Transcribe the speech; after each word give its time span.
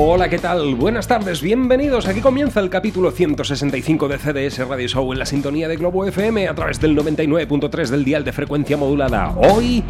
Hola, 0.00 0.28
¿qué 0.28 0.38
tal? 0.38 0.76
Buenas 0.76 1.08
tardes, 1.08 1.42
bienvenidos. 1.42 2.06
Aquí 2.06 2.20
comienza 2.20 2.60
el 2.60 2.70
capítulo 2.70 3.10
165 3.10 4.06
de 4.06 4.18
CDS 4.18 4.68
Radio 4.68 4.86
Show 4.86 5.12
en 5.12 5.18
la 5.18 5.26
sintonía 5.26 5.66
de 5.66 5.74
Globo 5.74 6.04
FM 6.06 6.46
a 6.46 6.54
través 6.54 6.78
del 6.80 6.96
99.3 6.96 7.88
del 7.88 8.04
dial 8.04 8.22
de 8.22 8.32
frecuencia 8.32 8.76
modulada. 8.76 9.34
Hoy 9.36 9.82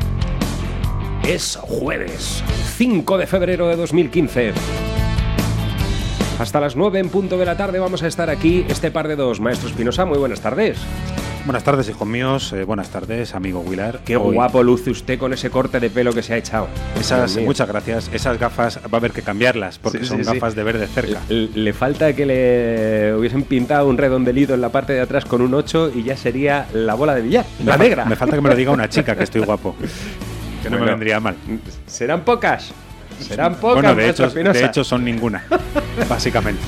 es 1.29 1.59
jueves 1.61 2.43
5 2.79 3.19
de 3.19 3.27
febrero 3.27 3.69
de 3.69 3.77
2015. 3.77 4.55
Hasta 6.39 6.59
las 6.59 6.75
9 6.75 7.01
en 7.01 7.11
punto 7.11 7.37
de 7.37 7.45
la 7.45 7.59
tarde 7.59 7.79
vamos 7.79 8.03
a 8.03 8.07
estar 8.07 8.31
aquí, 8.31 8.65
este 8.67 8.91
par 8.91 9.09
de 9.09 9.17
dos. 9.17 9.41
Maestro 9.41 9.69
Espinosa, 9.69 10.07
muy 10.07 10.17
buenas 10.17 10.41
tardes. 10.41 10.79
Buenas 11.49 11.65
tardes, 11.65 11.89
hijos 11.89 12.07
míos. 12.07 12.53
eh, 12.53 12.65
buenas 12.65 12.91
tardes, 12.91 13.35
amigo 13.35 13.61
Willard. 13.61 14.01
Qué 14.05 14.19
Hoy- 14.19 14.35
guapo 14.35 14.63
luce 14.63 14.91
usted 14.91 15.19
con 15.19 15.33
ese 15.33 15.49
corte 15.49 15.81
de 15.81 15.89
pelo 15.89 16.13
que 16.13 16.23
se 16.23 16.35
ha 16.35 16.37
echado. 16.37 16.69
Esas, 17.01 17.21
Dios 17.31 17.37
mío. 17.39 17.47
muchas 17.47 17.67
gracias. 17.67 18.11
Esas 18.13 18.39
gafas 18.39 18.77
va 18.85 18.91
a 18.93 18.97
haber 18.99 19.13
que 19.13 19.23
cambiarlas 19.23 19.79
porque 19.79 20.01
Sí, 20.01 20.05
son 20.05 20.19
sí, 20.19 20.25
sí. 20.25 20.31
gafas 20.35 20.55
de 20.55 20.63
ver 20.63 20.77
de 20.77 20.87
cerca. 20.87 21.21
Le, 21.31 21.49
le 21.55 21.73
falta 21.73 22.13
que 22.13 22.27
le 22.27 23.15
hubiesen 23.19 23.45
pintado 23.45 23.89
un 23.89 23.97
redondelito 23.97 24.53
en 24.53 24.61
la 24.61 24.69
parte 24.69 24.93
de 24.93 25.01
atrás 25.01 25.25
con 25.25 25.41
un 25.41 25.55
8 25.55 25.91
y 25.95 26.03
ya 26.03 26.19
sería 26.19 26.67
la 26.75 26.93
bola 26.93 27.15
de 27.15 27.23
billar, 27.23 27.47
Me 27.61 27.65
la 27.65 27.79
negra. 27.79 28.05
Me 28.05 28.15
falta 28.17 28.37
que 28.37 28.43
me 28.43 28.51
lo 28.51 28.55
diga 28.55 28.71
una 28.71 28.91
chica 28.91 29.17
que 29.17 29.25
estoy 29.25 29.41
guapo. 29.41 29.75
Que 30.63 30.69
no 30.69 30.79
me 30.81 30.87
vendría 30.87 31.19
mal. 31.21 31.37
Serán 31.87 32.23
pocas. 32.25 32.73
Serán 33.21 33.55
pocas, 33.55 33.95
bueno, 33.95 34.01
hecho, 34.03 34.29
de 34.29 34.65
hecho 34.65 34.83
son 34.85 35.05
ninguna, 35.05 35.45
básicamente. 36.11 36.61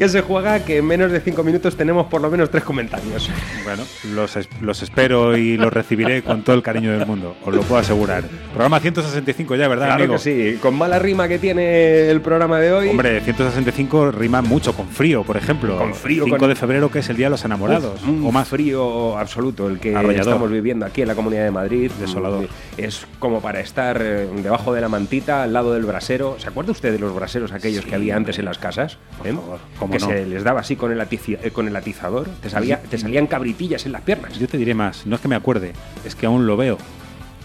Que 0.00 0.08
se 0.08 0.22
juega 0.22 0.64
que 0.64 0.78
en 0.78 0.86
menos 0.86 1.12
de 1.12 1.20
5 1.20 1.44
minutos 1.44 1.76
tenemos 1.76 2.06
por 2.06 2.22
lo 2.22 2.30
menos 2.30 2.48
tres 2.50 2.64
comentarios. 2.64 3.28
Bueno, 3.64 3.82
los, 4.14 4.34
es- 4.34 4.48
los 4.62 4.82
espero 4.82 5.36
y 5.36 5.58
los 5.58 5.70
recibiré 5.70 6.22
con 6.22 6.42
todo 6.42 6.56
el 6.56 6.62
cariño 6.62 6.90
del 6.96 7.06
mundo, 7.06 7.36
os 7.44 7.54
lo 7.54 7.60
puedo 7.60 7.82
asegurar. 7.82 8.24
Programa 8.54 8.80
165 8.80 9.56
ya, 9.56 9.68
¿verdad, 9.68 9.88
Claro 9.88 10.04
amigo? 10.04 10.14
que 10.14 10.52
sí, 10.54 10.58
con 10.58 10.74
mala 10.74 10.98
rima 10.98 11.28
que 11.28 11.38
tiene 11.38 12.08
el 12.08 12.22
programa 12.22 12.58
de 12.60 12.72
hoy. 12.72 12.88
Hombre, 12.88 13.20
165 13.20 14.10
rima 14.10 14.40
mucho 14.40 14.72
con 14.74 14.88
frío, 14.88 15.22
por 15.22 15.36
ejemplo. 15.36 15.76
Con 15.76 15.94
frío, 15.94 16.24
5 16.24 16.38
con- 16.38 16.48
de 16.48 16.54
febrero, 16.54 16.90
que 16.90 17.00
es 17.00 17.10
el 17.10 17.18
Día 17.18 17.26
de 17.26 17.30
los 17.32 17.44
Enamorados. 17.44 18.00
o 18.02 18.32
más. 18.32 18.48
frío 18.48 19.18
absoluto 19.18 19.68
el 19.68 19.78
que 19.80 19.94
Arrollador. 19.94 20.28
estamos 20.32 20.50
viviendo 20.50 20.86
aquí 20.86 21.02
en 21.02 21.08
la 21.08 21.14
Comunidad 21.14 21.44
de 21.44 21.50
Madrid. 21.50 21.90
Desolador. 22.00 22.48
Es 22.78 23.06
como 23.18 23.42
para 23.42 23.60
estar 23.60 24.00
eh, 24.00 24.26
debajo 24.42 24.72
de 24.72 24.80
la 24.80 24.88
mantita, 24.88 25.42
al 25.42 25.52
lado 25.52 25.74
del 25.74 25.84
brasero. 25.84 26.36
¿Se 26.38 26.48
acuerda 26.48 26.72
usted 26.72 26.90
de 26.90 26.98
los 26.98 27.14
braseros 27.14 27.52
aquellos 27.52 27.84
que 27.84 27.94
había 27.94 28.16
antes 28.16 28.38
en 28.38 28.46
las 28.46 28.56
casas? 28.56 28.96
Por 29.18 29.26
¿Eh? 29.26 29.32
favor, 29.34 29.58
que 29.90 29.98
no. 29.98 30.06
se 30.06 30.26
les 30.26 30.44
daba 30.44 30.60
así 30.60 30.76
con 30.76 30.92
el, 30.92 31.00
eh, 31.00 31.50
con 31.52 31.68
el 31.68 31.76
atizador. 31.76 32.28
Te, 32.40 32.48
te 32.48 32.98
salían 32.98 33.26
cabritillas 33.26 33.86
en 33.86 33.92
las 33.92 34.02
piernas. 34.02 34.38
Yo 34.38 34.48
te 34.48 34.58
diré 34.58 34.74
más, 34.74 35.06
no 35.06 35.16
es 35.16 35.22
que 35.22 35.28
me 35.28 35.36
acuerde, 35.36 35.72
es 36.04 36.14
que 36.14 36.26
aún 36.26 36.46
lo 36.46 36.56
veo. 36.56 36.78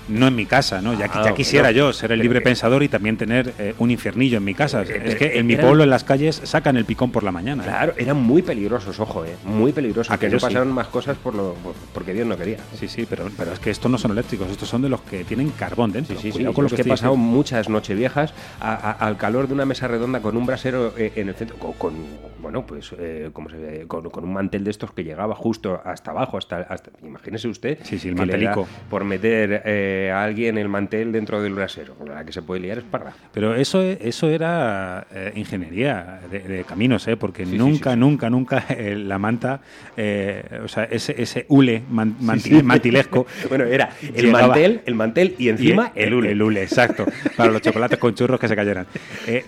No 0.07 0.27
en 0.27 0.35
mi 0.35 0.45
casa, 0.45 0.81
¿no? 0.81 0.93
Ya, 0.93 1.09
Ah, 1.11 1.23
ya 1.25 1.33
quisiera 1.33 1.67
bueno. 1.69 1.77
yo 1.87 1.93
ser 1.93 2.11
el 2.11 2.19
libre 2.19 2.39
que- 2.39 2.43
pensador 2.45 2.83
y 2.83 2.89
también 2.89 3.17
tener 3.17 3.53
eh, 3.57 3.73
un 3.79 3.89
infiernillo 3.89 4.37
en 4.37 4.43
mi 4.43 4.53
casa. 4.53 4.83
Eh, 4.83 5.01
es 5.03 5.13
eh, 5.15 5.17
que 5.17 5.39
en 5.39 5.47
mi 5.47 5.53
eran- 5.53 5.65
pueblo, 5.65 5.83
en 5.83 5.89
las 5.89 6.03
calles, 6.03 6.41
sacan 6.43 6.77
el 6.77 6.85
picón 6.85 7.11
por 7.11 7.23
la 7.23 7.31
mañana. 7.31 7.63
¿eh? 7.63 7.67
Claro, 7.67 7.93
eran 7.97 8.17
muy 8.17 8.41
peligrosos, 8.43 8.99
ojo, 8.99 9.25
eh, 9.25 9.35
muy 9.45 9.71
peligrosos. 9.71 10.11
Ah, 10.13 10.19
que 10.19 10.29
no 10.29 10.37
sí. 10.39 10.45
pasaron 10.45 10.71
más 10.71 10.87
cosas 10.87 11.17
por 11.17 11.33
lo, 11.33 11.53
por- 11.55 11.73
porque 11.93 12.13
Dios 12.13 12.27
no 12.27 12.37
quería. 12.37 12.57
Sí, 12.79 12.87
sí, 12.87 13.07
pero, 13.09 13.29
pero 13.35 13.53
es 13.53 13.59
que 13.59 13.71
estos 13.71 13.89
no 13.89 13.97
son 13.97 14.11
eléctricos, 14.11 14.49
estos 14.51 14.69
son 14.69 14.81
de 14.83 14.89
los 14.89 15.01
que 15.01 15.23
tienen 15.23 15.49
carbón 15.51 15.91
dentro. 15.91 16.15
Sí, 16.19 16.31
sí, 16.31 16.37
sí. 16.37 16.45
Con 16.45 16.63
lo 16.65 16.67
es 16.67 16.73
que 16.73 16.81
he 16.81 16.85
pasado 16.85 17.13
diciendo. 17.13 17.35
muchas 17.35 17.69
nocheviejas 17.69 18.33
a- 18.59 18.73
a- 18.75 18.91
al 18.91 19.17
calor 19.17 19.47
de 19.47 19.53
una 19.55 19.65
mesa 19.65 19.87
redonda 19.87 20.19
con 20.21 20.37
un 20.37 20.45
brasero 20.45 20.93
en 20.97 21.29
el 21.29 21.35
centro, 21.35 21.57
con, 21.57 21.73
con, 21.73 21.93
bueno, 22.41 22.65
pues, 22.65 22.93
eh, 22.99 23.29
¿cómo 23.33 23.49
se 23.49 23.57
ve? 23.57 23.85
Con, 23.87 24.09
con 24.11 24.23
un 24.23 24.33
mantel 24.33 24.63
de 24.63 24.71
estos 24.71 24.91
que 24.91 25.03
llegaba 25.03 25.33
justo 25.35 25.81
hasta 25.83 26.11
abajo, 26.11 26.37
hasta, 26.37 26.57
hasta 26.59 26.91
imagínese 27.03 27.47
usted. 27.47 27.79
Sí, 27.83 27.97
sí, 27.97 28.09
el 28.09 28.15
mantelico. 28.15 28.67
Por 28.89 29.03
meter 29.03 29.63
eh, 29.95 30.11
a 30.11 30.23
alguien 30.23 30.57
el 30.57 30.67
mantel 30.69 31.11
dentro 31.11 31.41
del 31.41 31.53
brasero. 31.53 31.95
La 32.05 32.25
que 32.25 32.31
se 32.33 32.41
puede 32.41 32.61
liar 32.61 32.77
es 32.79 32.83
parda. 32.83 33.13
Pero 33.33 33.55
eso, 33.55 33.81
eso 33.81 34.29
era 34.29 35.07
eh, 35.11 35.31
ingeniería 35.35 36.19
de, 36.29 36.39
de 36.39 36.63
caminos, 36.63 37.07
¿eh? 37.07 37.17
porque 37.17 37.45
Sí, 37.45 37.57
nunca, 37.57 37.91
sí, 37.91 37.95
sí. 37.95 37.99
nunca, 37.99 38.29
nunca 38.29 38.65
eh, 38.69 38.95
la 38.95 39.17
manta, 39.19 39.61
eh, 39.97 40.43
o 40.63 40.67
sea, 40.67 40.83
ese, 40.85 41.15
ese 41.21 41.45
hule 41.49 41.83
man- 41.89 42.15
manti- 42.21 42.61
mantilesco. 42.63 43.25
Bueno, 43.49 43.65
era 43.65 43.89
el 44.01 44.25
llegaba- 44.25 44.47
mantel, 44.47 44.81
el 44.85 44.95
mantel 44.95 45.35
y 45.37 45.49
encima 45.49 45.91
Y 45.95 46.01
el 46.01 46.13
hule. 46.13 46.31
El 46.31 46.41
hule, 46.41 46.63
exacto. 46.63 47.05
Para 47.37 47.51
los 47.51 47.61
chocolates 47.61 47.97
con 47.99 48.13
churros 48.15 48.39
que 48.39 48.47
se 48.47 48.55
cayeran. 48.55 48.87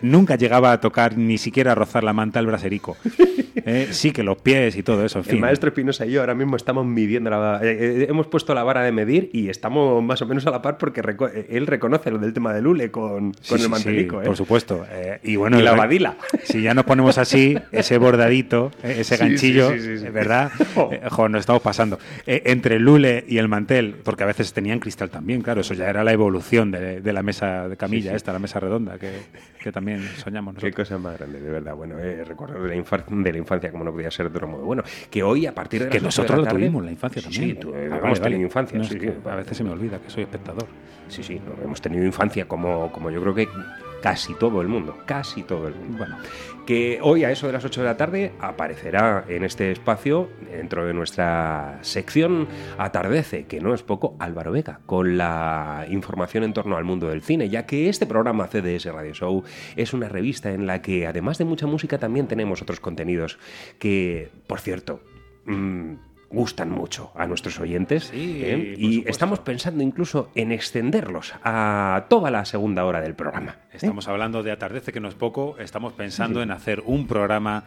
Nunca 0.02 0.36
llegaba 0.36 0.72
a 0.72 0.80
tocar 0.80 1.18
ni 1.18 1.38
siquiera 1.38 1.72
a 1.74 1.76
rozar 1.76 2.04
la 2.04 2.14
manta 2.14 2.40
el 2.40 2.46
braserico. 2.48 2.96
Eh, 3.66 3.88
sí 3.92 4.12
que 4.12 4.24
los 4.24 4.38
pies 4.42 4.76
y 4.78 4.84
todo 4.84 5.04
eso, 5.04 5.20
en 5.20 5.26
El 5.26 5.32
fin. 5.32 5.42
maestro 5.42 5.70
Espinosa 5.70 6.06
y 6.06 6.12
yo 6.12 6.22
ahora 6.22 6.36
mismo 6.36 6.56
estamos 6.56 6.86
midiendo 6.86 7.30
la 7.30 7.60
eh, 7.64 8.04
eh, 8.04 8.06
hemos 8.10 8.28
puesto 8.28 8.54
la 8.54 8.64
vara 8.64 8.82
de 8.84 8.92
medir 8.92 9.30
y 9.34 9.50
estamos 9.50 10.02
más 10.04 10.22
o 10.22 10.26
menos 10.28 10.46
a 10.48 10.52
la 10.52 10.62
par 10.62 10.78
porque 10.78 11.02
reco- 11.02 11.30
eh, 11.34 11.48
él 11.50 11.68
reconoce 11.68 12.12
lo 12.12 12.18
del 12.20 12.34
tema 12.34 12.54
del 12.54 12.68
hule 12.68 12.92
con, 12.92 13.32
con 13.34 13.58
sí, 13.58 13.64
el 13.64 13.70
mantelico. 13.70 14.18
sí, 14.20 14.24
¿eh? 14.24 14.28
por 14.28 14.38
supuesto. 14.38 14.86
Eh, 14.92 15.20
y 15.24 15.36
bueno, 15.36 15.60
Y 15.60 15.64
la 15.64 15.72
el- 15.72 15.78
badila. 15.78 16.18
Si 16.44 16.62
ya 16.62 16.74
nos 16.74 16.86
ponemos 16.86 17.18
así, 17.18 17.58
ese 17.72 17.98
bordadito, 17.98 18.72
eh, 18.84 18.98
ese 19.00 19.18
ganchillo, 19.18 19.72
eh, 19.72 20.10
¿verdad? 20.12 20.52
Oh. 20.76 20.90
Eh, 20.92 21.02
jo, 21.10 21.28
nos 21.28 21.40
estamos 21.40 21.62
pasando. 21.64 21.98
Eh, 22.28 22.44
entre 22.46 22.76
el 22.76 22.88
hule 22.88 23.26
y 23.28 23.40
el 23.40 23.48
mantel, 23.48 23.96
porque 24.04 24.24
a 24.24 24.28
veces 24.28 24.54
tenían 24.54 24.80
cristal 24.80 25.10
también, 25.10 25.42
claro, 25.42 25.62
eso 25.62 25.74
ya 25.74 25.90
era 25.90 26.04
la 26.04 26.12
evolución 26.14 26.70
de, 26.72 27.02
de 27.02 27.14
la 27.14 27.24
mesa 27.24 27.68
de 27.68 27.76
camilla, 27.78 28.16
esta, 28.16 28.32
la 28.32 28.40
mesa 28.40 28.60
redonda, 28.60 29.00
que, 29.00 29.12
que 29.64 29.72
también 29.72 30.02
soñamos 30.18 30.54
Qué 30.56 30.68
nosotros. 30.68 30.88
cosa 30.90 31.00
más 31.00 31.18
grande, 31.18 31.40
de 31.42 31.50
verdad. 31.50 31.74
Bueno, 31.76 31.98
eh, 32.00 32.24
recuerdo 32.24 32.62
de 32.62 32.70
la, 32.70 32.76
la 32.76 33.38
infancia, 33.48 33.72
como 33.72 33.84
no 33.84 33.92
podía 33.92 34.12
ser 34.12 34.30
de 34.30 34.36
otro 34.38 34.48
modo. 34.48 34.64
Bueno, 34.64 34.84
que 35.10 35.24
hoy 35.24 35.46
a 35.46 35.56
partir 35.56 35.84
de 35.84 35.90
Que 35.90 36.00
de 36.00 36.04
nosotros 36.06 36.32
la 36.32 36.38
lo 36.38 36.44
tarde- 36.44 36.60
tuvimos 36.60 36.80
en 36.82 36.86
la 36.86 36.92
infancia 36.92 37.22
también. 37.22 37.44
Sí, 37.44 37.54
tu- 37.56 37.74
Ah, 37.74 37.78
hemos 37.84 38.02
vale, 38.02 38.20
tenido 38.20 38.42
infancia. 38.42 38.78
No, 38.78 38.84
sí, 38.84 39.00
a 39.26 39.36
veces 39.36 39.58
se 39.58 39.64
me 39.64 39.72
olvida 39.72 40.00
que 40.00 40.10
soy 40.10 40.24
espectador. 40.24 40.66
Sí, 41.08 41.24
sí, 41.24 41.40
no, 41.44 41.64
hemos 41.64 41.80
tenido 41.82 42.04
infancia 42.06 42.46
como, 42.48 42.92
como 42.92 43.10
yo 43.10 43.22
creo 43.22 43.34
que 43.34 43.48
casi 44.02 44.34
todo 44.36 44.62
el 44.62 44.68
mundo. 44.68 44.98
Casi 45.06 45.44
todo 45.44 45.68
el 45.70 45.76
mundo. 45.76 45.98
Bueno, 46.00 46.18
que 46.68 47.00
hoy 47.02 47.24
a 47.24 47.32
eso 47.32 47.48
de 47.48 47.54
las 47.54 47.64
8 47.64 47.80
de 47.80 47.88
la 47.88 47.96
tarde 47.96 48.34
aparecerá 48.42 49.24
en 49.30 49.46
este 49.46 49.72
espacio, 49.72 50.30
dentro 50.52 50.86
de 50.86 50.94
nuestra 50.94 51.80
sección 51.82 52.46
Atardece, 52.78 53.46
que 53.46 53.62
no 53.62 53.74
es 53.74 53.84
poco, 53.84 54.18
Álvaro 54.20 54.52
Vega, 54.52 54.82
con 54.86 55.18
la 55.18 55.86
información 55.90 56.44
en 56.44 56.52
torno 56.52 56.76
al 56.76 56.84
mundo 56.84 57.08
del 57.08 57.22
cine, 57.22 57.48
ya 57.48 57.66
que 57.66 57.88
este 57.88 58.06
programa 58.06 58.48
CDS 58.48 58.84
Radio 58.94 59.14
Show 59.14 59.46
es 59.78 59.94
una 59.94 60.10
revista 60.10 60.52
en 60.52 60.68
la 60.68 60.82
que, 60.82 61.08
además 61.08 61.38
de 61.38 61.46
mucha 61.46 61.68
música, 61.68 62.00
también 62.00 62.28
tenemos 62.28 62.62
otros 62.62 62.82
contenidos 62.82 63.40
que, 63.80 64.30
por 64.46 64.60
cierto, 64.60 65.00
mm, 65.46 65.94
gustan 66.30 66.70
mucho 66.72 67.12
a 67.16 67.26
nuestros 67.26 67.60
oyentes 67.60 68.06
Sí, 68.06 68.42
¿eh? 68.44 68.76
y 68.78 69.08
estamos 69.08 69.40
pensando 69.40 69.84
incluso 69.84 70.30
en 70.36 70.52
extenderlos 70.52 71.34
a 71.44 72.06
toda 72.10 72.32
la 72.32 72.46
segunda 72.46 72.86
hora 72.86 73.02
del 73.02 73.16
programa. 73.16 73.58
¿eh? 73.72 73.78
Estamos 73.78 74.08
hablando 74.08 74.44
de 74.44 74.52
Atardece, 74.52 74.92
que 74.92 75.00
no 75.00 75.08
es 75.08 75.16
poco. 75.16 75.56
Estamos 75.60 75.94
pensando 75.94 76.42
en 76.42 76.52
hacer 76.52 76.84
un 76.86 77.08
programa 77.08 77.66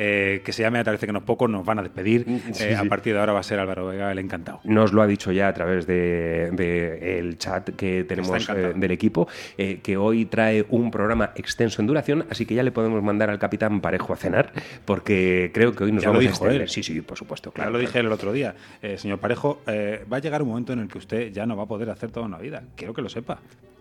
eh, 0.00 0.42
que 0.44 0.52
se 0.52 0.62
llame 0.62 0.78
Atardece, 0.78 1.06
que 1.06 1.12
no 1.12 1.18
es 1.18 1.24
poco. 1.24 1.48
Nos 1.48 1.66
van 1.66 1.80
a 1.80 1.82
despedir. 1.82 2.24
Sí, 2.52 2.64
Eh, 2.64 2.76
A 2.76 2.84
partir 2.84 3.12
de 3.14 3.18
ahora 3.20 3.32
va 3.32 3.40
a 3.40 3.42
ser 3.42 3.58
Álvaro 3.58 3.86
Vega 3.88 4.12
el 4.12 4.18
encantado. 4.20 4.60
Nos 4.64 4.92
lo 4.92 5.02
ha 5.02 5.06
dicho 5.08 5.32
ya 5.32 5.48
a 5.48 5.52
través 5.54 5.86
de, 5.86 6.50
de 6.52 7.18
el 7.18 7.36
chat 7.38 7.70
que 7.70 8.04
tenemos 8.04 8.48
eh, 8.48 8.72
del 8.76 8.90
equipo, 8.92 9.26
eh, 9.56 9.80
que 9.82 9.96
hoy 9.96 10.24
trae 10.26 10.64
un 10.68 10.90
programa 10.92 11.32
extenso 11.34 11.82
en 11.82 11.88
duración, 11.88 12.24
así 12.30 12.46
que 12.46 12.54
ya 12.54 12.62
le 12.62 12.70
podemos 12.70 13.02
mandar 13.02 13.28
al 13.30 13.38
capitán 13.40 13.80
Parejo 13.80 14.12
a 14.12 14.16
cenar, 14.16 14.52
porque 14.84 15.50
creo 15.52 15.72
que 15.74 15.84
hoy 15.84 15.92
nos 15.92 16.02
Ya 16.04 16.08
lo 16.10 16.12
vamos 16.14 16.26
a 16.26 16.30
dijo 16.30 16.34
extender. 16.44 16.62
él. 16.62 16.68
Sí, 16.68 16.82
sí, 16.84 17.00
por 17.00 17.18
supuesto, 17.18 17.50
Ya 17.50 17.54
claro. 17.54 17.70
lo 17.72 17.78
claro. 17.78 17.88
dije 17.88 17.98
el 17.98 18.12
otro 18.12 18.32
día. 18.32 18.54
Señor 18.96 19.18
Parejo, 19.18 19.60
va 19.66 20.16
a 20.18 20.20
llegar 20.20 20.42
un 20.42 20.48
momento 20.48 20.72
en 20.72 20.78
el 20.80 20.88
que 20.88 20.98
usted 20.98 21.32
ya 21.32 21.44
no 21.46 21.56
va 21.56 21.64
a 21.64 21.66
poder 21.66 21.90
hacer 21.90 22.10
toda 22.12 22.26
una 22.26 22.38
vida. 22.38 22.62
Quiero 22.76 22.94
que 22.94 23.02
lo 23.02 23.08
sepa. 23.08 23.40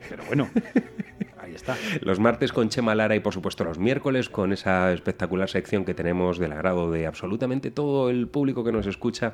Pero 0.10 0.24
bueno, 0.26 0.50
ahí 1.48 1.56
está. 1.56 1.76
Los 2.02 2.20
martes 2.20 2.52
con 2.52 2.70
Chema 2.70 2.96
Lara 2.96 3.16
y 3.16 3.20
por 3.20 3.34
supuesto 3.34 3.64
los 3.64 3.80
miércoles 3.80 4.30
con 4.30 4.54
esa 4.54 4.94
espectacular 4.94 5.50
sección 5.50 5.86
que 5.86 5.94
tenemos 5.94 6.38
del 6.38 6.52
agrado 6.52 6.92
de 6.92 7.08
absolutamente 7.08 7.72
todo 7.72 8.10
el 8.10 8.28
público 8.28 8.64
que 8.64 8.72
nos 8.72 8.86
escucha. 8.86 9.34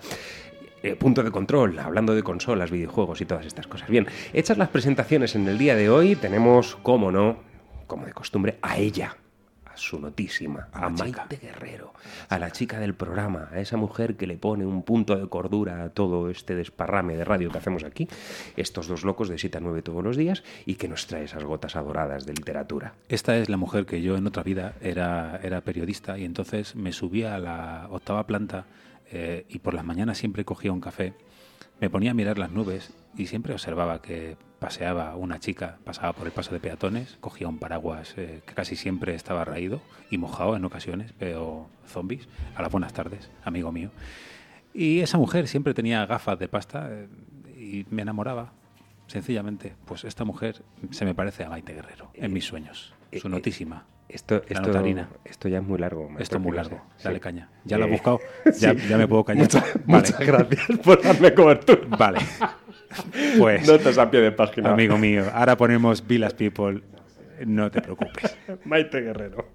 Eh, 0.81 0.95
punto 0.95 1.23
de 1.23 1.31
control, 1.31 1.79
hablando 1.79 2.13
de 2.13 2.23
consolas, 2.23 2.69
videojuegos 2.69 3.21
y 3.21 3.25
todas 3.25 3.45
estas 3.45 3.67
cosas. 3.67 3.89
Bien, 3.89 4.05
hechas 4.33 4.57
las 4.57 4.67
presentaciones 4.67 5.33
en 5.33 5.47
el 5.47 5.57
día 5.57 5.77
de 5.77 5.89
hoy, 5.89 6.17
tenemos, 6.17 6.75
como 6.75 7.09
no, 7.09 7.37
como 7.87 8.05
de 8.05 8.11
costumbre, 8.11 8.57
a 8.61 8.77
ella, 8.77 9.15
su 9.75 9.99
notísima, 9.99 10.67
a, 10.71 10.89
Maite 10.89 11.37
Guerrero, 11.37 11.93
a 12.29 12.39
la 12.39 12.51
chica 12.51 12.79
del 12.79 12.93
programa, 12.93 13.49
a 13.51 13.59
esa 13.59 13.77
mujer 13.77 14.15
que 14.15 14.27
le 14.27 14.37
pone 14.37 14.65
un 14.65 14.83
punto 14.83 15.15
de 15.15 15.27
cordura 15.27 15.83
a 15.83 15.89
todo 15.89 16.29
este 16.29 16.55
desparrame 16.55 17.15
de 17.15 17.25
radio 17.25 17.51
que 17.51 17.57
hacemos 17.57 17.83
aquí, 17.83 18.07
estos 18.57 18.87
dos 18.87 19.03
locos 19.03 19.29
de 19.29 19.37
7 19.37 19.57
a 19.57 19.61
9 19.61 19.81
todos 19.81 20.03
los 20.03 20.17
días 20.17 20.43
y 20.65 20.75
que 20.75 20.87
nos 20.87 21.07
trae 21.07 21.23
esas 21.23 21.43
gotas 21.43 21.75
adoradas 21.75 22.25
de 22.25 22.33
literatura. 22.33 22.93
Esta 23.09 23.37
es 23.37 23.49
la 23.49 23.57
mujer 23.57 23.85
que 23.85 24.01
yo 24.01 24.17
en 24.17 24.27
otra 24.27 24.43
vida 24.43 24.73
era, 24.81 25.39
era 25.43 25.61
periodista 25.61 26.17
y 26.17 26.25
entonces 26.25 26.75
me 26.75 26.91
subía 26.91 27.35
a 27.35 27.39
la 27.39 27.87
octava 27.89 28.25
planta 28.25 28.65
eh, 29.11 29.45
y 29.49 29.59
por 29.59 29.73
las 29.73 29.85
mañanas 29.85 30.17
siempre 30.17 30.45
cogía 30.45 30.71
un 30.71 30.81
café, 30.81 31.13
me 31.79 31.89
ponía 31.89 32.11
a 32.11 32.13
mirar 32.13 32.37
las 32.37 32.51
nubes 32.51 32.93
y 33.17 33.27
siempre 33.27 33.53
observaba 33.53 34.01
que 34.01 34.37
paseaba 34.59 35.15
una 35.17 35.39
chica, 35.39 35.77
pasaba 35.83 36.13
por 36.13 36.25
el 36.25 36.31
paso 36.31 36.53
de 36.53 36.59
peatones, 36.59 37.17
cogía 37.19 37.49
un 37.49 37.59
paraguas 37.59 38.13
eh, 38.17 38.41
que 38.45 38.53
casi 38.53 38.75
siempre 38.75 39.13
estaba 39.13 39.43
raído 39.43 39.81
y 40.09 40.17
mojado 40.17 40.55
en 40.55 40.63
ocasiones, 40.63 41.13
pero 41.19 41.67
zombies, 41.85 42.29
a 42.55 42.61
las 42.61 42.71
buenas 42.71 42.93
tardes, 42.93 43.29
amigo 43.43 43.71
mío. 43.71 43.91
Y 44.73 45.01
esa 45.01 45.17
mujer 45.17 45.47
siempre 45.47 45.73
tenía 45.73 46.05
gafas 46.05 46.39
de 46.39 46.47
pasta 46.47 46.87
eh, 46.89 47.07
y 47.57 47.85
me 47.89 48.03
enamoraba. 48.03 48.53
Sencillamente, 49.07 49.75
pues 49.85 50.05
esta 50.05 50.23
mujer 50.23 50.63
se 50.91 51.03
me 51.03 51.13
parece 51.13 51.43
a 51.43 51.49
Maite 51.49 51.73
Guerrero 51.73 52.09
en 52.13 52.31
mis 52.31 52.45
sueños. 52.45 52.93
Su 53.11 53.27
eh, 53.27 53.31
notísima. 53.31 53.85
Esto, 54.13 54.35
esto, 54.47 54.71
esto 55.25 55.47
ya 55.49 55.57
es 55.57 55.63
muy 55.63 55.79
largo. 55.79 56.07
Esto 56.19 56.37
es 56.37 56.41
muy 56.43 56.55
largo. 56.55 56.79
Dale 57.03 57.15
Sí. 57.15 57.19
caña. 57.21 57.49
Ya 57.65 57.77
lo 57.79 57.85
he 57.85 57.87
Eh, 57.87 57.91
buscado. 57.91 58.19
Ya, 58.59 58.73
ya 58.73 58.97
me 58.97 59.07
puedo 59.07 59.23
callar. 59.25 59.41
Muchas, 59.41 59.63
Vale. 59.63 59.81
muchas 59.85 60.19
gracias 60.19 60.79
por 60.83 61.01
darme 61.01 61.33
cobertura. 61.33 61.81
Vale. 61.97 62.19
Pues, 63.39 63.67
Notas 63.67 63.97
a 63.97 64.11
pie 64.11 64.21
de 64.21 64.31
página. 64.31 64.71
amigo 64.71 64.99
mío, 64.99 65.25
ahora 65.33 65.57
ponemos 65.57 66.05
Villas 66.05 66.35
People. 66.35 66.83
No 67.43 67.71
te 67.71 67.81
preocupes. 67.81 68.37
Maite 68.65 69.01
Guerrero. 69.01 69.47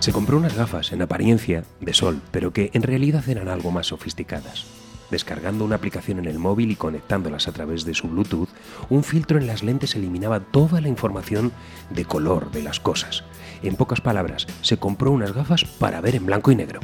Se 0.00 0.12
compró 0.12 0.36
unas 0.36 0.56
gafas 0.56 0.92
en 0.92 1.00
apariencia 1.02 1.62
de 1.80 1.94
sol, 1.94 2.20
pero 2.32 2.52
que 2.52 2.70
en 2.74 2.82
realidad 2.82 3.26
eran 3.28 3.48
algo 3.48 3.70
más 3.70 3.86
sofisticadas. 3.86 4.66
Descargando 5.12 5.66
una 5.66 5.76
aplicación 5.76 6.20
en 6.20 6.24
el 6.24 6.38
móvil 6.38 6.70
y 6.70 6.74
conectándolas 6.74 7.46
a 7.46 7.52
través 7.52 7.84
de 7.84 7.92
su 7.92 8.08
Bluetooth, 8.08 8.48
un 8.88 9.04
filtro 9.04 9.36
en 9.36 9.46
las 9.46 9.62
lentes 9.62 9.94
eliminaba 9.94 10.40
toda 10.40 10.80
la 10.80 10.88
información 10.88 11.52
de 11.90 12.06
color 12.06 12.50
de 12.50 12.62
las 12.62 12.80
cosas. 12.80 13.22
En 13.62 13.76
pocas 13.76 14.00
palabras, 14.00 14.46
se 14.62 14.78
compró 14.78 15.10
unas 15.10 15.34
gafas 15.34 15.66
para 15.66 16.00
ver 16.00 16.14
en 16.16 16.24
blanco 16.24 16.50
y 16.50 16.56
negro. 16.56 16.80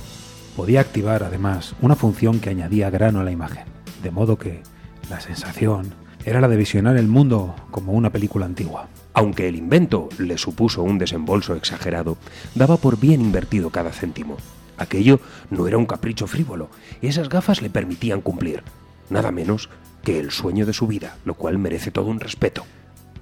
Podía 0.57 0.83
activar 0.83 1.23
además 1.23 1.75
una 1.81 1.97
función 1.97 2.39
que 2.39 2.51
añadía 2.51 2.91
grano 2.91 3.21
a 3.21 3.25
la 3.25 3.31
imagen, 3.31 3.65
de 4.03 4.11
modo 4.11 4.37
que 4.37 4.63
la 5.09 5.21
sensación 5.21 5.95
era 6.27 6.43
la 6.43 6.49
de 6.49 6.59
visionar 6.59 6.99
el 6.99 7.09
mundo 7.09 7.57
como 7.71 7.93
una 7.93 8.11
película 8.11 8.45
antigua. 8.45 8.91
Aunque 9.15 9.49
el 9.49 9.57
invento 9.57 10.11
le 10.19 10.37
supuso 10.37 10.83
un 10.83 10.99
desembolso 10.99 11.55
exagerado, 11.55 12.19
daba 12.55 12.77
por 12.77 13.01
bien 13.01 13.23
invertido 13.23 13.71
cada 13.71 13.91
céntimo. 13.91 14.37
Aquello 14.79 15.21
no 15.51 15.67
era 15.67 15.77
un 15.77 15.87
capricho 15.87 16.27
frívolo, 16.27 16.71
esas 17.03 17.29
gafas 17.29 17.63
le 17.63 17.71
permitían 17.71 18.21
cumplir, 18.21 18.63
nada 19.11 19.31
menos 19.31 19.69
que 20.03 20.19
el 20.19 20.31
sueño 20.31 20.65
de 20.65 20.73
su 20.73 20.87
vida, 20.87 21.17
lo 21.25 21.35
cual 21.35 21.59
merece 21.59 21.91
todo 21.91 22.07
un 22.07 22.21
respeto. 22.21 22.65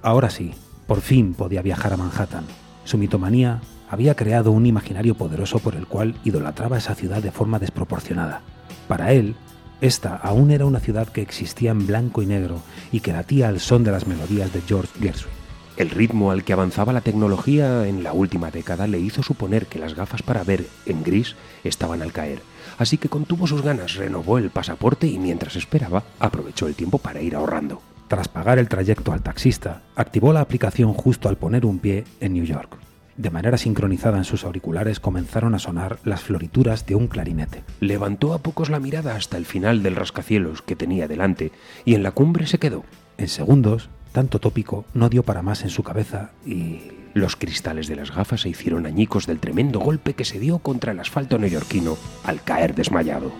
Ahora 0.01 0.29
sí, 0.29 0.53
por 0.85 1.01
fin 1.01 1.33
podía 1.33 1.61
viajar 1.61 1.93
a 1.93 1.97
Manhattan. 1.97 2.45
Su 2.85 2.97
mitomanía 2.97 3.61
había 3.89 4.15
creado 4.15 4.51
un 4.51 4.65
imaginario 4.65 5.15
poderoso 5.15 5.59
por 5.59 5.75
el 5.75 5.87
cual 5.87 6.15
idolatraba 6.23 6.77
esa 6.77 6.95
ciudad 6.95 7.21
de 7.21 7.31
forma 7.31 7.59
desproporcionada. 7.59 8.41
Para 8.87 9.11
él, 9.11 9.35
esta 9.81 10.15
aún 10.15 10.51
era 10.51 10.65
una 10.65 10.79
ciudad 10.79 11.07
que 11.07 11.21
existía 11.21 11.71
en 11.71 11.85
blanco 11.85 12.21
y 12.21 12.25
negro 12.25 12.61
y 12.91 13.01
que 13.01 13.13
latía 13.13 13.47
al 13.49 13.59
son 13.59 13.83
de 13.83 13.91
las 13.91 14.07
melodías 14.07 14.53
de 14.53 14.61
George 14.61 14.91
Gershwin. 14.99 15.36
El 15.77 15.91
ritmo 15.91 16.31
al 16.31 16.43
que 16.43 16.53
avanzaba 16.53 16.91
la 16.91 17.01
tecnología 17.01 17.87
en 17.87 18.01
la 18.01 18.11
última 18.11 18.49
década 18.49 18.87
le 18.87 18.99
hizo 18.99 19.21
suponer 19.21 19.67
que 19.67 19.77
las 19.77 19.93
gafas 19.93 20.23
para 20.23 20.43
ver 20.43 20.65
en 20.87 21.03
gris 21.03 21.35
estaban 21.63 22.01
al 22.01 22.11
caer, 22.11 22.41
así 22.79 22.97
que 22.97 23.09
contuvo 23.09 23.45
sus 23.45 23.61
ganas, 23.61 23.95
renovó 23.95 24.39
el 24.39 24.49
pasaporte 24.49 25.05
y 25.05 25.19
mientras 25.19 25.55
esperaba 25.55 26.03
aprovechó 26.19 26.65
el 26.67 26.73
tiempo 26.73 26.97
para 26.97 27.21
ir 27.21 27.35
ahorrando. 27.35 27.79
Tras 28.07 28.27
pagar 28.27 28.57
el 28.57 28.69
trayecto 28.69 29.11
al 29.11 29.21
taxista, 29.21 29.83
activó 29.95 30.33
la 30.33 30.41
aplicación 30.41 30.93
justo 30.93 31.29
al 31.29 31.37
poner 31.37 31.63
un 31.63 31.77
pie 31.77 32.05
en 32.21 32.33
New 32.33 32.45
York. 32.45 32.77
De 33.15 33.29
manera 33.29 33.57
sincronizada 33.57 34.17
en 34.17 34.23
sus 34.23 34.45
auriculares 34.45 34.99
comenzaron 34.99 35.53
a 35.53 35.59
sonar 35.59 35.99
las 36.03 36.21
florituras 36.21 36.87
de 36.87 36.95
un 36.95 37.07
clarinete. 37.07 37.63
Levantó 37.81 38.33
a 38.33 38.39
pocos 38.39 38.69
la 38.69 38.79
mirada 38.79 39.15
hasta 39.15 39.37
el 39.37 39.45
final 39.45 39.83
del 39.83 39.95
rascacielos 39.95 40.63
que 40.63 40.75
tenía 40.75 41.07
delante 41.07 41.51
y 41.85 41.93
en 41.93 42.01
la 42.01 42.11
cumbre 42.11 42.47
se 42.47 42.57
quedó. 42.57 42.83
En 43.17 43.27
segundos, 43.27 43.89
tanto 44.11 44.39
tópico 44.39 44.85
no 44.93 45.09
dio 45.09 45.23
para 45.23 45.41
más 45.41 45.63
en 45.63 45.69
su 45.69 45.83
cabeza 45.83 46.31
y... 46.45 46.91
Los 47.13 47.35
cristales 47.35 47.87
de 47.87 47.95
las 47.95 48.13
gafas 48.13 48.41
se 48.41 48.49
hicieron 48.49 48.85
añicos 48.85 49.25
del 49.25 49.39
tremendo 49.39 49.79
golpe 49.79 50.13
que 50.13 50.23
se 50.23 50.39
dio 50.39 50.59
contra 50.59 50.91
el 50.91 50.99
asfalto 50.99 51.39
neoyorquino 51.39 51.97
al 52.23 52.43
caer 52.43 52.75
desmayado. 52.75 53.31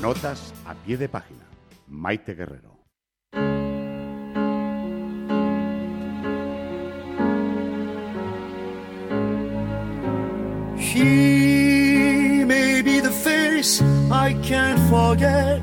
Notas 0.00 0.52
a 0.66 0.74
pie 0.74 0.96
de 0.96 1.08
página. 1.08 1.44
Maite 1.86 2.34
Guerrero. 2.34 2.80
She 10.76 12.44
may 12.44 12.82
be 12.82 12.98
the 12.98 13.12
face 13.12 13.80
I 14.10 14.34
can't 14.42 14.80
forget, 14.90 15.62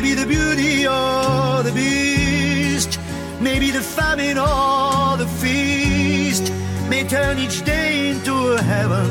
may 0.00 0.08
be 0.08 0.14
the 0.14 0.26
beauty 0.26 0.86
or 0.86 1.62
the 1.62 1.72
beast, 1.74 2.98
maybe 3.38 3.70
the 3.70 3.82
famine 3.82 4.38
or 4.38 5.18
the 5.18 5.26
feast, 5.40 6.50
may 6.88 7.04
turn 7.04 7.38
each 7.38 7.62
day 7.64 8.08
into 8.08 8.34
a 8.52 8.62
heaven 8.62 9.10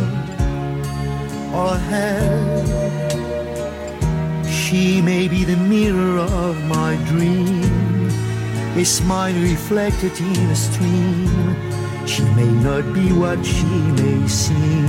or 1.53 1.75
hell. 1.91 2.65
She 4.47 4.99
may 5.01 5.27
be 5.27 5.43
the 5.43 5.57
mirror 5.57 6.17
of 6.17 6.55
my 6.65 6.95
dream, 7.05 8.09
a 8.75 8.83
smile 8.83 9.39
reflected 9.41 10.19
in 10.19 10.49
a 10.49 10.55
stream. 10.55 12.07
She 12.07 12.23
may 12.39 12.51
not 12.67 12.93
be 12.95 13.13
what 13.13 13.45
she 13.45 13.75
may 14.01 14.27
seem 14.27 14.87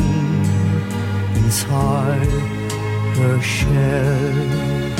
inside 1.42 2.32
her 3.18 3.42
shell. 3.42 4.99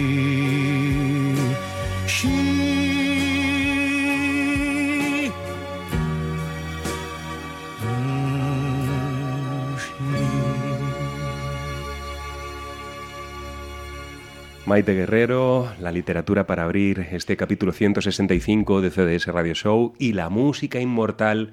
Maite 14.71 14.93
Guerrero, 14.93 15.69
la 15.81 15.91
literatura 15.91 16.47
para 16.47 16.63
abrir 16.63 17.05
este 17.11 17.35
capítulo 17.35 17.73
165 17.73 18.79
de 18.79 18.89
CDS 18.89 19.27
Radio 19.27 19.53
Show 19.53 19.91
y 19.99 20.13
la 20.13 20.29
música 20.29 20.79
inmortal 20.79 21.51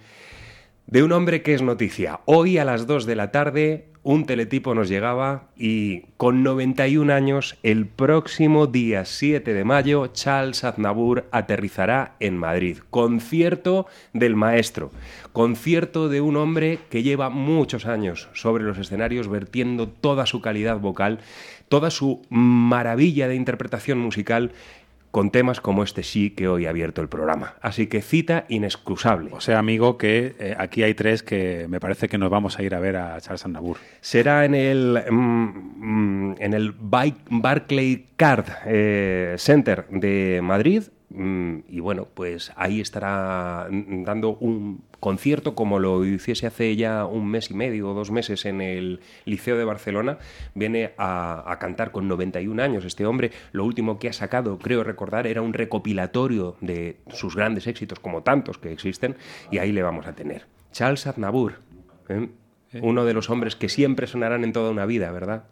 de 0.86 1.02
un 1.02 1.10
hombre 1.10 1.42
que 1.42 1.52
es 1.52 1.60
noticia. 1.60 2.20
Hoy 2.26 2.58
a 2.58 2.64
las 2.64 2.86
2 2.86 3.06
de 3.06 3.16
la 3.16 3.32
tarde 3.32 3.88
un 4.04 4.24
teletipo 4.24 4.74
nos 4.74 4.88
llegaba 4.88 5.48
y 5.56 6.02
con 6.16 6.42
91 6.42 7.12
años, 7.12 7.58
el 7.62 7.86
próximo 7.86 8.66
día 8.66 9.04
7 9.04 9.52
de 9.52 9.64
mayo, 9.64 10.06
Charles 10.06 10.64
Aznavour 10.64 11.28
aterrizará 11.30 12.14
en 12.20 12.38
Madrid. 12.38 12.78
Concierto 12.88 13.86
del 14.14 14.34
maestro, 14.34 14.92
concierto 15.34 16.08
de 16.08 16.22
un 16.22 16.36
hombre 16.36 16.78
que 16.88 17.02
lleva 17.02 17.28
muchos 17.28 17.84
años 17.84 18.30
sobre 18.32 18.64
los 18.64 18.78
escenarios 18.78 19.28
vertiendo 19.28 19.88
toda 19.88 20.24
su 20.24 20.40
calidad 20.40 20.78
vocal, 20.78 21.18
toda 21.68 21.90
su 21.90 22.22
maravilla 22.30 23.28
de 23.28 23.34
interpretación 23.34 23.98
musical 23.98 24.52
con 25.10 25.30
temas 25.30 25.60
como 25.60 25.82
este 25.82 26.02
sí 26.02 26.30
que 26.30 26.48
hoy 26.48 26.66
ha 26.66 26.70
abierto 26.70 27.00
el 27.00 27.08
programa. 27.08 27.54
Así 27.62 27.86
que 27.86 28.02
cita 28.02 28.44
inexcusable. 28.48 29.30
O 29.32 29.40
sea, 29.40 29.58
amigo, 29.58 29.96
que 29.96 30.34
eh, 30.38 30.54
aquí 30.58 30.82
hay 30.82 30.94
tres 30.94 31.22
que 31.22 31.66
me 31.68 31.80
parece 31.80 32.08
que 32.08 32.18
nos 32.18 32.30
vamos 32.30 32.58
a 32.58 32.62
ir 32.62 32.74
a 32.74 32.80
ver 32.80 32.96
a 32.96 33.20
Charles 33.20 33.44
Aznavour. 33.44 33.78
Será 34.00 34.44
en 34.44 34.54
el, 34.54 35.02
mm, 35.10 35.14
mm, 35.16 36.36
en 36.38 36.54
el 36.54 36.72
Barclay 36.72 38.06
Card 38.16 38.46
eh, 38.66 39.34
Center 39.38 39.86
de 39.88 40.40
Madrid. 40.42 40.84
Mm, 41.10 41.60
Y 41.70 41.80
bueno, 41.80 42.06
pues 42.12 42.52
ahí 42.56 42.80
estará 42.80 43.66
dando 43.70 44.36
un 44.40 44.82
concierto 45.00 45.54
como 45.54 45.78
lo 45.78 46.04
hiciese 46.04 46.46
hace 46.46 46.76
ya 46.76 47.06
un 47.06 47.26
mes 47.30 47.50
y 47.50 47.54
medio 47.54 47.90
o 47.90 47.94
dos 47.94 48.10
meses 48.10 48.44
en 48.44 48.60
el 48.60 49.00
Liceo 49.24 49.56
de 49.56 49.64
Barcelona. 49.64 50.18
Viene 50.54 50.92
a, 50.98 51.50
a 51.50 51.58
cantar 51.58 51.92
con 51.92 52.08
91 52.08 52.62
años 52.62 52.84
este 52.84 53.06
hombre. 53.06 53.30
Lo 53.52 53.64
último 53.64 53.98
que 53.98 54.08
ha 54.08 54.12
sacado, 54.12 54.58
creo 54.58 54.84
recordar, 54.84 55.26
era 55.26 55.40
un 55.40 55.54
recopilatorio 55.54 56.56
de 56.60 56.96
sus 57.10 57.34
grandes 57.36 57.66
éxitos, 57.66 58.00
como 58.00 58.22
tantos 58.22 58.58
que 58.58 58.70
existen, 58.72 59.16
y 59.50 59.58
ahí 59.58 59.72
le 59.72 59.82
vamos 59.82 60.06
a 60.06 60.12
tener. 60.14 60.46
Charles 60.72 61.06
Aznavour, 61.06 61.54
¿eh? 62.10 62.28
uno 62.82 63.06
de 63.06 63.14
los 63.14 63.30
hombres 63.30 63.56
que 63.56 63.70
siempre 63.70 64.06
sonarán 64.06 64.44
en 64.44 64.52
toda 64.52 64.70
una 64.70 64.84
vida, 64.84 65.10
¿verdad? 65.10 65.44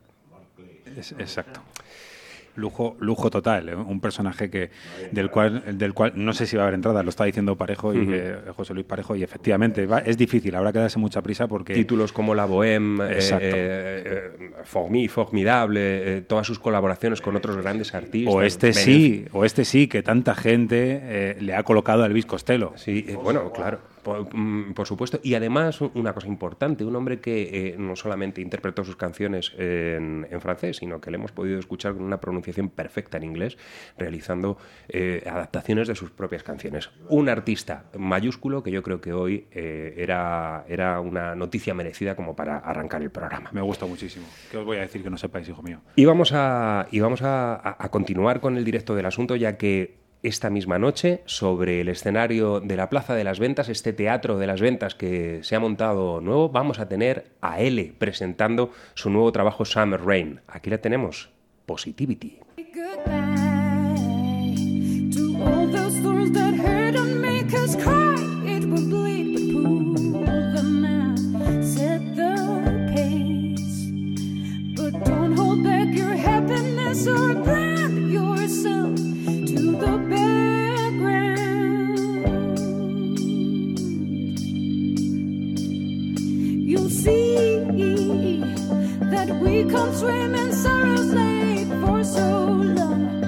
Es- 0.99 1.13
exacto. 1.13 1.61
Lujo, 2.57 2.97
lujo 3.01 3.31
total, 3.31 3.69
¿eh? 3.69 3.75
un 3.77 4.01
personaje 4.01 4.51
que 4.51 4.71
del 5.13 5.31
cual, 5.31 5.63
del 5.79 5.95
cual 5.95 6.13
no 6.17 6.33
sé 6.33 6.47
si 6.47 6.57
va 6.57 6.63
a 6.63 6.67
haber 6.67 6.75
entrada, 6.75 7.03
lo 7.03 7.11
está 7.11 7.25
diciendo 7.25 7.57
Parejo 7.57 7.95
y 7.95 8.07
que- 8.07 8.35
José 8.57 8.75
Luis 8.75 8.87
Parejo, 8.87 9.15
y 9.15 9.23
efectivamente 9.23 9.87
va- 9.87 9.99
es 10.01 10.17
difícil, 10.17 10.55
habrá 10.55 10.73
que 10.73 10.79
darse 10.79 10.99
mucha 10.99 11.23
prisa 11.23 11.47
porque 11.47 11.75
Títulos 11.75 12.13
como 12.13 12.35
La 12.35 12.47
Bohème, 12.47 13.03
eh, 13.03 13.19
eh, 13.41 14.03
eh, 14.41 14.51
Formi, 14.65 15.09
Formidable, 15.09 16.17
eh, 16.19 16.21
todas 16.23 16.47
sus 16.47 16.59
colaboraciones 16.59 17.21
con 17.21 17.37
otros 17.37 17.57
grandes 17.57 17.95
artistas. 17.95 18.35
o 18.35 18.43
este 18.43 18.71
Benef- 18.71 18.85
sí, 18.85 19.25
o 19.33 19.45
este 19.45 19.65
sí, 19.65 19.87
que 19.89 20.03
tanta 20.03 20.35
gente 20.35 21.01
eh, 21.03 21.37
le 21.41 21.55
ha 21.55 21.63
colocado 21.63 22.03
a 22.03 22.07
Elvis 22.07 22.27
Costello. 22.27 22.73
Sí, 22.77 23.05
eh, 23.09 23.17
bueno, 23.23 23.53
claro, 23.53 23.81
por, 24.07 24.33
mm, 24.33 24.73
por 24.75 24.87
supuesto. 24.87 25.19
Y 25.25 25.35
además, 25.35 25.81
un- 25.81 25.91
una 25.95 26.13
cosa 26.15 26.29
importante, 26.29 26.85
un 26.85 26.95
hombre 26.95 27.19
que 27.21 27.71
eh, 27.71 27.77
no 27.77 27.97
solamente 27.97 28.41
interpretó 28.41 28.85
sus 28.85 28.95
canciones 28.95 29.53
en, 29.59 30.29
en 30.31 30.41
francés, 30.41 30.77
sino 30.77 31.01
que 31.01 31.11
le 31.11 31.17
hemos 31.17 31.33
podido 31.33 31.59
escuchar 31.59 31.95
con 31.95 32.05
una 32.05 32.21
pronunciación 32.21 32.69
perfecta 32.69 33.17
en 33.17 33.25
inglés, 33.25 33.59
realizando 33.99 34.59
eh, 34.89 35.25
adaptaciones 35.29 35.89
de 35.89 35.97
sus 35.97 36.11
propias 36.13 36.45
canciones. 36.45 36.91
Un 37.09 37.29
artista 37.29 37.87
mayúsculo 37.99 38.63
que 38.63 38.71
yo 38.71 38.83
creo 38.85 39.01
que 39.01 39.13
hoy 39.13 39.49
eh, 39.51 39.95
era, 39.97 40.65
era 40.69 41.01
una 41.01 41.35
noticia 41.35 41.75
merecida 41.75 42.15
como 42.15 42.37
para 42.37 42.59
arrancar 42.59 43.03
el 43.03 43.11
programa. 43.11 43.51
Me 43.53 43.61
gusta 43.61 43.87
muchísimo. 43.87 44.27
¿Qué 44.53 44.57
os 44.59 44.65
voy 44.65 44.77
a 44.77 44.83
decir 44.83 45.03
que 45.03 45.11
no 45.11 45.17
sepáis, 45.19 45.49
hijo 45.49 45.63
mío? 45.65 45.81
Y 45.97 46.05
vamos 46.05 46.31
a, 46.33 46.87
y 46.93 47.01
vamos 47.01 47.23
a, 47.23 47.55
a- 47.55 47.77
a 47.79 47.89
continuar 47.91 48.41
con 48.41 48.57
el 48.57 48.65
directo 48.65 48.95
del 48.95 49.07
asunto, 49.07 49.35
ya 49.35 49.57
que 49.57 50.06
esta 50.27 50.51
misma 50.51 50.79
noche, 50.79 51.23
sobre 51.25 51.81
el 51.81 51.89
escenario 51.89 52.61
de 52.61 52.77
la 52.77 52.91
Plaza 52.91 53.15
de 53.15 53.23
las 53.23 53.39
Ventas, 53.39 53.69
este 53.69 53.93
teatro 53.93 54.39
de 54.39 54.47
las 54.47 54.61
ventas 54.61 54.95
que 54.95 55.41
se 55.43 55.55
ha 55.55 55.61
montado 55.61 56.21
nuevo, 56.21 56.49
vamos 56.49 56.81
a 56.81 56.89
tener 56.89 57.27
a 57.41 57.61
L 57.61 57.95
presentando 57.99 58.71
su 58.95 59.09
nuevo 59.09 59.31
trabajo 59.31 59.65
Summer 59.65 60.03
Rain. 60.03 60.41
Aquí 60.49 60.69
la 60.71 60.79
tenemos, 60.79 61.31
Positivity. 61.65 62.41
That 89.27 89.35
we 89.41 89.65
can't 89.65 89.95
swim 89.95 90.35
in 90.37 90.53
sorrow's 90.53 91.13
lake 91.13 91.69
for 91.81 92.05
so 92.05 92.45
long. 92.47 93.21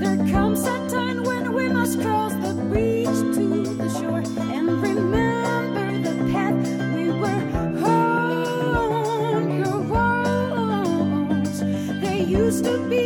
There 0.00 0.16
comes 0.30 0.64
a 0.64 0.88
time 0.88 1.24
when 1.24 1.52
we 1.52 1.68
must 1.68 2.00
cross 2.00 2.32
the 2.34 2.54
bridge 2.70 3.06
to 3.06 3.64
the 3.76 3.88
shore 3.98 4.22
and 4.52 4.68
remember 4.80 5.98
the 6.06 6.14
path 6.32 6.54
we 6.94 7.10
were 7.10 7.44
on. 7.84 9.50
Your 9.58 9.80
walls, 9.92 11.60
they 12.00 12.20
used 12.22 12.64
to 12.64 12.78
be 12.88 13.03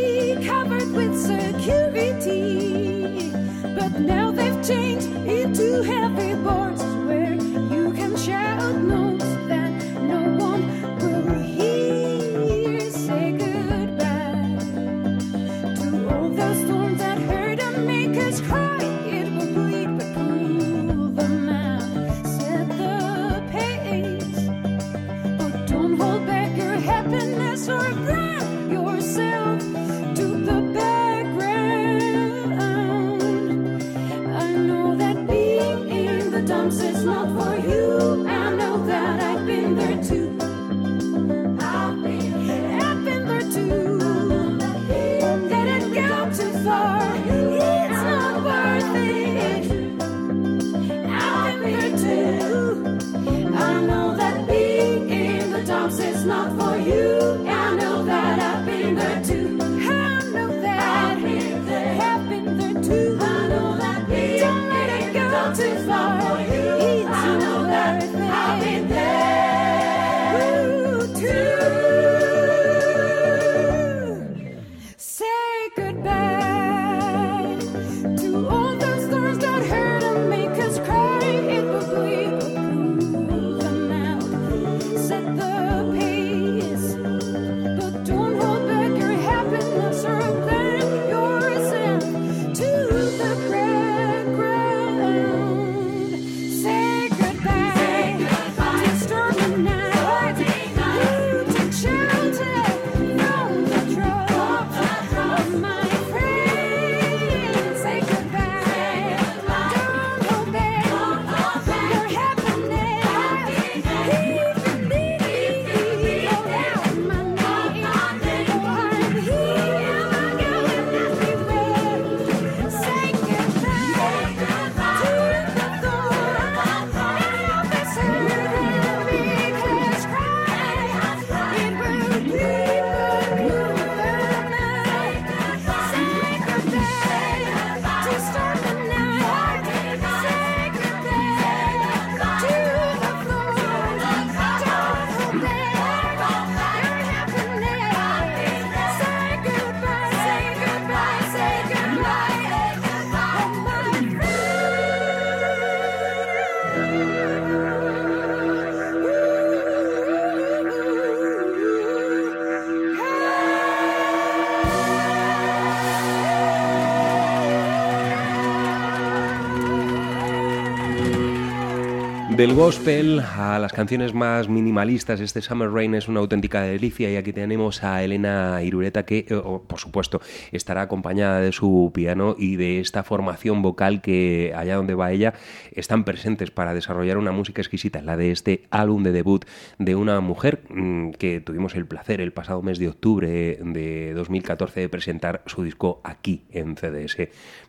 Del 172.39 172.53
gospel 172.53 173.19
a 173.19 173.59
las 173.59 173.73
canciones 173.73 174.13
más 174.13 174.47
minimalistas, 174.47 175.19
este 175.19 175.41
Summer 175.41 175.69
Rain 175.69 175.93
es 175.93 176.07
una 176.07 176.21
auténtica 176.21 176.61
delicia 176.61 177.11
y 177.11 177.17
aquí 177.17 177.33
tenemos 177.33 177.83
a 177.83 178.01
Elena 178.01 178.63
Irureta 178.63 179.03
que, 179.03 179.25
eh, 179.27 179.41
por 179.67 179.77
supuesto, 179.77 180.21
estará 180.53 180.83
acompañada 180.83 181.41
de 181.41 181.51
su 181.51 181.91
piano 181.93 182.37
y 182.39 182.55
de 182.55 182.79
esta 182.79 183.03
formación 183.03 183.61
vocal 183.61 184.01
que 184.01 184.53
allá 184.55 184.77
donde 184.77 184.95
va 184.95 185.11
ella 185.11 185.33
están 185.73 186.05
presentes 186.05 186.49
para 186.49 186.73
desarrollar 186.73 187.17
una 187.17 187.33
música 187.33 187.61
exquisita, 187.61 188.01
la 188.01 188.15
de 188.15 188.31
este 188.31 188.63
álbum 188.69 189.03
de 189.03 189.11
debut 189.11 189.43
de 189.77 189.95
una 189.95 190.21
mujer 190.21 190.63
mm, 190.69 191.09
que 191.19 191.41
tuvimos 191.41 191.75
el 191.75 191.87
placer 191.87 192.21
el 192.21 192.31
pasado 192.31 192.61
mes 192.61 192.79
de 192.79 192.87
octubre 192.87 193.59
de 193.61 194.13
2014 194.13 194.79
de 194.79 194.87
presentar 194.87 195.43
su 195.45 195.63
disco 195.63 195.99
aquí 196.05 196.45
en 196.51 196.77
CDS 196.77 197.17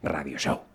Radio 0.00 0.38
Show. 0.38 0.69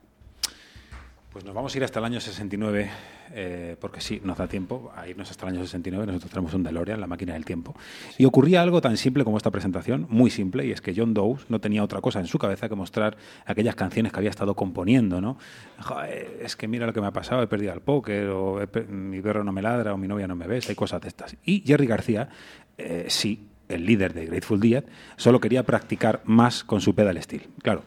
Pues 1.36 1.44
nos 1.44 1.54
vamos 1.54 1.76
a 1.76 1.78
ir 1.78 1.84
hasta 1.84 2.00
el 2.00 2.06
año 2.06 2.22
69, 2.22 2.90
eh, 3.34 3.76
porque 3.82 4.00
sí, 4.00 4.22
nos 4.24 4.38
da 4.38 4.48
tiempo 4.48 4.94
a 4.96 5.06
irnos 5.06 5.30
hasta 5.30 5.46
el 5.46 5.54
año 5.54 5.64
69. 5.64 6.06
Nosotros 6.06 6.32
tenemos 6.32 6.54
un 6.54 6.64
DeLorean, 6.64 7.02
la 7.02 7.08
máquina 7.08 7.34
del 7.34 7.44
tiempo. 7.44 7.76
Y 8.18 8.24
ocurría 8.24 8.62
algo 8.62 8.80
tan 8.80 8.96
simple 8.96 9.26
como 9.26 9.36
esta 9.36 9.52
presentación, 9.52 10.08
muy 10.10 10.30
simple, 10.30 10.66
y 10.66 10.72
es 10.72 10.80
que 10.80 10.94
John 10.96 11.14
Doe 11.14 11.36
no 11.50 11.60
tenía 11.60 11.84
otra 11.84 12.00
cosa 12.00 12.22
en 12.22 12.28
su 12.28 12.38
cabeza 12.38 12.70
que 12.70 12.76
mostrar 12.76 13.18
aquellas 13.46 13.76
canciones 13.76 14.14
que 14.14 14.20
había 14.20 14.30
estado 14.30 14.56
componiendo, 14.56 15.20
¿no? 15.20 15.38
Joder, 15.82 16.40
es 16.42 16.56
que 16.56 16.70
mira 16.70 16.86
lo 16.86 16.94
que 16.94 17.02
me 17.02 17.08
ha 17.08 17.12
pasado, 17.12 17.44
he 17.44 17.48
perdido 17.48 17.74
al 17.74 17.82
póker, 17.82 18.30
o 18.30 18.62
mi 18.88 19.20
perro 19.20 19.44
no 19.44 19.52
me 19.52 19.62
ladra, 19.62 19.94
o 19.94 19.98
mi 19.98 20.08
novia 20.08 20.28
no 20.28 20.38
me 20.38 20.48
besa, 20.48 20.70
hay 20.70 20.76
cosas 20.76 21.02
de 21.02 21.10
estas. 21.10 21.36
Y 21.44 21.64
Jerry 21.68 21.86
García, 21.86 22.30
eh, 22.78 23.08
sí, 23.10 23.50
el 23.68 23.86
líder 23.86 24.14
de 24.14 24.28
Grateful 24.28 24.62
Dead, 24.62 24.86
solo 25.18 25.42
quería 25.42 25.64
practicar 25.64 26.22
más 26.24 26.64
con 26.64 26.80
su 26.80 26.96
pedal 26.96 27.22
steel. 27.22 27.50
Claro, 27.62 27.84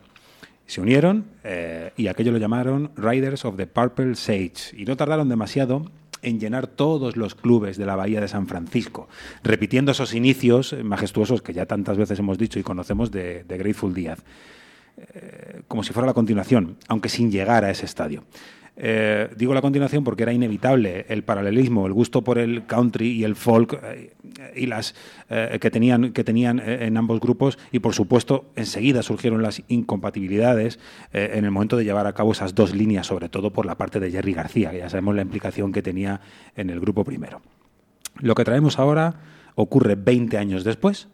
se 0.69 0.83
unieron 0.83 1.25
eh, 1.45 1.93
y 1.97 2.07
aquello 2.09 2.31
lo 2.31 2.39
llamaron 2.39 2.93
Riders 2.95 3.47
of 3.47 3.57
the 3.57 3.67
Purple 3.67 4.15
Sage 4.15 4.77
y 4.77 4.85
no 4.85 4.97
tardaron 4.97 5.29
demasiado 5.29 5.91
en 6.21 6.39
llenar 6.39 6.67
todos 6.67 7.17
los 7.17 7.35
clubes 7.35 7.79
de 7.79 7.87
la 7.87 7.97
Bahía 7.97 8.21
de 8.21 8.29
San 8.29 8.47
Francisco, 8.47 9.09
repitiendo 9.43 9.93
esos 9.93 10.15
inicios 10.15 10.77
majestuosos 10.85 11.41
que 11.41 11.55
ya 11.55 11.65
tantas 11.65 11.97
veces 11.97 12.19
hemos 12.19 12.37
dicho 12.37 12.59
y 12.59 12.63
conocemos 12.63 13.11
de, 13.11 13.45
Grateful 13.49 13.95
Dead, 13.95 14.19
Eh, 15.15 15.63
como 15.69 15.85
si 15.85 15.93
fuera 15.93 16.09
la 16.09 16.13
continuación, 16.13 16.77
aunque 16.89 17.09
sin 17.09 17.31
llegar 17.31 17.65
a 17.65 17.71
ese 17.71 17.87
estadio. 17.87 18.25
Eh, 18.81 19.29
digo 19.37 19.55
la 19.55 19.61
continuación 19.61 20.05
porque 20.05 20.23
era 20.23 20.33
inevitable 20.33 21.05
el 21.09 21.25
paralelismo, 21.25 21.89
el 21.89 21.93
gusto 21.93 22.23
por 22.23 22.39
el 22.39 22.65
country 22.65 23.11
y 23.11 23.25
el 23.25 23.35
folk 23.35 23.77
eh, 23.83 24.15
y 24.55 24.67
las 24.67 24.95
eh, 25.29 25.59
que 25.61 25.69
tenían 25.73 26.13
que 26.13 26.23
tenían 26.23 26.61
en 26.61 26.97
ambos 26.97 27.19
grupos 27.19 27.59
y 27.73 27.81
por 27.81 27.93
supuesto 27.95 28.53
enseguida 28.55 29.03
surgieron 29.03 29.43
las 29.43 29.65
incompatibilidades 29.67 30.79
en 31.13 31.45
el 31.45 31.51
momento 31.51 31.77
de 31.77 31.85
llevar 31.85 32.07
a 32.07 32.13
cabo 32.13 32.31
esas 32.31 32.55
dos 32.55 32.73
líneas, 32.73 33.09
sobre 33.09 33.29
todo 33.29 33.53
por 33.53 33.67
la 33.67 33.77
parte 33.77 33.99
de 33.99 34.13
Jerry 34.13 34.33
García, 34.33 34.71
que 34.71 34.79
ya 34.79 34.89
sabemos 34.89 35.17
la 35.17 35.23
implicación 35.23 35.73
que 35.73 35.83
tenía 35.83 36.21
en 36.55 36.71
el 36.71 36.79
grupo 36.79 37.03
primero. 37.03 37.43
Lo 38.21 38.37
que 38.37 38.45
traemos 38.45 38.79
ahora 38.79 39.21
ocurre 39.57 39.97
20 39.97 40.39
años 40.39 40.63
después, 40.63 41.09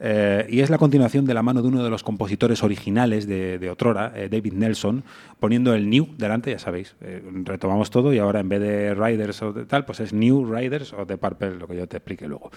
eh, 0.00 0.46
y 0.48 0.60
es 0.60 0.70
la 0.70 0.78
continuación 0.78 1.26
de 1.26 1.34
la 1.34 1.42
mano 1.42 1.60
de 1.60 1.68
uno 1.68 1.84
de 1.84 1.90
los 1.90 2.02
compositores 2.02 2.62
originales 2.62 3.26
de, 3.26 3.70
Otrora, 3.70 4.12
eh, 4.16 4.28
David 4.30 4.54
Nelson, 4.54 5.04
poniendo 5.38 5.74
el 5.74 5.90
New 5.90 6.08
delante, 6.16 6.50
ya 6.50 6.58
sabéis, 6.58 6.96
eh, 7.02 7.22
retomamos 7.44 7.90
todo 7.90 8.12
y 8.14 8.18
ahora 8.18 8.40
en 8.40 8.48
vez 8.48 8.60
de 8.60 8.94
Riders 8.94 9.42
o 9.42 9.52
de 9.52 9.66
tal, 9.66 9.84
pues 9.84 10.00
es 10.00 10.12
New 10.12 10.52
Riders 10.52 10.94
o 10.94 11.04
de 11.04 11.18
Purple, 11.18 11.56
lo 11.56 11.68
que 11.68 11.76
yo 11.76 11.86
te 11.86 11.98
explique 11.98 12.26
luego. 12.26 12.50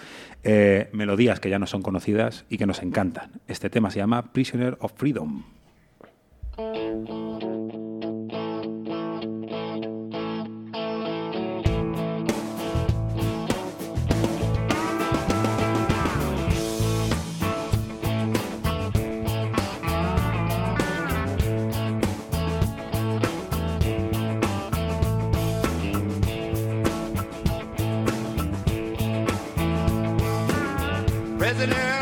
Melodías 0.92 1.38
que 1.40 1.50
ya 1.50 1.58
no 1.58 1.66
son 1.66 1.82
conocidas 1.82 2.46
y 2.48 2.56
que 2.56 2.66
nos 2.66 2.82
encantan. 2.82 3.30
Este 3.46 3.68
tema 3.68 3.90
se 3.90 3.98
llama 3.98 4.32
Prisoner 4.32 4.76
of 4.80 4.92
Freedom. 4.96 5.44
Prisoner 31.64 31.93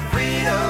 I've 0.00 0.06
got 0.06 0.12
freedom, 0.12 0.50
freedom, 0.50 0.69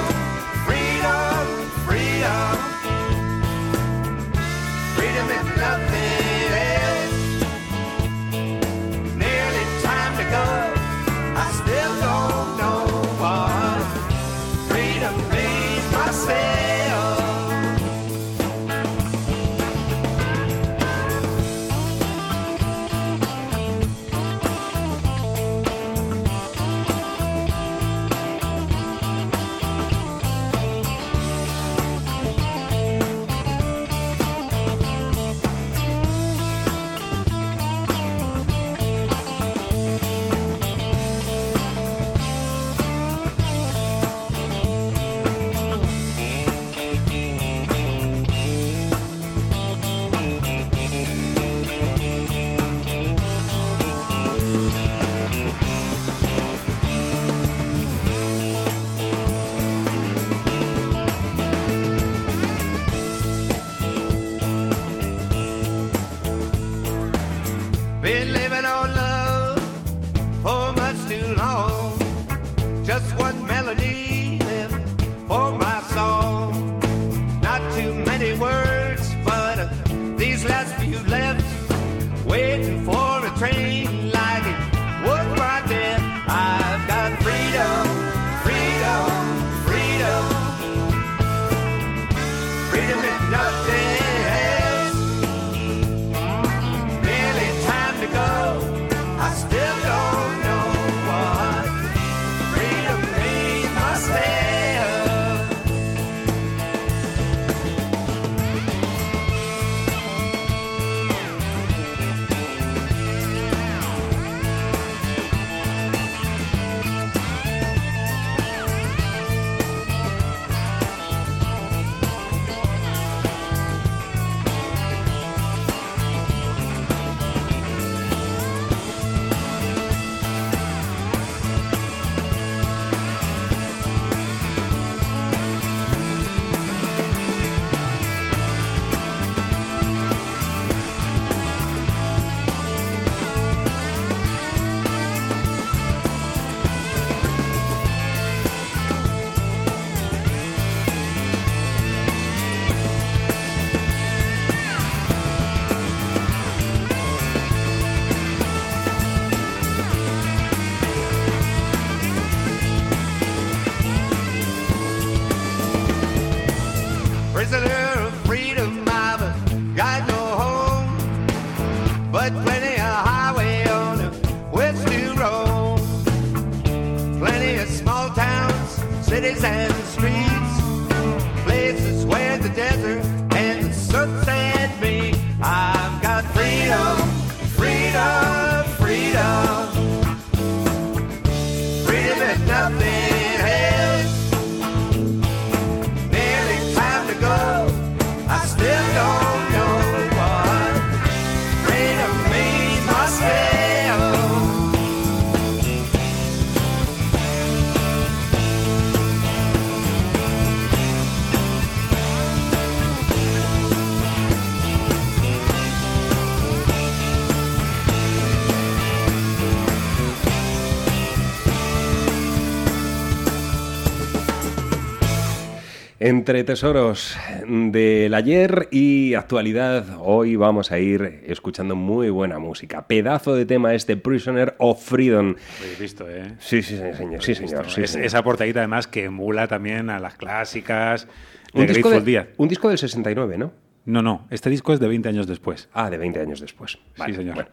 Entre 226.03 226.43
tesoros 226.43 227.15
del 227.47 228.15
ayer 228.15 228.67
y 228.71 229.13
actualidad, 229.13 229.85
hoy 229.99 230.35
vamos 230.35 230.71
a 230.71 230.79
ir 230.79 231.21
escuchando 231.27 231.75
muy 231.75 232.09
buena 232.09 232.39
música. 232.39 232.87
Pedazo 232.87 233.35
de 233.35 233.45
tema 233.45 233.75
este 233.75 233.97
Prisoner 233.97 234.55
of 234.57 234.83
Freedom. 234.83 235.35
Habéis 235.59 235.79
visto, 235.79 236.09
¿eh? 236.09 236.33
Sí, 236.39 236.63
sí, 236.63 236.75
sí, 236.75 236.97
señor. 236.97 237.21
Sí, 237.21 237.35
señor. 237.35 237.69
sí, 237.69 237.81
Es- 237.83 237.91
señor. 237.91 238.07
esa 238.07 238.23
portadita 238.23 238.61
además 238.61 238.87
que 238.87 239.03
emula 239.03 239.47
también 239.47 239.91
a 239.91 239.99
las 239.99 240.15
clásicas 240.15 241.07
de 241.53 241.61
un, 241.61 241.67
disco 241.67 241.91
de- 241.91 242.01
Dead. 242.01 242.27
un 242.37 242.47
disco 242.47 242.69
del 242.69 242.79
69, 242.79 243.37
¿no? 243.37 243.53
No, 243.85 244.01
no, 244.01 244.25
este 244.31 244.49
disco 244.49 244.73
es 244.73 244.79
de 244.79 244.87
20 244.87 245.07
años 245.07 245.27
después. 245.27 245.69
Ah, 245.71 245.91
de 245.91 245.99
20 245.99 246.19
años 246.19 246.39
después. 246.41 246.79
Vale, 246.97 247.13
señor. 247.15 247.35
bueno. 247.35 247.49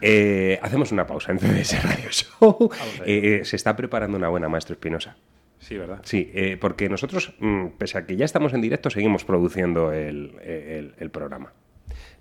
Eh, 0.00 0.60
hacemos 0.62 0.92
una 0.92 1.04
pausa 1.04 1.32
en 1.32 1.40
Radio 1.40 2.10
Show. 2.12 2.70
Eh, 3.04 3.40
eh, 3.40 3.44
se 3.44 3.56
está 3.56 3.74
preparando 3.74 4.16
una 4.16 4.28
buena 4.28 4.48
Maestro 4.48 4.74
Espinosa. 4.74 5.16
Sí, 5.68 5.76
¿verdad? 5.76 6.00
Sí, 6.02 6.30
eh, 6.32 6.56
porque 6.58 6.88
nosotros, 6.88 7.34
mm, 7.40 7.66
pese 7.76 7.98
a 7.98 8.06
que 8.06 8.16
ya 8.16 8.24
estamos 8.24 8.54
en 8.54 8.62
directo, 8.62 8.88
seguimos 8.88 9.26
produciendo 9.26 9.92
el, 9.92 10.32
el- 10.42 10.94
el 10.98 11.10
programa. 11.10 11.52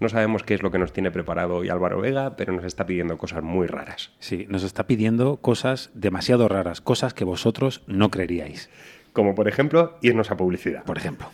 No 0.02 0.10
sabemos 0.10 0.44
qué 0.44 0.54
es 0.54 0.62
lo 0.64 0.70
que 0.70 0.78
nos 0.80 0.92
tiene 0.92 1.12
preparado 1.12 1.56
hoy 1.56 1.70
Álvaro 1.70 2.02
Vega, 2.02 2.36
pero 2.36 2.52
nos 2.52 2.66
está 2.66 2.86
pidiendo 2.86 3.18
cosas 3.18 3.44
muy 3.44 3.66
raras. 3.68 4.12
Sí, 4.20 4.46
nos 4.50 4.64
está 4.64 4.86
pidiendo 4.86 5.38
cosas 5.38 5.92
demasiado 5.94 6.50
raras, 6.50 6.82
cosas 6.82 7.14
que 7.14 7.24
vosotros 7.24 7.84
no 7.88 8.12
creeríais. 8.12 8.70
Como 9.14 9.34
por 9.34 9.48
ejemplo, 9.48 9.98
irnos 10.02 10.30
a 10.30 10.36
publicidad. 10.36 10.84
Por 10.84 10.98
ejemplo. 10.98 11.28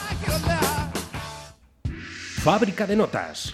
Fábrica 2.41 2.87
de 2.87 2.95
notas. 2.95 3.53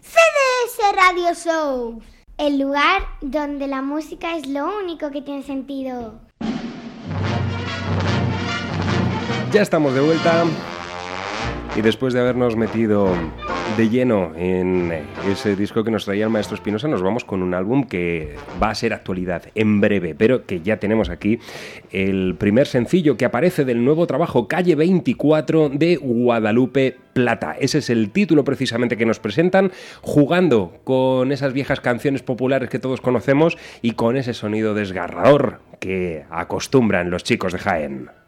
CDS 0.00 0.96
Radio 0.96 1.34
Show, 1.34 2.02
el 2.38 2.58
lugar 2.58 3.02
donde 3.20 3.66
la 3.66 3.82
música 3.82 4.36
es 4.36 4.48
lo 4.48 4.78
único 4.78 5.10
que 5.10 5.22
tiene 5.22 5.42
sentido. 5.42 6.20
Ya 9.52 9.62
estamos 9.62 9.94
de 9.94 10.00
vuelta 10.00 10.44
y 11.76 11.82
después 11.82 12.12
de 12.14 12.20
habernos 12.20 12.56
metido 12.56 13.08
de 13.76 13.88
lleno 13.88 14.32
en 14.36 14.92
ese 15.30 15.54
disco 15.54 15.84
que 15.84 15.90
nos 15.90 16.04
traía 16.04 16.24
el 16.24 16.30
maestro 16.30 16.56
Espinosa, 16.56 16.88
nos 16.88 17.02
vamos 17.02 17.24
con 17.24 17.42
un 17.42 17.54
álbum 17.54 17.84
que 17.84 18.34
va 18.60 18.70
a 18.70 18.74
ser 18.74 18.92
actualidad 18.92 19.44
en 19.54 19.80
breve, 19.80 20.14
pero 20.14 20.44
que 20.44 20.60
ya 20.60 20.78
tenemos 20.78 21.08
aquí 21.08 21.38
el 21.90 22.34
primer 22.36 22.66
sencillo 22.66 23.16
que 23.16 23.24
aparece 23.24 23.64
del 23.64 23.84
nuevo 23.84 24.06
trabajo 24.06 24.48
Calle 24.48 24.74
24 24.74 25.68
de 25.70 25.96
Guadalupe 25.96 26.96
Plata. 27.12 27.56
Ese 27.58 27.78
es 27.78 27.90
el 27.90 28.10
título 28.10 28.44
precisamente 28.44 28.96
que 28.96 29.06
nos 29.06 29.20
presentan, 29.20 29.70
jugando 30.02 30.80
con 30.84 31.30
esas 31.32 31.52
viejas 31.52 31.80
canciones 31.80 32.22
populares 32.22 32.68
que 32.68 32.78
todos 32.78 33.00
conocemos 33.00 33.56
y 33.80 33.92
con 33.92 34.16
ese 34.16 34.34
sonido 34.34 34.74
desgarrador 34.74 35.60
que 35.78 36.24
acostumbran 36.30 37.10
los 37.10 37.24
chicos 37.24 37.52
de 37.52 37.58
Jaén. 37.58 38.19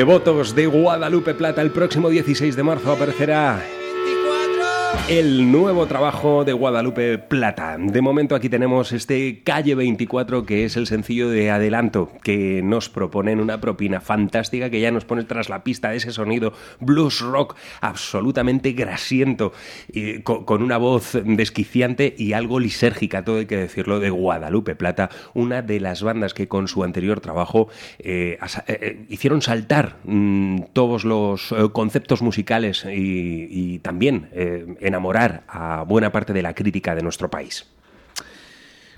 Devotos 0.00 0.54
de 0.54 0.66
Guadalupe 0.66 1.34
Plata, 1.34 1.60
el 1.60 1.72
próximo 1.72 2.08
16 2.08 2.56
de 2.56 2.62
marzo 2.62 2.90
aparecerá 2.90 3.62
el 5.10 5.50
nuevo 5.50 5.86
trabajo 5.86 6.44
de 6.44 6.52
Guadalupe 6.52 7.18
Plata. 7.18 7.76
De 7.80 8.00
momento 8.00 8.36
aquí 8.36 8.48
tenemos 8.48 8.92
este 8.92 9.42
Calle 9.42 9.74
24 9.74 10.46
que 10.46 10.64
es 10.64 10.76
el 10.76 10.86
sencillo 10.86 11.28
de 11.28 11.50
adelanto 11.50 12.12
que 12.22 12.62
nos 12.62 12.88
proponen 12.88 13.40
una 13.40 13.60
propina 13.60 14.00
fantástica 14.00 14.70
que 14.70 14.80
ya 14.80 14.92
nos 14.92 15.04
pone 15.04 15.24
tras 15.24 15.48
la 15.48 15.64
pista 15.64 15.90
de 15.90 15.96
ese 15.96 16.12
sonido 16.12 16.52
blues 16.78 17.20
rock 17.22 17.56
absolutamente 17.80 18.70
grasiento 18.70 19.52
y 19.92 20.20
co- 20.20 20.46
con 20.46 20.62
una 20.62 20.76
voz 20.76 21.18
desquiciante 21.24 22.14
y 22.16 22.32
algo 22.32 22.60
lisérgica, 22.60 23.24
todo 23.24 23.38
hay 23.38 23.46
que 23.46 23.56
decirlo, 23.56 23.98
de 23.98 24.10
Guadalupe 24.10 24.76
Plata, 24.76 25.10
una 25.34 25.60
de 25.60 25.80
las 25.80 26.04
bandas 26.04 26.34
que 26.34 26.46
con 26.46 26.68
su 26.68 26.84
anterior 26.84 27.18
trabajo 27.18 27.66
eh, 27.98 28.38
eh, 28.40 28.78
eh, 28.80 29.06
hicieron 29.08 29.42
saltar 29.42 29.96
mm, 30.04 30.66
todos 30.72 31.04
los 31.04 31.52
conceptos 31.72 32.22
musicales 32.22 32.86
y, 32.88 33.80
también 33.80 34.28
eh, 34.32 34.76
enamorar 35.00 35.44
a 35.48 35.82
buena 35.84 36.12
parte 36.12 36.34
de 36.34 36.42
la 36.42 36.54
crítica 36.54 36.94
de 36.94 37.02
nuestro 37.02 37.30
país. 37.30 37.66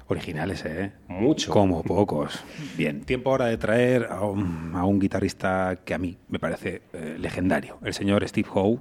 Originales, 0.08 0.64
¿eh? 0.64 0.90
Mucho. 1.06 1.52
Como 1.52 1.84
pocos. 1.84 2.42
Bien, 2.76 3.02
tiempo 3.02 3.30
ahora 3.30 3.46
de 3.46 3.56
traer 3.56 4.08
a 4.10 4.24
un, 4.24 4.72
a 4.74 4.84
un 4.84 4.98
guitarrista 4.98 5.78
que 5.84 5.94
a 5.94 5.98
mí 5.98 6.18
me 6.28 6.40
parece 6.40 6.82
eh, 6.92 7.16
legendario, 7.20 7.78
el 7.84 7.94
señor 7.94 8.26
Steve 8.28 8.48
Howe, 8.52 8.80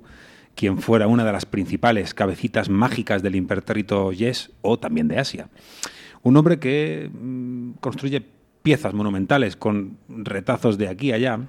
quien 0.55 0.79
fuera 0.79 1.07
una 1.07 1.23
de 1.23 1.31
las 1.31 1.45
principales 1.45 2.15
cabecitas 2.15 2.69
mágicas 2.69 3.21
del 3.21 3.35
impertérrito 3.35 4.11
Yes 4.11 4.51
o 4.61 4.79
también 4.79 5.07
de 5.07 5.19
Asia. 5.19 5.47
Un 6.23 6.35
hombre 6.37 6.57
que 6.57 7.09
mm, 7.13 7.73
construye 7.79 8.25
piezas 8.63 8.95
monumentales 8.95 9.55
con 9.55 9.97
retazos 10.09 10.79
de 10.79 10.87
aquí 10.87 11.11
a 11.11 11.15
allá, 11.15 11.39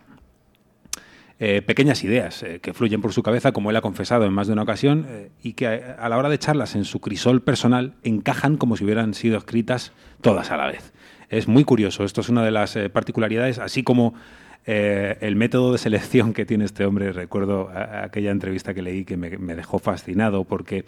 eh, 1.39 1.63
pequeñas 1.63 2.05
ideas 2.05 2.43
eh, 2.43 2.61
que 2.61 2.73
fluyen 2.73 3.01
por 3.01 3.13
su 3.13 3.23
cabeza, 3.23 3.53
como 3.53 3.71
él 3.71 3.77
ha 3.77 3.81
confesado 3.81 4.25
en 4.25 4.33
más 4.33 4.47
de 4.47 4.53
una 4.53 4.63
ocasión, 4.63 5.07
eh, 5.09 5.31
y 5.43 5.55
que 5.55 5.67
a, 5.67 6.09
la 6.09 6.17
hora 6.17 6.29
de 6.29 6.37
echarlas 6.37 6.77
en 6.77 6.85
su 6.85 7.01
crisol 7.01 7.43
personal 7.43 7.95
encajan 8.03 8.57
como 8.57 8.77
si 8.77 8.85
hubieran 8.85 9.15
sido 9.15 9.39
escritas 9.39 9.93
todas 10.21 10.51
a 10.51 10.57
la 10.57 10.67
vez. 10.67 10.93
Es 11.31 11.49
muy 11.49 11.65
curioso, 11.65 12.05
esto 12.05 12.21
es 12.21 12.29
una 12.29 12.45
de 12.45 12.51
las 12.51 12.77
particularidades, 12.93 13.59
así 13.59 13.83
como 13.83 14.15
el 14.67 15.35
método 15.35 15.73
de 15.73 15.79
selección 15.79 16.35
que 16.35 16.45
tiene 16.45 16.67
este 16.67 16.85
hombre. 16.85 17.11
Recuerdo 17.11 17.71
aquella 17.75 18.31
entrevista 18.31 18.75
que 18.75 18.83
leí 18.83 19.07
que 19.07 19.17
me, 19.17 19.31
dejó 19.57 19.79
fascinado 19.79 20.45
porque 20.45 20.85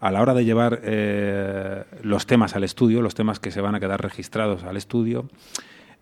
a 0.00 0.10
la 0.10 0.20
hora 0.20 0.34
de 0.34 0.44
llevar 0.44 0.82
los 2.02 2.26
temas 2.26 2.56
al 2.56 2.64
estudio, 2.64 3.02
los 3.02 3.14
temas 3.14 3.38
que 3.38 3.52
se 3.52 3.60
van 3.60 3.76
a 3.76 3.80
quedar 3.80 4.02
registrados 4.02 4.64
al 4.64 4.76
estudio, 4.76 5.28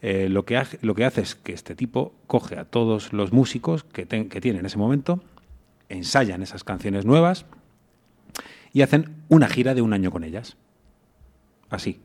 eh, 0.09 0.29
lo, 0.29 0.45
que 0.45 0.63
lo 0.83 0.95
que 0.95 1.05
hace 1.05 1.21
es 1.23 1.35
que 1.35 1.53
este 1.53 1.75
tipo 1.75 2.15
coge 2.29 2.57
a 2.59 2.65
todos 2.65 3.13
los 3.13 3.33
músicos 3.33 3.83
que, 3.83 4.07
ten- 4.07 4.29
que 4.29 4.41
tiene 4.41 4.61
en 4.61 4.67
ese 4.67 4.79
momento, 4.79 5.21
ensayan 5.89 6.43
esas 6.43 6.63
canciones 6.63 7.05
nuevas 7.05 7.45
y 8.73 8.83
hacen 8.83 9.11
una 9.29 9.49
gira 9.49 9.75
de 9.75 9.83
un 9.83 9.93
año 9.93 10.11
con 10.11 10.23
ellas. 10.23 10.57
Así. 11.71 11.99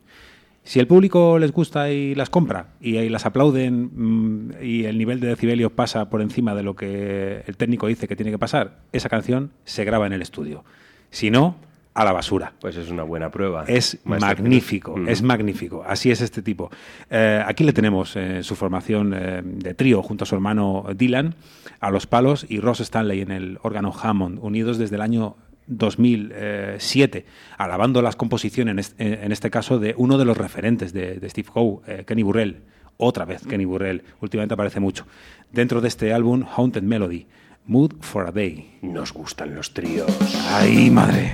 Si 0.64 0.78
el 0.80 0.86
público 0.86 1.38
les 1.38 1.50
gusta 1.52 1.90
y 1.90 2.14
las 2.14 2.30
compra 2.30 2.68
y, 2.80 2.96
y 2.96 3.08
las 3.08 3.26
aplauden 3.26 3.90
mm, 3.94 4.52
y 4.62 4.84
el 4.84 4.96
nivel 4.96 5.18
de 5.20 5.28
decibelios 5.28 5.72
pasa 5.72 6.08
por 6.08 6.22
encima 6.22 6.54
de 6.54 6.62
lo 6.62 6.74
que 6.76 7.42
el 7.46 7.56
técnico 7.56 7.88
dice 7.88 8.06
que 8.08 8.14
tiene 8.16 8.30
que 8.30 8.38
pasar, 8.38 8.78
esa 8.92 9.08
canción 9.08 9.50
se 9.64 9.84
graba 9.84 10.06
en 10.06 10.12
el 10.12 10.22
estudio. 10.22 10.64
Si 11.10 11.30
no, 11.30 11.56
a 11.94 12.04
la 12.04 12.12
basura. 12.12 12.52
Pues 12.60 12.76
es 12.76 12.90
una 12.90 13.02
buena 13.02 13.30
prueba. 13.30 13.64
Es 13.66 13.98
Maestro 14.04 14.28
magnífico, 14.28 14.96
es 15.06 15.22
magnífico. 15.22 15.84
Así 15.86 16.10
es 16.10 16.20
este 16.20 16.42
tipo. 16.42 16.70
Eh, 17.10 17.42
aquí 17.44 17.64
le 17.64 17.72
tenemos 17.72 18.16
eh, 18.16 18.42
su 18.42 18.56
formación 18.56 19.12
eh, 19.14 19.42
de 19.44 19.74
trío 19.74 20.02
junto 20.02 20.24
a 20.24 20.26
su 20.26 20.34
hermano 20.34 20.86
Dylan 20.94 21.34
a 21.80 21.90
los 21.90 22.06
palos 22.06 22.46
y 22.48 22.60
Ross 22.60 22.80
Stanley 22.80 23.20
en 23.20 23.30
el 23.30 23.58
órgano 23.62 23.92
Hammond, 23.92 24.38
unidos 24.40 24.78
desde 24.78 24.96
el 24.96 25.02
año 25.02 25.36
2007, 25.66 27.24
alabando 27.56 28.02
las 28.02 28.16
composiciones, 28.16 28.94
en 28.98 29.30
este, 29.32 29.48
caso, 29.50 29.78
de 29.78 29.94
uno 29.96 30.18
de 30.18 30.24
los 30.24 30.36
referentes 30.36 30.92
de, 30.92 31.18
de 31.18 31.30
Steve 31.30 31.48
Howe, 31.54 31.82
Kenny 32.04 32.22
Burrell. 32.22 32.62
Otra 32.98 33.24
vez 33.24 33.46
Kenny 33.46 33.64
Burrell, 33.64 34.02
últimamente 34.20 34.54
aparece 34.54 34.80
mucho. 34.80 35.06
Dentro 35.50 35.80
de 35.80 35.88
este 35.88 36.12
álbum, 36.12 36.44
Haunted 36.56 36.82
Melody, 36.82 37.26
Mood 37.66 37.94
for 38.00 38.26
a 38.26 38.32
Day. 38.32 38.78
Nos 38.82 39.12
gustan 39.12 39.54
los 39.54 39.72
tríos. 39.72 40.10
¡Ay, 40.50 40.90
madre! 40.90 41.32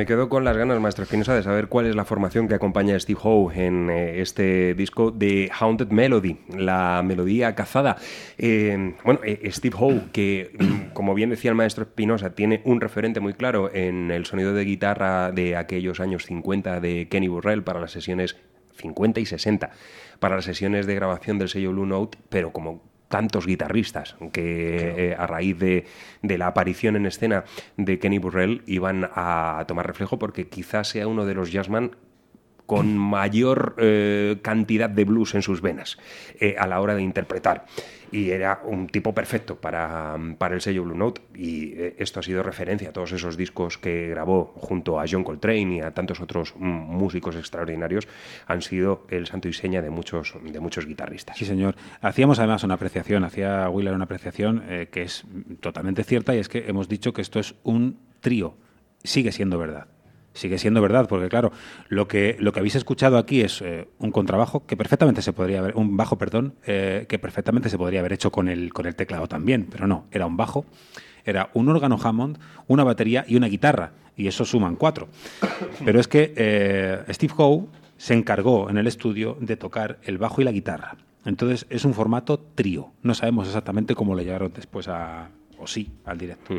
Me 0.00 0.06
quedo 0.06 0.30
con 0.30 0.44
las 0.44 0.56
ganas, 0.56 0.80
maestro 0.80 1.04
Espinosa, 1.04 1.34
de 1.34 1.42
saber 1.42 1.68
cuál 1.68 1.84
es 1.84 1.94
la 1.94 2.06
formación 2.06 2.48
que 2.48 2.54
acompaña 2.54 2.96
a 2.96 3.00
Steve 3.00 3.20
Howe 3.22 3.52
en 3.52 3.90
eh, 3.90 4.22
este 4.22 4.72
disco 4.72 5.10
de 5.10 5.50
Haunted 5.52 5.88
Melody, 5.88 6.38
la 6.56 7.02
melodía 7.04 7.54
cazada. 7.54 7.98
Eh, 8.38 8.94
bueno, 9.04 9.20
eh, 9.22 9.50
Steve 9.52 9.76
Howe, 9.78 10.04
que 10.10 10.52
mm, 10.58 10.94
como 10.94 11.12
bien 11.12 11.28
decía 11.28 11.50
el 11.50 11.54
maestro 11.54 11.84
Espinosa, 11.84 12.34
tiene 12.34 12.62
un 12.64 12.80
referente 12.80 13.20
muy 13.20 13.34
claro 13.34 13.70
en 13.74 14.10
el 14.10 14.24
sonido 14.24 14.54
de 14.54 14.64
guitarra 14.64 15.32
de 15.32 15.54
aquellos 15.56 16.00
años 16.00 16.24
50 16.24 16.80
de 16.80 17.06
Kenny 17.10 17.28
Burrell 17.28 17.62
para 17.62 17.78
las 17.78 17.90
sesiones 17.90 18.38
50 18.78 19.20
y 19.20 19.26
60, 19.26 19.70
para 20.18 20.36
las 20.36 20.46
sesiones 20.46 20.86
de 20.86 20.94
grabación 20.94 21.38
del 21.38 21.50
sello 21.50 21.72
Blue 21.72 21.84
Note, 21.84 22.16
pero 22.30 22.54
como 22.54 22.89
tantos 23.10 23.44
guitarristas 23.44 24.16
que 24.32 25.10
eh, 25.10 25.16
a 25.18 25.26
raíz 25.26 25.58
de, 25.58 25.84
de 26.22 26.38
la 26.38 26.46
aparición 26.46 26.96
en 26.96 27.04
escena 27.04 27.44
de 27.76 27.98
Kenny 27.98 28.18
Burrell 28.18 28.62
iban 28.66 29.10
a 29.12 29.64
tomar 29.66 29.86
reflejo 29.86 30.18
porque 30.18 30.48
quizás 30.48 30.88
sea 30.88 31.08
uno 31.08 31.26
de 31.26 31.34
los 31.34 31.52
jazzman 31.52 31.96
con 32.70 32.96
mayor 32.96 33.74
eh, 33.78 34.38
cantidad 34.42 34.88
de 34.88 35.04
blues 35.04 35.34
en 35.34 35.42
sus 35.42 35.60
venas 35.60 35.98
eh, 36.38 36.54
a 36.56 36.68
la 36.68 36.80
hora 36.80 36.94
de 36.94 37.02
interpretar. 37.02 37.66
Y 38.12 38.30
era 38.30 38.60
un 38.64 38.88
tipo 38.88 39.14
perfecto 39.14 39.56
para, 39.56 40.16
para 40.38 40.54
el 40.54 40.60
sello 40.60 40.84
Blue 40.84 40.96
Note. 40.96 41.22
Y 41.34 41.72
eh, 41.72 41.96
esto 41.98 42.20
ha 42.20 42.22
sido 42.22 42.42
referencia 42.42 42.90
a 42.90 42.92
todos 42.92 43.12
esos 43.12 43.36
discos 43.36 43.78
que 43.78 44.08
grabó 44.08 44.52
junto 44.56 45.00
a 45.00 45.04
John 45.08 45.24
Coltrane 45.24 45.76
y 45.76 45.80
a 45.80 45.92
tantos 45.92 46.20
otros 46.20 46.54
músicos 46.56 47.36
extraordinarios. 47.36 48.08
Han 48.46 48.62
sido 48.62 49.06
el 49.08 49.26
santo 49.26 49.48
y 49.48 49.52
seña 49.52 49.82
de 49.82 49.90
muchos, 49.90 50.34
de 50.42 50.60
muchos 50.60 50.86
guitarristas. 50.86 51.36
Sí, 51.36 51.44
señor. 51.44 51.76
Hacíamos 52.00 52.38
además 52.38 52.64
una 52.64 52.74
apreciación, 52.74 53.24
hacía 53.24 53.68
Wheeler 53.68 53.94
una 53.94 54.04
apreciación 54.04 54.64
eh, 54.68 54.88
que 54.90 55.02
es 55.02 55.24
totalmente 55.60 56.04
cierta 56.04 56.34
y 56.34 56.38
es 56.38 56.48
que 56.48 56.66
hemos 56.68 56.88
dicho 56.88 57.12
que 57.12 57.22
esto 57.22 57.38
es 57.38 57.54
un 57.62 57.98
trío. 58.20 58.56
Sigue 59.02 59.32
siendo 59.32 59.58
verdad. 59.58 59.86
Sigue 60.32 60.58
siendo 60.58 60.80
verdad, 60.80 61.08
porque 61.08 61.28
claro, 61.28 61.50
lo 61.88 62.06
que, 62.06 62.36
lo 62.38 62.52
que 62.52 62.60
habéis 62.60 62.76
escuchado 62.76 63.18
aquí 63.18 63.40
es 63.40 63.60
eh, 63.62 63.88
un 63.98 64.12
contrabajo 64.12 64.64
que 64.64 64.76
perfectamente 64.76 65.22
se 65.22 65.32
podría 65.32 65.58
haber, 65.58 65.76
un 65.76 65.96
bajo, 65.96 66.18
perdón, 66.18 66.54
eh, 66.66 67.06
que 67.08 67.18
perfectamente 67.18 67.68
se 67.68 67.76
podría 67.76 68.00
haber 68.00 68.12
hecho 68.12 68.30
con 68.30 68.48
el, 68.48 68.72
con 68.72 68.86
el 68.86 68.94
teclado 68.94 69.26
también, 69.26 69.66
pero 69.70 69.88
no, 69.88 70.06
era 70.12 70.26
un 70.26 70.36
bajo, 70.36 70.64
era 71.24 71.50
un 71.54 71.68
órgano 71.68 71.98
Hammond, 72.02 72.38
una 72.68 72.84
batería 72.84 73.24
y 73.26 73.36
una 73.36 73.48
guitarra, 73.48 73.92
y 74.16 74.28
eso 74.28 74.44
suman 74.44 74.76
cuatro. 74.76 75.08
Pero 75.84 76.00
es 76.00 76.08
que 76.08 76.32
eh, 76.36 77.04
Steve 77.10 77.34
Howe 77.36 77.68
se 77.96 78.14
encargó 78.14 78.70
en 78.70 78.78
el 78.78 78.86
estudio 78.86 79.36
de 79.40 79.56
tocar 79.56 79.98
el 80.04 80.18
bajo 80.18 80.40
y 80.40 80.44
la 80.44 80.52
guitarra. 80.52 80.96
Entonces 81.24 81.66
es 81.68 81.84
un 81.84 81.92
formato 81.92 82.38
trío. 82.38 82.92
No 83.02 83.14
sabemos 83.14 83.46
exactamente 83.46 83.94
cómo 83.94 84.14
le 84.14 84.24
llegaron 84.24 84.52
después 84.54 84.88
a, 84.88 85.28
o 85.60 85.66
sí, 85.66 85.90
al 86.04 86.18
directo. 86.18 86.54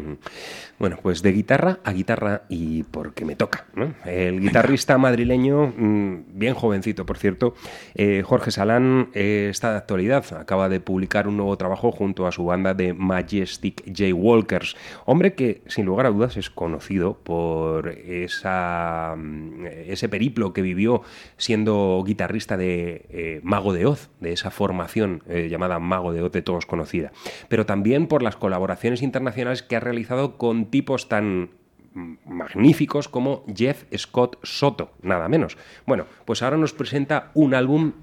Bueno, 0.79 0.97
pues 1.01 1.21
de 1.21 1.31
guitarra 1.31 1.79
a 1.83 1.91
guitarra 1.91 2.43
y 2.49 2.83
porque 2.83 3.25
me 3.25 3.35
toca. 3.35 3.65
¿no? 3.75 3.93
El 4.05 4.39
guitarrista 4.39 4.97
madrileño, 4.97 5.73
mm, 5.75 6.23
bien 6.33 6.53
jovencito 6.53 7.05
por 7.05 7.17
cierto, 7.17 7.55
eh, 7.95 8.23
Jorge 8.25 8.51
Salán, 8.51 9.09
eh, 9.13 9.47
está 9.49 9.71
de 9.71 9.77
actualidad. 9.77 10.25
Acaba 10.37 10.69
de 10.69 10.79
publicar 10.79 11.27
un 11.27 11.37
nuevo 11.37 11.57
trabajo 11.57 11.91
junto 11.91 12.27
a 12.27 12.31
su 12.31 12.45
banda 12.45 12.73
de 12.73 12.93
Majestic 12.93 13.83
J. 13.85 14.13
Walkers. 14.13 14.75
Hombre 15.05 15.33
que, 15.33 15.61
sin 15.67 15.85
lugar 15.85 16.05
a 16.05 16.09
dudas, 16.09 16.37
es 16.37 16.49
conocido 16.49 17.17
por 17.17 17.89
esa, 17.89 19.15
mm, 19.17 19.65
ese 19.87 20.09
periplo 20.09 20.53
que 20.53 20.61
vivió 20.61 21.01
siendo 21.37 22.03
guitarrista 22.05 22.57
de 22.57 23.05
eh, 23.09 23.39
Mago 23.43 23.73
de 23.73 23.85
Oz, 23.85 24.09
de 24.19 24.33
esa 24.33 24.51
formación 24.51 25.23
llamada 25.49 25.79
Mago 25.79 26.13
de 26.13 26.21
Oz 26.21 26.31
de 26.31 26.41
todos 26.41 26.65
conocida. 26.65 27.11
Pero 27.47 27.65
también 27.65 28.07
por 28.07 28.21
las 28.21 28.35
colaboraciones 28.35 28.90
internacionales 28.99 29.63
que 29.63 29.75
ha 29.75 29.79
realizado 29.79 30.37
con 30.37 30.65
tipos 30.65 31.07
tan 31.07 31.51
magníficos 31.93 33.07
como 33.07 33.45
Jeff 33.53 33.83
Scott 33.95 34.37
Soto, 34.43 34.91
nada 35.01 35.27
menos. 35.27 35.57
Bueno, 35.85 36.05
pues 36.25 36.41
ahora 36.41 36.57
nos 36.57 36.73
presenta 36.73 37.31
un 37.33 37.53
álbum 37.53 37.93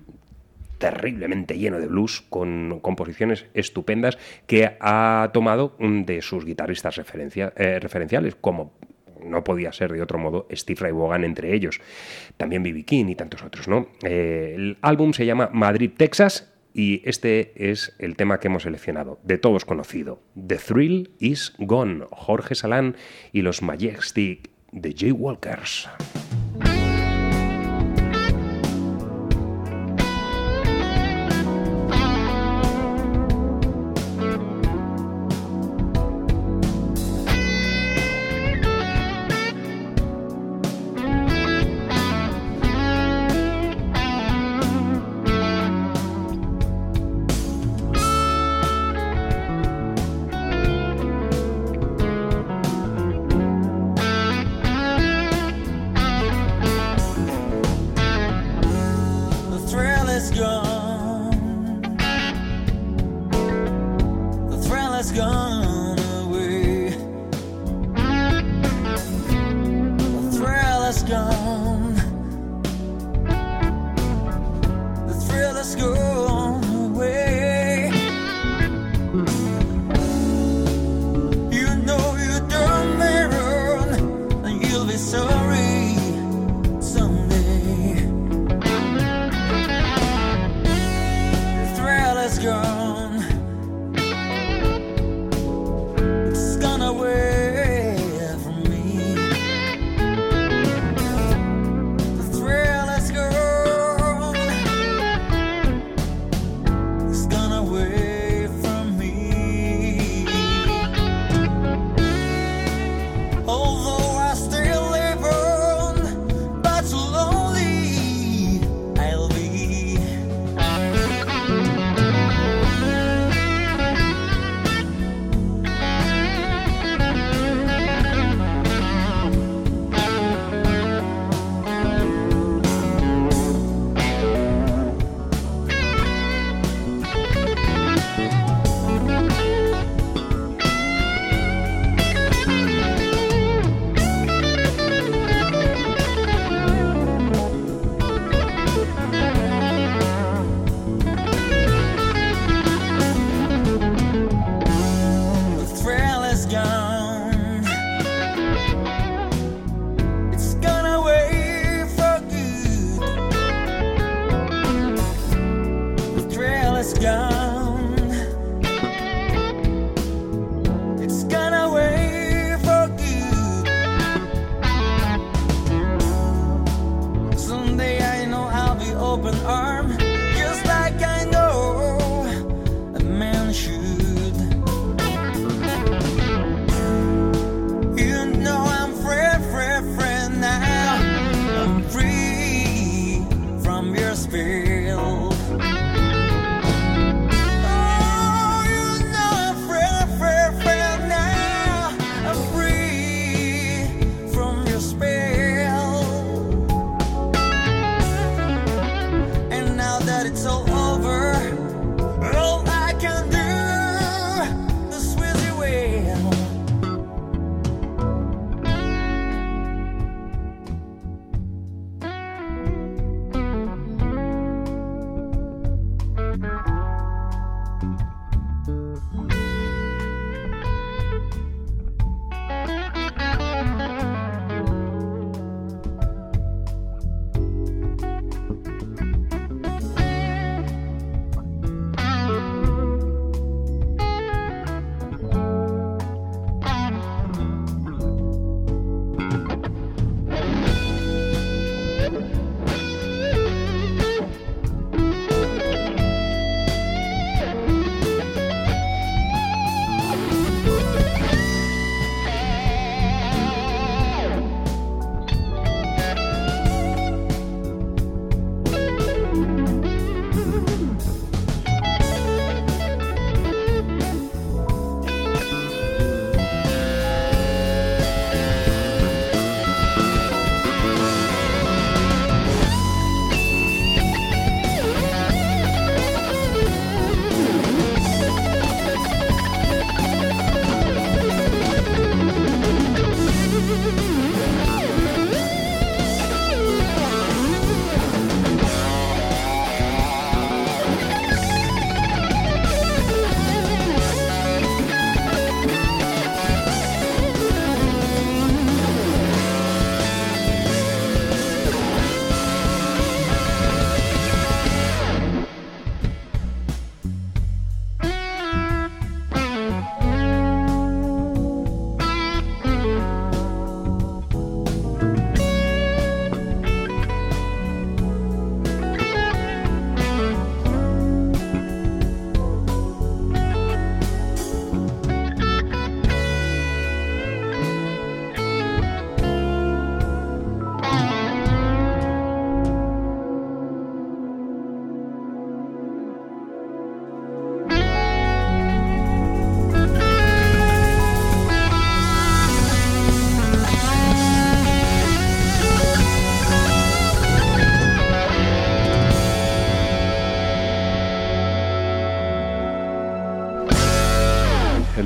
terriblemente 0.78 1.59
lleno 1.59 1.78
de 1.78 1.86
blues, 1.86 2.22
con 2.28 2.80
composiciones 2.80 3.47
estupendas 3.55 4.18
que 4.47 4.76
ha 4.80 5.30
tomado 5.32 5.76
de 5.78 6.22
sus 6.22 6.45
guitarristas 6.45 6.99
eh, 6.99 7.78
referenciales, 7.80 8.36
como 8.41 8.72
no 9.24 9.43
podía 9.43 9.72
ser 9.72 9.93
de 9.93 10.01
otro 10.01 10.18
modo 10.18 10.47
Steve 10.53 10.80
Ray 10.80 10.93
Vaughan 10.93 11.24
entre 11.24 11.53
ellos, 11.55 11.80
también 12.36 12.62
B.B. 12.62 12.84
King 12.84 13.07
y 13.09 13.14
tantos 13.16 13.43
otros, 13.43 13.66
¿no? 13.66 13.89
Eh, 14.05 14.53
el 14.55 14.78
álbum 14.80 15.12
se 15.12 15.26
llama 15.26 15.51
Madrid, 15.53 15.91
Texas 15.97 16.53
y 16.78 17.02
este 17.04 17.50
es 17.56 17.92
el 17.98 18.14
tema 18.14 18.38
que 18.38 18.46
hemos 18.46 18.62
seleccionado, 18.62 19.18
de 19.24 19.36
todos 19.36 19.64
conocido, 19.64 20.22
The 20.34 20.58
Thrill 20.58 21.10
is 21.18 21.52
Gone, 21.58 22.04
Jorge 22.12 22.54
Salán 22.54 22.94
y 23.32 23.42
los 23.42 23.62
Majestic 23.62 24.48
de 24.70 24.94
Jay 24.96 25.10
Walkers. 25.10 25.88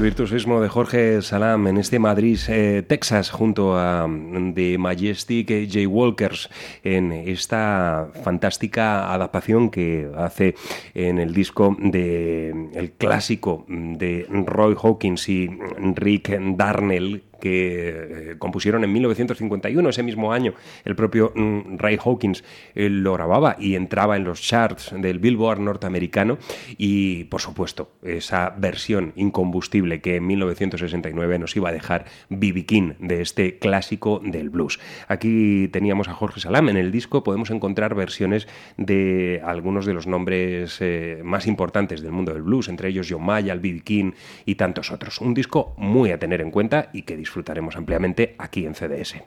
Virtuosismo 0.02 0.60
de 0.60 0.68
Jorge 0.68 1.22
Salam 1.22 1.68
en 1.68 1.78
este 1.78 2.00
Madrid, 2.00 2.38
eh, 2.48 2.82
Texas, 2.86 3.30
junto 3.30 3.78
a 3.78 4.08
mm, 4.08 4.52
The 4.54 4.76
Majestic 4.76 5.48
J. 5.48 5.86
Walkers, 5.86 6.50
en 6.82 7.12
esta 7.12 8.08
fantástica 8.24 9.14
adaptación 9.14 9.70
que 9.70 10.10
hace 10.16 10.56
en 10.94 11.18
el 11.18 11.32
disco 11.32 11.76
de 11.78 12.70
el 12.74 12.90
clásico 12.92 13.64
de 13.68 14.26
Roy 14.28 14.74
Hawkins 14.82 15.28
y 15.28 15.48
Rick 15.94 16.36
Darnell 16.56 17.22
que 17.42 18.30
eh, 18.30 18.34
compusieron 18.38 18.84
en 18.84 18.92
1951, 18.92 19.88
ese 19.88 20.04
mismo 20.04 20.32
año, 20.32 20.54
el 20.84 20.94
propio 20.94 21.32
mm, 21.34 21.76
Ray 21.76 21.98
Hawkins 22.02 22.44
eh, 22.76 22.88
lo 22.88 23.14
grababa 23.14 23.56
y 23.58 23.74
entraba 23.74 24.16
en 24.16 24.22
los 24.22 24.40
charts 24.40 24.94
del 24.96 25.18
Billboard 25.18 25.58
norteamericano 25.58 26.38
y, 26.78 27.24
por 27.24 27.40
supuesto, 27.40 27.90
esa 28.04 28.54
versión 28.56 29.12
incombustible 29.16 30.00
que 30.00 30.16
en 30.16 30.26
1969 30.28 31.40
nos 31.40 31.56
iba 31.56 31.70
a 31.70 31.72
dejar 31.72 32.04
B.B. 32.28 32.64
King 32.64 32.92
de 33.00 33.22
este 33.22 33.58
clásico 33.58 34.20
del 34.24 34.48
blues. 34.48 34.78
Aquí 35.08 35.66
teníamos 35.72 36.06
a 36.06 36.14
Jorge 36.14 36.38
Salam, 36.38 36.68
en 36.68 36.76
el 36.76 36.92
disco 36.92 37.24
podemos 37.24 37.50
encontrar 37.50 37.96
versiones 37.96 38.46
de 38.76 39.42
algunos 39.44 39.84
de 39.84 39.94
los 39.94 40.06
nombres 40.06 40.76
eh, 40.80 41.22
más 41.24 41.48
importantes 41.48 42.02
del 42.02 42.12
mundo 42.12 42.32
del 42.34 42.42
blues, 42.42 42.68
entre 42.68 42.88
ellos 42.88 43.08
John 43.10 43.24
Mayall, 43.24 43.58
B.B. 43.58 43.80
King 43.80 44.12
y 44.46 44.54
tantos 44.54 44.92
otros. 44.92 45.20
Un 45.20 45.34
disco 45.34 45.74
muy 45.76 46.12
a 46.12 46.20
tener 46.20 46.40
en 46.40 46.52
cuenta 46.52 46.90
y 46.92 47.02
que 47.02 47.16
disfrutaremos 47.32 47.76
ampliamente 47.76 48.34
aquí 48.36 48.66
en 48.66 48.74
CDS. 48.74 49.22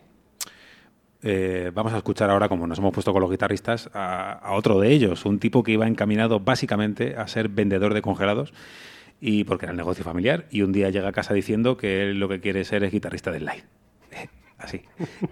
Eh, 1.23 1.71
vamos 1.73 1.91
a 1.91 1.97
escuchar 1.97 2.29
ahora, 2.29 2.47
como 2.47 2.67
nos 2.67 2.77
hemos 2.77 2.93
puesto 2.93 3.11
con 3.11 3.19
los 3.19 3.31
guitarristas, 3.31 3.89
a, 3.95 4.51
otro 4.51 4.79
de 4.79 4.91
ellos, 4.91 5.25
un 5.25 5.39
tipo 5.39 5.63
que 5.63 5.71
iba 5.71 5.87
encaminado 5.87 6.39
básicamente 6.39 7.15
a 7.17 7.27
ser 7.27 7.49
vendedor 7.49 7.95
de 7.95 8.03
congelados 8.03 8.53
y 9.19 9.43
porque 9.43 9.65
era 9.65 9.71
el 9.71 9.77
negocio 9.77 10.03
familiar 10.03 10.45
y 10.51 10.61
un 10.61 10.71
día 10.71 10.91
llega 10.91 11.07
a 11.07 11.13
casa 11.13 11.33
diciendo 11.33 11.77
que 11.77 12.03
él 12.03 12.19
lo 12.19 12.29
que 12.29 12.39
quiere 12.41 12.63
ser 12.63 12.83
es 12.83 12.91
guitarrista 12.91 13.31
del 13.31 13.45
live. 13.45 13.63
Así. 14.59 14.83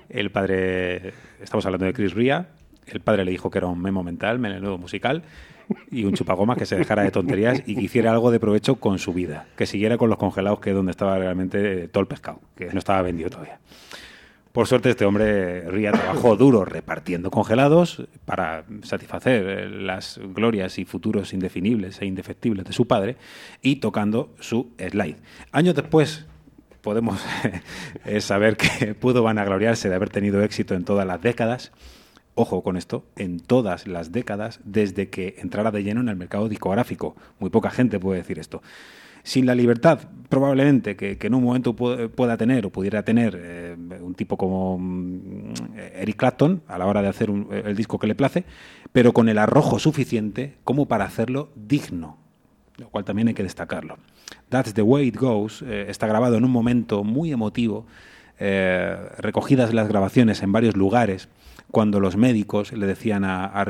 El 0.09 0.31
padre, 0.31 1.13
estamos 1.41 1.67
hablando 1.67 1.85
de 1.85 1.93
Chris 1.93 2.15
Ria, 2.15 2.47
el 2.87 3.01
padre 3.01 3.23
le 3.23 3.29
dijo 3.29 3.51
que 3.51 3.59
era 3.59 3.67
un 3.67 3.79
memo 3.79 4.03
mental, 4.03 4.39
menudo 4.39 4.79
musical 4.79 5.21
y 5.91 6.03
un 6.05 6.13
chupagoma 6.13 6.55
que 6.55 6.65
se 6.65 6.75
dejara 6.75 7.03
de 7.03 7.11
tonterías 7.11 7.63
y 7.65 7.75
que 7.75 7.81
hiciera 7.81 8.11
algo 8.11 8.31
de 8.31 8.39
provecho 8.39 8.75
con 8.75 8.99
su 8.99 9.13
vida, 9.13 9.47
que 9.55 9.65
siguiera 9.65 9.97
con 9.97 10.09
los 10.09 10.17
congelados 10.17 10.59
que 10.59 10.71
es 10.71 10.75
donde 10.75 10.91
estaba 10.91 11.17
realmente 11.17 11.87
todo 11.87 12.01
el 12.01 12.07
pescado, 12.07 12.41
que 12.55 12.67
no 12.67 12.79
estaba 12.79 13.01
vendido 13.01 13.29
todavía. 13.29 13.59
Por 14.53 14.67
suerte 14.67 14.91
este 14.91 15.05
hombre 15.05 15.61
Ría 15.71 15.91
trabajó 15.91 16.35
duro 16.35 16.63
repartiendo 16.63 17.31
congelados 17.31 18.07
para 18.23 18.65
satisfacer 18.83 19.49
eh, 19.49 19.69
las 19.69 20.19
glorias 20.35 20.77
y 20.77 20.85
futuros 20.85 21.33
indefinibles 21.33 21.99
e 21.99 22.05
indefectibles 22.05 22.63
de 22.63 22.71
su 22.71 22.85
padre 22.85 23.17
y 23.63 23.77
tocando 23.77 24.29
su 24.39 24.69
slide. 24.77 25.15
Años 25.51 25.73
después 25.73 26.27
podemos 26.81 27.19
eh, 28.05 28.21
saber 28.21 28.55
que 28.55 28.93
pudo 28.93 29.23
vanagloriarse 29.23 29.89
de 29.89 29.95
haber 29.95 30.09
tenido 30.09 30.43
éxito 30.43 30.75
en 30.75 30.85
todas 30.85 31.07
las 31.07 31.19
décadas 31.19 31.71
ojo 32.35 32.63
con 32.63 32.77
esto, 32.77 33.05
en 33.15 33.39
todas 33.39 33.87
las 33.87 34.11
décadas 34.11 34.59
desde 34.63 35.09
que 35.09 35.35
entrara 35.39 35.71
de 35.71 35.83
lleno 35.83 36.01
en 36.01 36.09
el 36.09 36.15
mercado 36.15 36.49
discográfico. 36.49 37.15
Muy 37.39 37.49
poca 37.49 37.69
gente 37.69 37.99
puede 37.99 38.19
decir 38.19 38.39
esto. 38.39 38.61
Sin 39.25 39.45
la 39.45 39.55
libertad, 39.55 39.99
probablemente, 40.27 40.97
que, 40.97 41.17
en 41.21 41.33
un 41.33 41.43
momento 41.43 41.73
pu- 41.75 42.09
pueda 42.09 42.35
tener 42.35 42.65
o 42.65 42.71
pudiera 42.71 43.03
tener 43.03 43.39
eh, 43.41 43.77
un 44.01 44.15
tipo 44.15 44.35
como 44.35 44.77
mm, 44.77 45.53
Eric 45.95 46.17
Clapton 46.17 46.61
a 46.67 46.77
la 46.77 46.85
hora 46.87 47.01
de 47.01 47.07
hacer 47.07 47.29
un- 47.29 47.47
el 47.51 47.75
disco 47.75 47.97
que 47.99 48.07
le 48.07 48.15
place, 48.15 48.43
pero 48.91 49.13
con 49.13 49.29
el 49.29 49.37
arrojo 49.37 49.79
suficiente 49.79 50.55
como 50.65 50.87
para 50.87 51.05
hacerlo 51.05 51.51
digno, 51.55 52.17
lo 52.77 52.89
cual 52.89 53.05
también 53.05 53.29
hay 53.29 53.33
que 53.33 53.43
destacarlo. 53.43 53.97
That's 54.49 54.73
the 54.73 54.81
way 54.81 55.07
it 55.07 55.15
goes 55.17 55.61
eh, 55.61 55.85
está 55.87 56.05
grabado 56.07 56.35
en 56.35 56.43
un 56.43 56.51
momento 56.51 57.05
muy 57.05 57.31
emotivo, 57.31 57.85
eh, 58.39 58.97
recogidas 59.17 59.73
las 59.73 59.87
grabaciones 59.87 60.43
en 60.43 60.51
varios 60.51 60.75
lugares, 60.75 61.29
cuando 61.71 61.99
los 61.99 62.17
médicos 62.17 62.71
le 62.71 62.85
decían 62.85 63.23
a, 63.23 63.45
a 63.45 63.65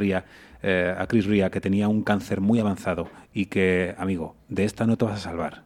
eh, 0.66 0.96
a 0.98 1.08
Chris 1.08 1.26
Ria 1.26 1.50
que 1.50 1.60
tenía 1.60 1.90
un 1.90 2.04
cáncer 2.04 2.40
muy 2.40 2.60
avanzado 2.60 3.10
y 3.34 3.48
que, 3.48 3.96
amigo, 3.98 4.36
de 4.48 4.64
esta 4.64 4.86
no 4.86 4.98
te 4.98 5.06
vas 5.06 5.16
a 5.16 5.30
salvar. 5.30 5.64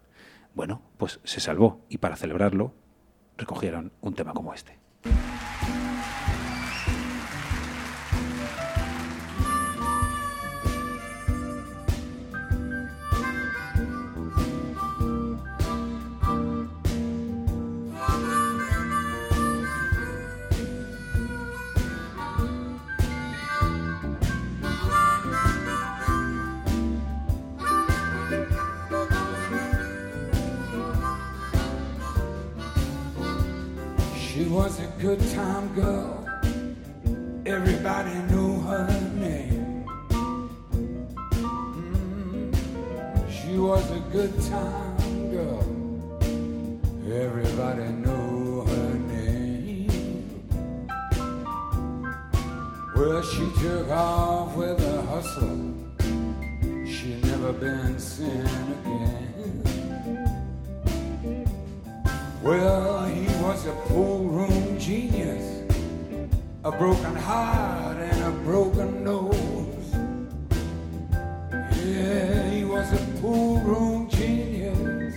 Bueno, 0.55 0.81
pues 0.97 1.19
se 1.23 1.39
salvó 1.39 1.81
y 1.87 1.99
para 1.99 2.15
celebrarlo 2.15 2.73
recogieron 3.37 3.91
un 4.01 4.15
tema 4.15 4.33
como 4.33 4.53
este. 4.55 4.79
Was 34.57 34.79
a 34.79 34.87
good 34.99 35.21
time 35.35 35.67
girl. 35.75 36.25
Everybody 37.45 38.15
knew 38.31 38.59
her 38.61 38.87
name. 39.13 39.85
Mm, 41.69 42.51
She 43.29 43.59
was 43.59 43.85
a 43.91 43.99
good 44.11 44.33
time 44.49 45.29
girl. 45.29 45.63
Everybody 47.25 47.87
knew 48.03 48.61
her 48.71 48.93
name. 49.15 50.25
Well, 52.95 53.21
she 53.21 53.45
took 53.61 53.89
off 53.91 54.55
with 54.55 54.79
a 54.95 55.01
hustle. 55.03 55.75
She 56.93 57.09
never 57.29 57.53
been 57.53 57.99
seen 57.99 58.47
again. 58.73 59.76
Well, 62.41 63.05
he 63.05 63.25
was 63.43 63.65
a 63.65 63.73
pool 63.87 64.25
room 64.25 64.77
genius, 64.79 65.63
a 66.63 66.71
broken 66.71 67.15
heart 67.15 67.97
and 67.97 68.23
a 68.23 68.31
broken 68.43 69.03
nose. 69.03 69.93
Yeah, 71.51 72.49
he 72.49 72.63
was 72.63 72.93
a 72.93 73.03
pool 73.19 73.59
room 73.61 74.07
genius, 74.09 75.15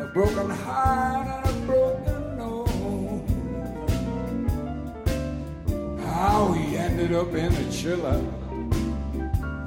a 0.00 0.06
broken 0.14 0.48
heart 0.48 1.26
and 1.26 1.44
a 1.44 1.52
broken 1.66 2.36
nose. 2.38 3.30
How 6.06 6.52
he 6.52 6.76
ended 6.76 7.12
up 7.12 7.34
in 7.34 7.52
the 7.52 7.72
chiller, 7.72 8.22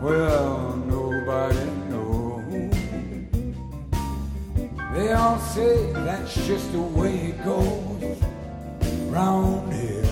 well, 0.01 0.77
nobody 0.87 1.78
They 4.99 5.13
all 5.13 5.39
say 5.39 5.93
that's 5.93 6.35
just 6.45 6.73
the 6.73 6.81
way 6.81 7.31
it 7.31 7.41
goes 7.45 8.21
around 9.07 9.71
here. 9.71 10.03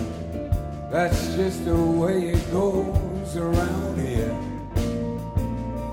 That's 0.89 1.35
just 1.35 1.65
the 1.65 1.75
way 1.75 2.29
it 2.29 2.51
goes 2.53 3.35
around 3.35 3.99
here. 3.99 4.33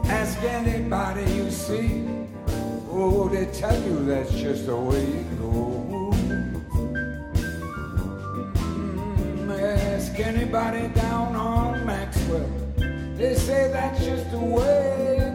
Ask 0.04 0.40
anybody 0.44 1.28
you 1.32 1.50
see. 1.50 2.06
Oh, 2.88 3.28
they 3.28 3.46
tell 3.46 3.76
you 3.82 4.04
that's 4.04 4.30
just 4.30 4.66
the 4.66 4.76
way 4.76 5.02
it 5.02 5.38
goes. 5.40 6.14
Mm, 8.62 9.60
ask 9.60 10.20
anybody 10.20 10.86
down 10.94 11.34
on 11.34 11.84
Maxwell. 11.84 12.48
They 13.16 13.34
say 13.34 13.72
that's 13.72 14.04
just 14.04 14.30
the 14.30 14.38
way 14.38 15.33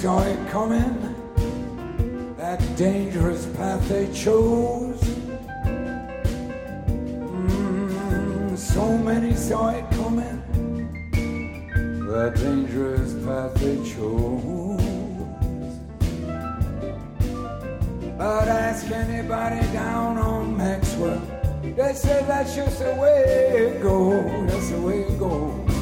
saw 0.00 0.22
it 0.22 0.38
coming, 0.48 0.94
that 2.36 2.60
dangerous 2.76 3.46
path 3.56 3.88
they 3.88 4.06
chose. 4.12 5.00
Mm, 7.34 8.56
so 8.56 8.96
many 8.96 9.34
saw 9.34 9.70
it 9.70 9.84
coming, 9.90 10.40
that 12.06 12.32
dangerous 12.36 13.12
path 13.24 13.52
they 13.54 13.76
chose. 13.92 14.80
But 18.16 18.46
ask 18.46 18.88
anybody 18.92 19.66
down 19.72 20.16
on 20.16 20.56
Maxwell, 20.56 21.20
they 21.76 21.92
say 21.92 22.24
that's 22.28 22.54
just 22.54 22.78
the 22.78 22.94
way 22.94 23.24
it 23.64 23.82
goes, 23.82 24.48
that's 24.48 24.70
the 24.70 24.80
way 24.80 25.00
it 25.00 25.18
goes. 25.18 25.77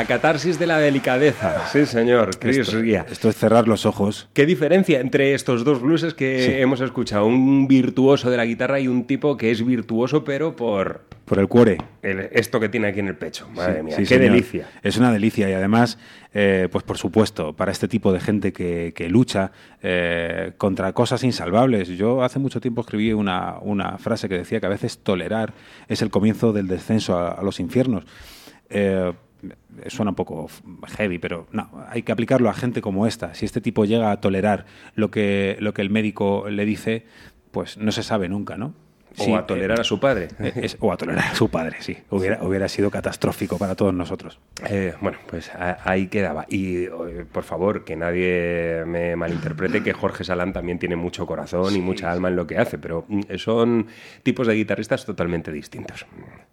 La 0.00 0.06
catarsis 0.06 0.58
de 0.58 0.66
la 0.66 0.78
delicadeza. 0.78 1.66
Sí, 1.70 1.84
señor. 1.84 2.30
Chris 2.38 2.56
Esto, 2.56 2.80
Ria. 2.80 3.04
esto 3.10 3.28
es 3.28 3.36
cerrar 3.36 3.68
los 3.68 3.84
ojos. 3.84 4.30
¿Qué 4.32 4.46
diferencia 4.46 4.98
entre 4.98 5.34
estos 5.34 5.62
dos 5.62 5.82
blueses 5.82 6.14
que 6.14 6.42
Sí. 6.42 6.52
hemos 6.54 6.80
escuchado? 6.80 7.26
Un 7.26 7.68
virtuoso 7.68 8.30
de 8.30 8.38
la 8.38 8.46
guitarra 8.46 8.80
y 8.80 8.88
un 8.88 9.06
tipo 9.06 9.36
que 9.36 9.50
es 9.50 9.62
virtuoso, 9.62 10.24
pero 10.24 10.56
por 10.56 11.02
Por 11.26 11.38
el 11.38 11.48
cuore. 11.48 11.76
el- 12.00 12.30
esto 12.32 12.58
que 12.60 12.70
tiene 12.70 12.86
aquí 12.88 13.00
en 13.00 13.08
el 13.08 13.16
pecho. 13.16 13.46
Madre 13.54 13.76
Sí, 13.76 13.82
mía, 13.82 13.96
sí, 13.96 14.02
qué 14.04 14.06
señor. 14.08 14.30
delicia. 14.30 14.68
Es 14.82 14.96
una 14.96 15.12
delicia 15.12 15.50
y 15.50 15.52
además, 15.52 15.98
eh, 16.32 16.68
pues 16.72 16.82
por 16.82 16.96
supuesto, 16.96 17.52
para 17.54 17.70
este 17.70 17.86
tipo 17.86 18.10
de 18.10 18.20
gente 18.20 18.54
que, 18.54 18.94
que 18.96 19.10
lucha 19.10 19.52
eh, 19.82 20.52
contra 20.56 20.94
cosas 20.94 21.22
insalvables. 21.24 21.88
Yo 21.88 22.22
hace 22.22 22.38
mucho 22.38 22.58
tiempo 22.62 22.80
escribí 22.80 23.12
una, 23.12 23.58
una 23.60 23.98
frase 23.98 24.30
que 24.30 24.38
decía 24.38 24.60
que 24.60 24.66
a 24.66 24.70
veces 24.70 24.96
tolerar 25.00 25.52
es 25.88 26.00
el 26.00 26.08
comienzo 26.08 26.54
del 26.54 26.68
descenso 26.68 27.18
a, 27.18 27.32
a 27.32 27.42
los 27.42 27.60
infiernos. 27.60 28.04
Eh, 28.70 29.12
suena 29.88 30.10
un 30.10 30.14
poco 30.16 30.48
heavy, 30.96 31.18
pero 31.18 31.46
no, 31.52 31.70
hay 31.88 32.02
que 32.02 32.12
aplicarlo 32.12 32.48
a 32.50 32.54
gente 32.54 32.80
como 32.82 33.06
esta. 33.06 33.34
Si 33.34 33.44
este 33.44 33.60
tipo 33.60 33.84
llega 33.84 34.10
a 34.10 34.20
tolerar 34.20 34.66
lo 34.94 35.10
que, 35.10 35.56
lo 35.60 35.72
que 35.74 35.82
el 35.82 35.90
médico 35.90 36.48
le 36.48 36.64
dice, 36.64 37.04
pues 37.50 37.76
no 37.78 37.92
se 37.92 38.02
sabe 38.02 38.28
nunca, 38.28 38.56
¿no? 38.56 38.74
O 39.18 39.24
Sí, 39.24 39.34
a 39.34 39.44
tolerar 39.44 39.78
eh, 39.78 39.80
a 39.80 39.84
su 39.84 39.98
padre. 39.98 40.28
eh, 40.38 40.52
es- 40.54 40.76
o 40.78 40.92
a 40.92 40.96
tolerar 40.96 41.24
a 41.32 41.34
su 41.34 41.48
padre, 41.48 41.78
sí. 41.80 41.98
Hubiera, 42.10 42.44
hubiera 42.44 42.68
sido 42.68 42.92
catastrófico 42.92 43.58
para 43.58 43.74
todos 43.74 43.92
nosotros. 43.92 44.38
Eh, 44.68 44.94
bueno, 45.00 45.18
pues 45.26 45.50
a- 45.52 45.78
ahí 45.82 46.06
quedaba. 46.06 46.46
Y 46.48 46.86
por 47.32 47.42
favor, 47.42 47.84
que 47.84 47.96
nadie 47.96 48.84
me 48.86 49.16
malinterprete 49.16 49.82
que 49.82 49.92
Jorge 49.94 50.22
Salán 50.22 50.52
también 50.52 50.78
tiene 50.78 50.94
mucho 50.94 51.26
corazón 51.26 51.74
y 51.74 51.80
mucha 51.80 52.12
alma 52.12 52.28
en 52.28 52.36
lo 52.36 52.46
que 52.46 52.56
hace, 52.58 52.78
pero 52.78 53.04
mm, 53.08 53.22
son 53.36 53.88
tipos 54.22 54.46
de 54.46 54.54
guitarristas 54.54 55.04
totalmente 55.04 55.50
distintos. 55.50 56.06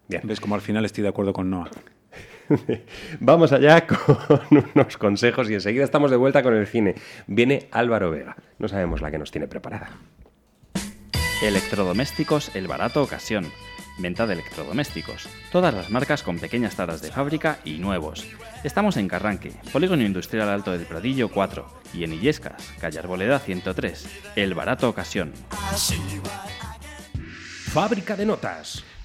Bien. 0.07 0.21
¿Ves 0.25 0.39
como 0.39 0.55
al 0.55 0.61
final 0.61 0.83
estoy 0.83 1.03
de 1.03 1.09
acuerdo 1.09 1.33
con 1.33 1.51
Noah? 1.51 1.69
Vamos 3.19 3.51
allá 3.51 3.85
con 3.85 4.17
unos 4.75 4.97
consejos 4.97 5.49
y 5.49 5.55
enseguida 5.55 5.83
estamos 5.83 6.11
de 6.11 6.17
vuelta 6.17 6.43
con 6.43 6.55
el 6.55 6.67
cine. 6.67 6.95
Viene 7.27 7.67
Álvaro 7.71 8.11
Vega. 8.11 8.37
No 8.59 8.67
sabemos 8.67 9.01
la 9.01 9.11
que 9.11 9.17
nos 9.17 9.31
tiene 9.31 9.47
preparada. 9.47 9.89
Electrodomésticos 11.43 12.55
El 12.55 12.67
Barato 12.67 13.03
Ocasión. 13.03 13.45
Venta 13.99 14.27
de 14.27 14.33
electrodomésticos. 14.33 15.27
Todas 15.51 15.73
las 15.73 15.89
marcas 15.89 16.21
con 16.21 16.39
pequeñas 16.39 16.75
taras 16.75 17.01
de 17.01 17.11
fábrica 17.11 17.59
y 17.65 17.79
nuevos. 17.79 18.27
Estamos 18.63 18.95
en 18.97 19.07
Carranque, 19.07 19.53
Polígono 19.73 20.03
Industrial 20.03 20.49
Alto 20.49 20.71
del 20.71 20.85
Pradillo 20.85 21.29
4 21.29 21.81
y 21.93 22.03
en 22.03 22.13
Illescas, 22.13 22.73
calle 22.79 22.99
Arboleda 22.99 23.39
103. 23.39 24.07
El 24.35 24.53
Barato 24.53 24.87
Ocasión. 24.87 25.33
Fábrica 27.71 28.15
de 28.15 28.25
notas. 28.25 28.83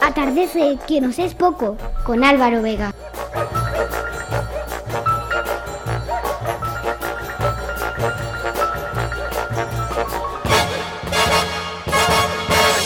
Atardece, 0.00 0.78
que 0.86 1.00
nos 1.00 1.18
es 1.18 1.34
poco, 1.34 1.76
con 2.04 2.24
Álvaro 2.24 2.62
Vega. 2.62 2.92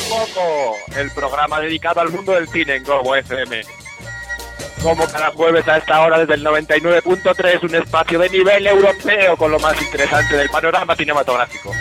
Poco, 0.08 0.76
el 0.96 1.10
programa 1.12 1.60
dedicado 1.60 2.00
al 2.00 2.10
mundo 2.10 2.32
del 2.32 2.48
cine 2.48 2.76
en 2.76 2.84
Globo 2.84 3.14
FM. 3.16 3.62
Como 4.82 5.06
cada 5.06 5.30
jueves 5.32 5.68
a 5.68 5.76
esta 5.76 6.00
hora 6.00 6.18
desde 6.18 6.34
el 6.34 6.44
99.3, 6.44 7.62
un 7.64 7.74
espacio 7.74 8.18
de 8.18 8.30
nivel 8.30 8.66
europeo 8.66 9.36
con 9.36 9.50
lo 9.50 9.58
más 9.60 9.80
interesante 9.80 10.36
del 10.36 10.48
panorama 10.48 10.96
cinematográfico. 10.96 11.72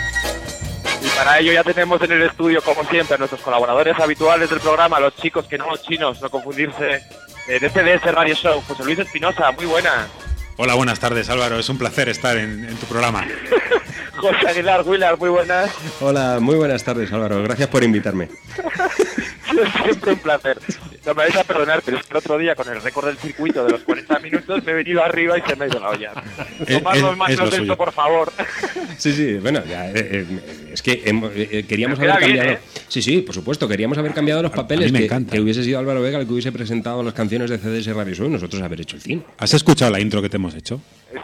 Y 1.02 1.08
para 1.16 1.38
ello 1.38 1.52
ya 1.52 1.64
tenemos 1.64 2.00
en 2.02 2.12
el 2.12 2.22
estudio, 2.22 2.62
como 2.62 2.84
siempre, 2.84 3.14
a 3.14 3.18
nuestros 3.18 3.40
colaboradores 3.40 3.98
habituales 3.98 4.50
del 4.50 4.60
programa, 4.60 5.00
los 5.00 5.16
chicos 5.16 5.46
que 5.46 5.56
no 5.58 5.76
chinos, 5.76 6.20
no 6.20 6.30
confundirse, 6.30 7.02
eh, 7.48 7.58
de 7.58 7.70
CDS 7.70 8.12
Radio 8.12 8.34
Show. 8.34 8.62
José 8.66 8.84
Luis 8.84 8.98
Espinosa, 8.98 9.50
muy 9.52 9.66
buena. 9.66 10.06
Hola, 10.56 10.74
buenas 10.74 11.00
tardes 11.00 11.30
Álvaro, 11.30 11.58
es 11.58 11.68
un 11.70 11.78
placer 11.78 12.10
estar 12.10 12.36
en, 12.36 12.64
en 12.64 12.76
tu 12.76 12.84
programa. 12.86 13.26
José 14.16 14.48
Aguilar 14.48 14.82
Willard, 14.86 15.18
muy 15.18 15.30
buenas. 15.30 15.70
Hola, 16.00 16.38
muy 16.38 16.56
buenas 16.56 16.84
tardes 16.84 17.10
Álvaro, 17.12 17.42
gracias 17.42 17.68
por 17.70 17.82
invitarme. 17.82 18.28
Siempre 19.84 20.12
un 20.12 20.18
placer. 20.18 20.58
No 21.06 21.14
me 21.14 21.22
vais 21.22 21.36
a 21.36 21.44
perdonar, 21.44 21.80
pero 21.84 21.96
es 21.96 22.04
que 22.04 22.10
el 22.12 22.16
otro 22.18 22.36
día 22.36 22.54
con 22.54 22.68
el 22.68 22.80
récord 22.82 23.06
del 23.06 23.16
circuito 23.16 23.64
de 23.64 23.70
los 23.72 23.80
40 23.82 24.18
minutos 24.18 24.62
me 24.64 24.72
he 24.72 24.74
venido 24.74 25.02
arriba 25.02 25.38
y 25.38 25.42
se 25.42 25.56
me 25.56 25.64
ha 25.64 25.68
ido 25.68 25.80
la 25.80 25.88
olla. 25.90 26.12
Tomadnos 26.68 27.12
es- 27.12 27.16
más 27.16 27.30
es 27.30 27.38
lo 27.38 27.50
de 27.50 27.56
esto, 27.56 27.76
por 27.76 27.92
favor. 27.92 28.30
Sí, 28.98 29.12
sí, 29.12 29.34
bueno, 29.34 29.62
ya, 29.64 29.88
eh, 29.90 29.92
eh, 29.96 30.70
es 30.74 30.82
que 30.82 31.02
hemos- 31.06 31.32
eh, 31.34 31.48
eh, 31.50 31.64
queríamos 31.66 31.98
haber 31.98 32.18
bien, 32.18 32.36
cambiado. 32.36 32.58
Sí, 32.88 33.00
sí, 33.00 33.22
por 33.22 33.34
supuesto, 33.34 33.66
queríamos 33.66 33.96
haber 33.96 34.12
cambiado 34.12 34.42
los 34.42 34.50
papeles. 34.52 34.92
me 34.92 34.98
que, 35.00 35.04
encanta. 35.06 35.32
que 35.32 35.40
hubiese 35.40 35.64
sido 35.64 35.78
Álvaro 35.78 36.02
Vega 36.02 36.18
el 36.18 36.26
que 36.26 36.32
hubiese 36.34 36.52
presentado 36.52 37.02
las 37.02 37.14
canciones 37.14 37.48
de 37.48 37.58
CDS 37.58 37.94
Radio 37.94 38.14
Show 38.14 38.26
y 38.26 38.30
nosotros 38.30 38.60
haber 38.62 38.80
hecho 38.82 38.96
el 38.96 39.02
cine. 39.02 39.22
¿Has 39.38 39.54
escuchado 39.54 39.90
la 39.90 40.00
intro 40.00 40.20
que 40.20 40.28
te 40.28 40.36
hemos 40.36 40.54
hecho? 40.54 40.80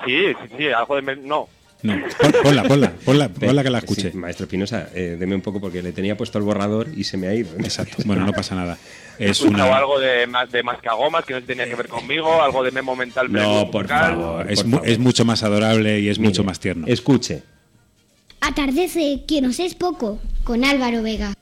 Sí, 0.07 0.33
sí, 0.43 0.55
sí, 0.57 0.69
algo 0.69 0.97
de... 1.01 1.17
No, 1.17 1.49
No, 1.83 1.95
pon- 2.21 2.33
ponla, 2.43 2.63
ponla, 2.65 2.93
ponla, 3.05 3.29
ponla 3.29 3.63
que 3.63 3.71
la 3.71 3.79
escuche. 3.79 4.11
Sí, 4.11 4.17
maestro 4.17 4.45
Espinosa, 4.45 4.89
eh, 4.95 5.17
deme 5.19 5.35
un 5.35 5.43
poco 5.43 5.61
porque 5.61 5.83
le 5.83 5.93
tenía 5.93 6.17
puesto 6.17 6.39
el 6.39 6.45
borrador 6.45 6.89
y 6.97 7.05
se 7.05 7.17
me 7.17 7.29
ha 7.29 7.35
ido. 7.35 7.51
Exacto. 7.59 8.03
Bueno, 8.05 8.25
no 8.25 8.33
pasa 8.33 8.55
nada. 8.55 8.77
Es 9.19 9.41
una... 9.41 9.65
algo 9.75 9.99
de, 9.99 10.27
ma- 10.27 10.45
de 10.45 10.63
Mascagomas 10.63 11.25
que 11.25 11.33
no 11.33 11.43
tenía 11.43 11.65
que 11.67 11.75
ver 11.75 11.89
conmigo, 11.89 12.43
algo 12.43 12.63
de 12.63 12.71
Memo 12.71 12.95
Mental. 12.95 13.33
No, 13.33 13.71
por 13.71 13.89
favor. 13.89 14.51
Es, 14.51 14.61
por 14.61 14.67
mu- 14.69 14.77
favor. 14.77 14.89
es 14.91 14.99
mucho 14.99 15.25
más 15.25 15.43
adorable 15.43 16.01
y 16.01 16.11
es 16.11 16.19
mucho 16.19 16.45
más 16.45 16.61
tierno. 16.61 16.87
Escuche. 16.87 17.43
Atardece, 18.41 19.23
que 19.27 19.41
nos 19.41 19.59
es 19.59 19.75
poco, 19.75 20.19
con 20.45 20.65
Álvaro 20.65 21.03
Vega. 21.03 21.33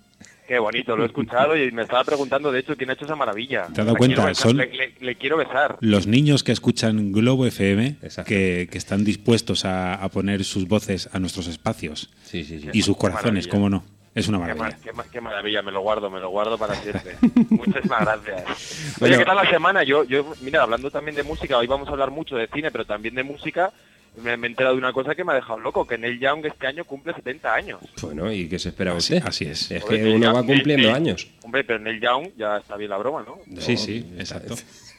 Qué 0.47 0.59
bonito, 0.59 0.95
lo 0.95 1.05
he 1.05 1.07
escuchado 1.07 1.57
y 1.57 1.71
me 1.73 1.83
estaba 1.83 2.05
preguntando, 2.05 2.53
de 2.53 2.61
hecho, 2.61 2.77
quién 2.77 2.91
ha 2.91 2.93
hecho 2.93 3.07
esa 3.07 3.17
maravilla. 3.17 3.63
¿Te 3.63 3.81
has 3.81 3.87
dado 3.87 3.93
La 3.93 3.99
cuenta? 3.99 4.15
quiero 4.17 4.29
besar, 4.29 4.47
Son- 4.51 4.57
Le, 4.59 4.67
le- 4.67 4.95
le 5.01 5.15
quiero 5.17 5.37
besar. 5.39 5.79
Los 5.81 6.07
niños 6.07 6.45
que 6.45 6.53
escuchan 6.53 7.13
Globo 7.13 7.47
FM, 7.47 7.97
que, 8.27 8.69
que 8.71 8.79
están 8.79 9.05
dispuestos 9.05 9.65
a, 9.65 9.95
a 9.95 10.09
poner 10.11 10.45
sus 10.45 10.69
voces 10.69 11.09
a 11.13 11.19
nuestros 11.19 11.47
espacios 11.47 12.11
Sí, 12.25 12.45
sí, 12.45 12.61
sí. 12.61 12.69
y 12.75 12.83
sus 12.83 12.97
corazones, 12.99 13.47
Maravilla. 13.47 13.51
cómo 13.51 13.71
no. 13.71 13.85
Es 14.15 14.29
una 14.29 14.39
Qué, 14.39 14.55
maravilla. 14.55 14.69
ma- 14.77 14.83
qué 14.83 14.93
ma- 14.93 15.05
qué 15.11 15.21
maravilla, 15.21 15.63
me 15.63 15.73
lo 15.73 15.81
guardo, 15.81 16.09
me 16.11 16.21
lo 16.21 16.31
guardo 16.31 16.57
para 16.57 16.75
siempre. 16.77 17.17
Muchísimas 17.51 18.01
gracias. 18.03 18.45
Oye, 18.47 18.95
Bueno. 19.01 19.19
¿qué 19.19 19.25
tal 19.25 19.37
la 19.37 19.51
semana? 19.51 19.83
Yo, 19.83 20.05
yo, 20.05 20.35
mira, 20.41 20.63
hablando 20.63 20.91
también 20.91 21.17
de 21.17 21.23
música, 21.25 21.59
hoy 21.59 21.67
vamos 21.67 21.89
a 21.89 21.93
hablar 21.93 22.11
mucho 22.11 22.37
de 22.37 22.47
cine, 22.49 22.71
pero 22.71 22.85
también 22.85 23.15
de 23.17 23.25
música, 23.25 23.73
me, 24.23 24.37
me 24.37 24.47
he 24.47 24.51
enterado 24.51 24.77
de 24.77 24.79
una 24.79 24.93
cosa 24.93 25.17
que 25.17 25.25
me 25.25 25.33
ha 25.33 25.35
dejado 25.35 25.59
loco, 25.59 25.85
que 25.85 25.99
Neil 25.99 26.21
Young 26.21 26.47
este 26.47 26.67
año 26.69 26.85
cumple 26.85 27.13
70 27.15 27.53
años. 27.53 27.81
Bueno, 28.03 28.31
¿y 28.33 28.49
qué 28.49 28.59
se 28.61 28.69
espera 28.69 28.93
Así- 28.93 29.15
usted? 29.17 29.29
así 29.29 29.45
es. 29.47 29.71
Es 29.73 29.85
que 29.85 29.99
Neil 29.99 30.15
uno 30.17 30.27
Young- 30.27 30.37
va 30.37 30.47
cumpliendo 30.47 30.89
Neil- 30.89 30.95
años. 30.95 31.29
Hombre, 31.43 31.65
pero 31.65 31.81
Neil 31.81 32.01
Young 32.01 32.29
ya 32.37 32.59
está 32.59 32.77
bien 32.77 32.91
la 32.91 32.99
broma, 32.99 33.25
¿no? 33.27 33.39
Sí, 33.61 33.77
sí, 33.77 34.13
exacto. 34.17 34.55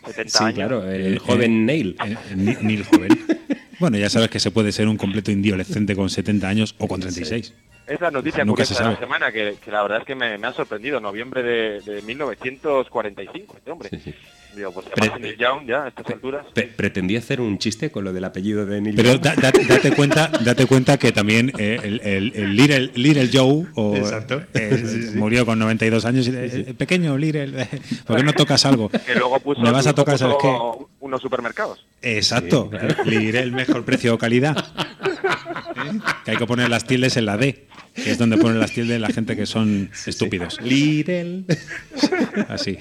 70 0.06 0.38
Sí, 0.38 0.44
años. 0.44 0.54
claro, 0.56 0.92
el, 0.92 1.16
Eh, 1.16 1.20
joven 1.20 1.66
Neil. 1.66 1.96
Eh, 2.06 2.18
eh, 2.32 2.36
Neil 2.62 2.84
joven. 2.84 3.10
Bueno, 3.78 3.98
ya 3.98 4.10
sabes 4.10 4.30
que 4.30 4.40
se 4.40 4.52
puede 4.52 4.72
ser 4.72 4.88
un 4.88 4.96
completo 4.96 5.32
indiolescente 5.32 5.98
con 5.98 6.10
70 6.10 6.48
años 6.48 6.76
o 6.78 6.88
con 6.88 7.02
36. 7.02 7.48
Es 7.48 7.54
la 8.00 8.12
noticia 8.12 8.44
Nunca 8.44 8.64
curiosa 8.64 8.74
se 8.74 8.84
de 8.84 8.90
la 8.90 8.96
sabe. 8.96 9.06
semana 9.06 9.32
que, 9.32 9.56
que 9.64 9.72
la 9.72 9.82
verdad 9.84 10.00
es 10.00 10.06
que 10.06 10.16
me, 10.16 10.38
me 10.38 10.48
ha 10.48 10.54
sorprendido. 10.54 11.00
Noviembre 11.00 11.44
de, 11.44 11.82
de 11.82 12.02
1945, 12.02 13.56
este 13.58 13.72
hombre. 13.72 13.90
Digo, 14.56 14.72
pues 14.72 14.86
Pre- 14.88 15.36
Young 15.38 15.66
ya 15.68 15.84
a 15.84 15.88
estas 15.90 16.10
alturas. 16.12 16.46
Pe- 16.54 16.64
pretendí 16.74 17.18
hacer 17.18 17.42
un 17.42 17.58
chiste 17.60 17.92
con 17.92 18.06
lo 18.06 18.14
del 18.14 18.24
apellido 18.24 18.66
de 18.66 18.80
Neil 18.80 18.96
Pero 18.96 19.12
Young. 19.16 19.22
da- 19.22 19.36
da- 19.36 19.52
date 19.68 19.92
cuenta, 19.92 20.28
date 20.30 20.66
cuenta 20.66 20.98
que 20.98 21.12
también 21.12 21.52
eh, 21.58 21.78
el, 21.84 22.00
el- 22.02 22.32
el 22.36 22.56
Little, 22.56 22.92
Little 22.96 23.30
Joe 23.34 23.66
o, 23.76 23.96
Exacto. 23.98 24.42
eh, 24.54 24.82
Sí, 24.86 25.04
sí. 25.12 25.18
murió 25.18 25.46
con 25.46 25.60
92 25.60 26.06
años 26.06 26.26
y 26.28 26.32
eh, 26.34 26.74
pequeño 26.78 27.18
Little, 27.18 27.64
eh, 27.64 27.68
¿por 28.08 28.16
qué 28.16 28.24
no 28.24 28.32
tocas 28.32 28.66
algo? 28.66 28.88
Que 28.90 29.14
luego 29.16 29.38
puso, 29.42 29.60
Me 29.60 29.72
vas 29.72 29.88
a 29.88 29.94
tocar, 29.94 30.18
¿sabes 30.18 30.38
qué? 30.42 30.56
unos 31.02 31.22
supermercados. 31.22 31.86
Exacto, 32.02 32.72
Little, 33.04 33.42
el 33.42 33.52
mejor 33.52 33.84
precio 33.84 34.14
o 34.14 34.18
calidad. 34.18 34.56
¿Eh? 35.56 36.00
Que 36.26 36.32
hay 36.32 36.38
que 36.38 36.46
poner 36.46 36.70
las 36.70 36.86
tildes 36.86 37.18
en 37.18 37.26
la 37.26 37.38
D, 37.38 37.66
que 37.94 38.12
es 38.12 38.18
donde 38.18 38.38
ponen 38.38 38.60
las 38.60 38.72
tildes 38.72 39.00
la 39.00 39.10
gente 39.10 39.36
que 39.36 39.46
son 39.46 39.90
estúpidos. 40.06 40.60
Lidl. 40.62 41.46
Así. 42.50 42.78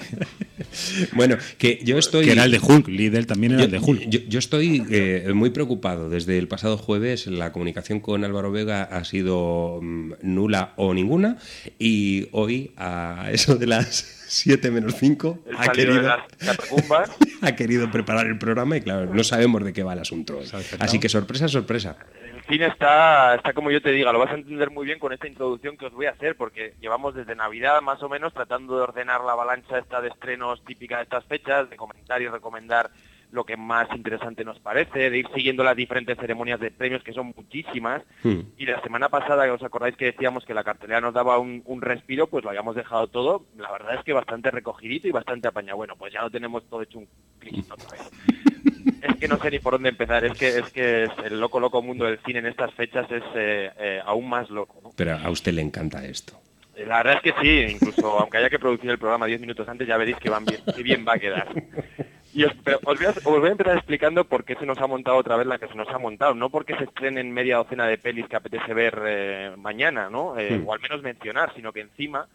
Bueno, 1.13 1.37
que 1.57 1.79
yo 1.83 1.97
estoy. 1.97 2.25
Que 2.25 2.31
era 2.33 2.43
el 2.45 2.51
de 2.51 2.59
Hulk, 2.59 2.87
Lidl 2.87 3.25
también 3.25 3.53
era 3.53 3.61
Yo, 3.61 3.65
el 3.65 3.71
de 3.71 3.79
Hulk. 3.79 4.09
yo- 4.09 4.19
yo 4.27 4.39
estoy 4.39 4.83
eh, 4.89 5.31
muy 5.33 5.49
preocupado. 5.51 6.09
Desde 6.09 6.37
el 6.37 6.47
pasado 6.47 6.77
jueves 6.77 7.27
la 7.27 7.51
comunicación 7.51 7.99
con 7.99 8.23
Álvaro 8.23 8.51
Vega 8.51 8.83
ha 8.83 9.03
sido 9.05 9.79
mm, 9.81 10.13
nula 10.21 10.73
o 10.75 10.93
ninguna 10.93 11.37
y 11.79 12.27
hoy 12.31 12.71
a 12.77 13.29
eso 13.31 13.55
de 13.55 13.67
las 13.67 14.23
7 14.27 14.71
menos 14.71 14.95
5 14.99 15.43
El 15.47 15.55
ha 15.57 15.71
querido, 15.71 16.11
ha 17.41 17.55
querido 17.55 17.91
preparar 17.91 18.27
el 18.27 18.37
programa 18.37 18.75
y 18.77 18.81
claro, 18.81 19.13
no 19.13 19.23
sabemos 19.23 19.63
de 19.63 19.71
qué 19.73 19.83
va 19.83 19.93
el 19.93 19.99
asunto. 19.99 20.37
hoy. 20.39 20.45
Así 20.79 20.99
que 20.99 21.09
sorpresa, 21.09 21.47
sorpresa. 21.47 21.95
Cine 22.47 22.67
está, 22.67 23.33
está 23.35 23.53
como 23.53 23.71
yo 23.71 23.81
te 23.81 23.91
diga, 23.91 24.11
lo 24.11 24.19
vas 24.19 24.31
a 24.31 24.35
entender 24.35 24.69
muy 24.69 24.85
bien 24.85 24.99
con 24.99 25.11
esta 25.11 25.27
introducción 25.27 25.77
que 25.77 25.87
os 25.87 25.93
voy 25.93 26.05
a 26.05 26.11
hacer, 26.11 26.35
porque 26.37 26.75
llevamos 26.79 27.15
desde 27.15 27.35
Navidad 27.35 27.81
más 27.81 28.03
o 28.03 28.09
menos 28.09 28.33
tratando 28.33 28.77
de 28.77 28.83
ordenar 28.83 29.21
la 29.21 29.31
avalancha 29.31 29.79
esta 29.79 29.99
de 29.99 30.09
estrenos 30.09 30.63
típica 30.63 30.97
de 30.97 31.03
estas 31.03 31.25
fechas, 31.25 31.67
de 31.71 31.75
comentar 31.75 32.21
y 32.21 32.27
recomendar 32.27 32.91
lo 33.35 33.43
que 33.43 33.57
más 33.57 33.87
interesante 33.95 34.43
nos 34.43 34.59
parece, 34.59 35.09
de 35.09 35.17
ir 35.17 35.27
siguiendo 35.35 35.63
las 35.63 35.75
diferentes 35.75 36.17
ceremonias 36.17 36.59
de 36.59 36.71
premios, 36.71 37.03
que 37.03 37.13
son 37.13 37.33
muchísimas. 37.35 38.01
Hmm. 38.23 38.41
Y 38.57 38.65
la 38.65 38.81
semana 38.81 39.09
pasada, 39.09 39.51
¿os 39.53 39.61
acordáis 39.61 39.95
que 39.95 40.05
decíamos 40.05 40.45
que 40.45 40.53
la 40.53 40.63
cartelera 40.63 41.01
nos 41.01 41.13
daba 41.13 41.37
un, 41.37 41.61
un 41.65 41.81
respiro? 41.81 42.27
Pues 42.27 42.43
lo 42.43 42.49
habíamos 42.49 42.75
dejado 42.75 43.07
todo, 43.07 43.45
la 43.57 43.71
verdad 43.71 43.95
es 43.95 44.03
que 44.03 44.13
bastante 44.13 44.49
recogidito 44.49 45.07
y 45.07 45.11
bastante 45.11 45.47
apañado. 45.47 45.77
Bueno, 45.77 45.95
pues 45.95 46.13
ya 46.13 46.21
lo 46.21 46.31
tenemos 46.31 46.63
todo 46.69 46.81
hecho 46.81 46.99
un 46.99 47.07
clic 47.39 47.65
otra 47.71 47.89
vez. 47.91 48.11
Es 49.01 49.17
que 49.17 49.27
no 49.27 49.37
sé 49.37 49.51
ni 49.51 49.59
por 49.59 49.73
dónde 49.73 49.89
empezar, 49.89 50.25
es 50.25 50.37
que 50.37 50.47
es 50.47 50.69
que 50.71 51.07
el 51.23 51.39
loco 51.39 51.59
loco 51.59 51.81
mundo 51.81 52.05
del 52.05 52.19
cine 52.25 52.39
en 52.39 52.47
estas 52.47 52.73
fechas 52.73 53.09
es 53.11 53.23
eh, 53.35 53.71
eh, 53.77 54.01
aún 54.03 54.27
más 54.27 54.49
loco. 54.49 54.79
¿no? 54.83 54.91
Pero 54.95 55.15
a 55.15 55.29
usted 55.29 55.53
le 55.53 55.61
encanta 55.61 56.03
esto. 56.05 56.39
La 56.77 56.97
verdad 56.97 57.21
es 57.23 57.33
que 57.33 57.41
sí, 57.41 57.73
incluso 57.73 58.19
aunque 58.19 58.37
haya 58.37 58.49
que 58.49 58.59
producir 58.59 58.89
el 58.89 58.97
programa 58.97 59.27
10 59.27 59.39
minutos 59.39 59.67
antes, 59.67 59.87
ya 59.87 59.97
veréis 59.97 60.17
que 60.17 60.29
van 60.29 60.43
bien, 60.43 60.61
que 60.75 60.83
bien 60.83 61.05
va 61.07 61.13
a 61.13 61.19
quedar. 61.19 61.47
Y 62.35 62.43
os, 62.43 62.53
pero 62.65 62.79
os, 62.83 62.97
voy 62.97 63.05
a, 63.05 63.11
os 63.11 63.23
voy 63.23 63.47
a 63.47 63.51
empezar 63.53 63.77
explicando 63.77 64.25
por 64.25 64.43
qué 64.43 64.55
se 64.55 64.65
nos 64.65 64.77
ha 64.79 64.87
montado 64.87 65.15
otra 65.15 65.37
vez 65.37 65.47
la 65.47 65.57
que 65.57 65.69
se 65.69 65.75
nos 65.75 65.87
ha 65.87 65.97
montado. 65.97 66.35
No 66.35 66.49
porque 66.49 66.75
se 66.75 66.83
estrenen 66.83 67.31
media 67.31 67.55
docena 67.55 67.87
de 67.87 67.97
pelis 67.97 68.27
que 68.27 68.35
apetece 68.35 68.73
ver 68.73 69.01
eh, 69.05 69.55
mañana, 69.57 70.09
¿no? 70.09 70.37
Eh. 70.37 70.61
O 70.65 70.73
al 70.73 70.81
menos 70.81 71.01
mencionar, 71.01 71.55
sino 71.55 71.71
que 71.71 71.79
encima 71.79 72.27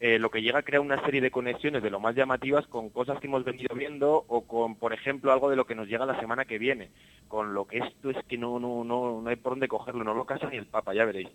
eh, 0.00 0.18
lo 0.18 0.30
que 0.30 0.42
llega 0.42 0.58
a 0.58 0.62
crear 0.62 0.80
una 0.80 1.00
serie 1.04 1.20
de 1.20 1.30
conexiones 1.30 1.80
de 1.84 1.90
lo 1.90 2.00
más 2.00 2.16
llamativas 2.16 2.66
con 2.66 2.90
cosas 2.90 3.20
que 3.20 3.28
hemos 3.28 3.44
venido 3.44 3.72
viendo 3.76 4.24
o 4.26 4.48
con, 4.48 4.74
por 4.74 4.92
ejemplo, 4.92 5.30
algo 5.30 5.48
de 5.48 5.54
lo 5.54 5.64
que 5.64 5.76
nos 5.76 5.86
llega 5.86 6.04
la 6.06 6.18
semana 6.18 6.44
que 6.44 6.58
viene. 6.58 6.90
Con 7.28 7.54
lo 7.54 7.66
que 7.68 7.78
esto 7.78 8.10
es 8.10 8.16
que 8.26 8.36
no, 8.36 8.58
no, 8.58 8.82
no, 8.82 9.22
no 9.22 9.30
hay 9.30 9.36
por 9.36 9.52
dónde 9.52 9.68
cogerlo, 9.68 10.02
no 10.02 10.12
lo 10.12 10.24
casa 10.24 10.50
ni 10.50 10.56
el 10.56 10.66
Papa, 10.66 10.92
ya 10.92 11.04
veréis. 11.04 11.28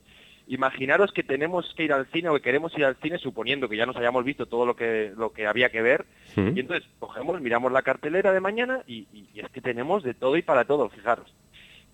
Imaginaros 0.53 1.11
que 1.13 1.23
tenemos 1.23 1.73
que 1.75 1.83
ir 1.83 1.93
al 1.93 2.05
cine 2.07 2.29
o 2.29 2.33
que 2.35 2.41
queremos 2.41 2.77
ir 2.77 2.83
al 2.85 2.95
cine 2.97 3.17
suponiendo 3.17 3.69
que 3.69 3.77
ya 3.77 3.85
nos 3.85 3.95
hayamos 3.95 4.25
visto 4.25 4.45
todo 4.45 4.65
lo 4.65 4.75
que, 4.75 5.13
lo 5.17 5.31
que 5.31 5.47
había 5.47 5.69
que 5.69 5.81
ver 5.81 6.05
y 6.55 6.59
entonces 6.59 6.87
cogemos, 6.99 7.39
miramos 7.41 7.71
la 7.71 7.81
cartelera 7.81 8.31
de 8.33 8.39
mañana 8.41 8.81
y, 8.85 9.07
y- 9.13 9.29
y 9.33 9.39
es 9.39 9.49
que 9.49 9.61
tenemos 9.61 10.03
de 10.03 10.13
todo 10.13 10.35
y 10.37 10.41
para 10.41 10.65
todo, 10.65 10.89
fijaros. 10.89 11.33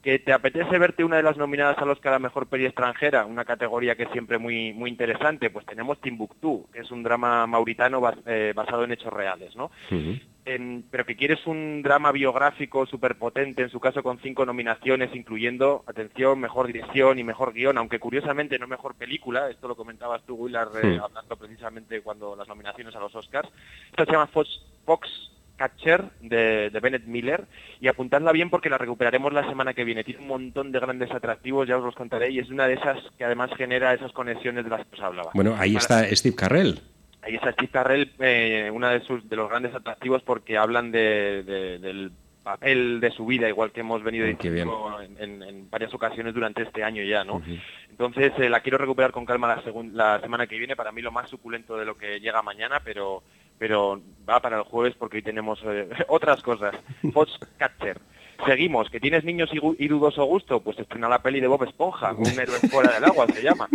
Que 0.04 0.20
te 0.20 0.32
apetece 0.32 0.78
verte 0.78 1.04
una 1.04 1.18
de 1.18 1.24
las 1.24 1.38
nominadas 1.38 1.78
al 1.80 1.90
Oscar 1.90 2.14
a 2.14 2.20
Mejor 2.20 2.48
Peli 2.48 2.66
Extranjera, 2.66 3.26
una 3.26 3.44
categoría 3.46 3.96
que 3.96 4.04
es 4.04 4.12
siempre 4.12 4.38
muy, 4.38 4.72
muy 4.74 4.90
interesante, 4.90 5.50
pues 5.50 5.66
tenemos 5.66 6.00
Timbuktu, 6.02 6.68
que 6.72 6.80
es 6.80 6.92
un 6.92 7.04
drama 7.04 7.46
mauritano 7.48 8.00
bas- 8.00 8.22
eh, 8.26 8.54
basado 8.56 8.84
en 8.86 8.92
hechos 8.92 9.12
reales, 9.12 9.56
¿no? 9.56 9.70
En- 10.48 10.86
pero 10.90 11.06
que 11.06 11.16
quieres 11.16 11.46
un 11.46 11.82
drama 11.84 12.12
biográfico 12.12 12.86
súper 12.86 13.16
potente, 13.18 13.62
en 13.64 13.70
su 13.70 13.80
caso 13.80 14.02
con 14.02 14.20
cinco 14.20 14.46
nominaciones, 14.46 15.14
incluyendo, 15.14 15.84
atención, 15.88 16.40
mejor 16.40 16.68
dirección 16.68 17.20
y 17.20 17.24
mejor 17.24 17.54
guion, 17.54 17.78
aunque 17.78 18.00
curiosamente 18.00 18.58
no 18.58 18.66
mejor 18.68 18.96
película, 18.96 19.50
esto 19.50 19.68
lo 19.68 19.76
comentabas 19.76 20.24
tú, 20.26 20.36
Willard, 20.36 20.70
eh, 20.84 21.00
hablando 21.04 21.36
precisamente 21.36 22.02
cuando 22.02 22.36
las 22.36 22.48
nominaciones 22.48 22.96
a 22.96 23.00
los 23.00 23.14
Oscars. 23.14 23.50
Esta 23.90 24.06
se 24.06 24.12
llama 24.12 24.28
Fox, 24.28 24.50
Fox 24.86 25.10
Catcher 25.58 26.04
de, 26.22 26.70
de 26.70 26.80
Bennett 26.80 27.06
Miller 27.08 27.46
y 27.82 27.88
apuntadla 27.88 28.32
bien 28.32 28.50
porque 28.50 28.70
la 28.70 28.78
recuperaremos 28.78 29.34
la 29.34 29.48
semana 29.50 29.74
que 29.74 29.84
viene. 29.84 30.04
Tiene 30.04 30.22
un 30.22 30.28
montón 30.28 30.72
de 30.72 30.80
grandes 30.80 31.12
atractivos, 31.12 31.68
ya 31.68 31.78
os 31.78 31.84
los 31.84 31.96
contaré, 31.96 32.30
y 32.32 32.40
es 32.40 32.50
una 32.50 32.68
de 32.68 32.76
esas 32.76 33.00
que 33.18 33.26
además 33.26 33.50
genera 33.58 33.94
esas 33.94 34.12
conexiones 34.12 34.64
de 34.64 34.70
las 34.70 34.86
que 34.86 34.96
os 34.96 35.02
hablaba. 35.02 35.32
Bueno, 35.34 35.56
ahí 35.58 35.74
Para- 35.74 36.02
está 36.02 36.16
Steve 36.16 36.36
Carrell. 36.36 36.80
Está 37.36 37.52
Steve 37.52 37.70
Carrell, 37.72 38.12
eh, 38.20 38.70
uno 38.74 38.88
de, 38.90 39.00
sus, 39.02 39.28
de 39.30 39.36
los 39.36 39.50
grandes 39.50 39.74
atractivos 39.76 40.22
porque 40.24 40.58
hablan 40.58 40.92
de, 40.92 41.44
de- 41.44 41.80
del 41.80 42.12
papel 42.44 43.02
de 43.02 43.12
su 43.12 43.26
vida, 43.26 43.50
igual 43.50 43.72
que 43.74 43.82
hemos 43.82 44.02
venido 44.04 44.26
Mm, 44.26 44.30
diciendo 44.38 44.98
en, 45.20 45.70
varias 45.70 45.94
ocasiones 45.94 46.34
durante 46.34 46.64
este 46.64 46.82
año 46.84 47.04
ya, 47.04 47.26
¿no? 47.26 47.42
Entonces 47.90 48.32
eh, 48.38 48.48
la 48.50 48.62
quiero 48.62 48.78
recuperar 48.78 49.12
con 49.12 49.26
calma 49.26 49.48
la, 49.48 49.62
la 49.92 50.20
semana 50.22 50.48
que 50.48 50.58
viene, 50.58 50.76
para 50.78 50.94
mí 50.94 51.02
lo 51.02 51.12
más 51.12 51.30
suculento 51.30 51.76
de 51.78 51.84
lo 51.86 51.98
que 51.98 52.20
llega 52.22 52.42
mañana, 52.42 52.80
pero 52.84 53.22
pero 53.60 54.00
va 54.30 54.40
para 54.40 54.58
el 54.58 54.64
jueves 54.64 54.94
porque 54.98 55.18
hoy 55.18 55.24
tenemos 55.24 55.60
eh, 55.66 55.90
otras 56.08 56.42
cosas. 56.42 56.76
Foxcatcher. 57.12 58.00
Seguimos, 58.46 58.90
que 58.92 59.00
tienes 59.00 59.24
niños 59.24 59.50
y, 59.52 59.60
y 59.84 59.88
dudoso 59.88 60.24
gusto, 60.26 60.62
pues 60.62 60.78
estrena 60.78 61.10
la 61.10 61.24
peli 61.24 61.40
de 61.40 61.48
Bob 61.48 61.64
Esponja, 61.64 62.14
un 62.14 62.28
héroe 62.40 62.60
fuera 62.70 62.92
del 62.94 63.04
agua 63.04 63.26
se 63.34 63.42
llama, 63.42 63.68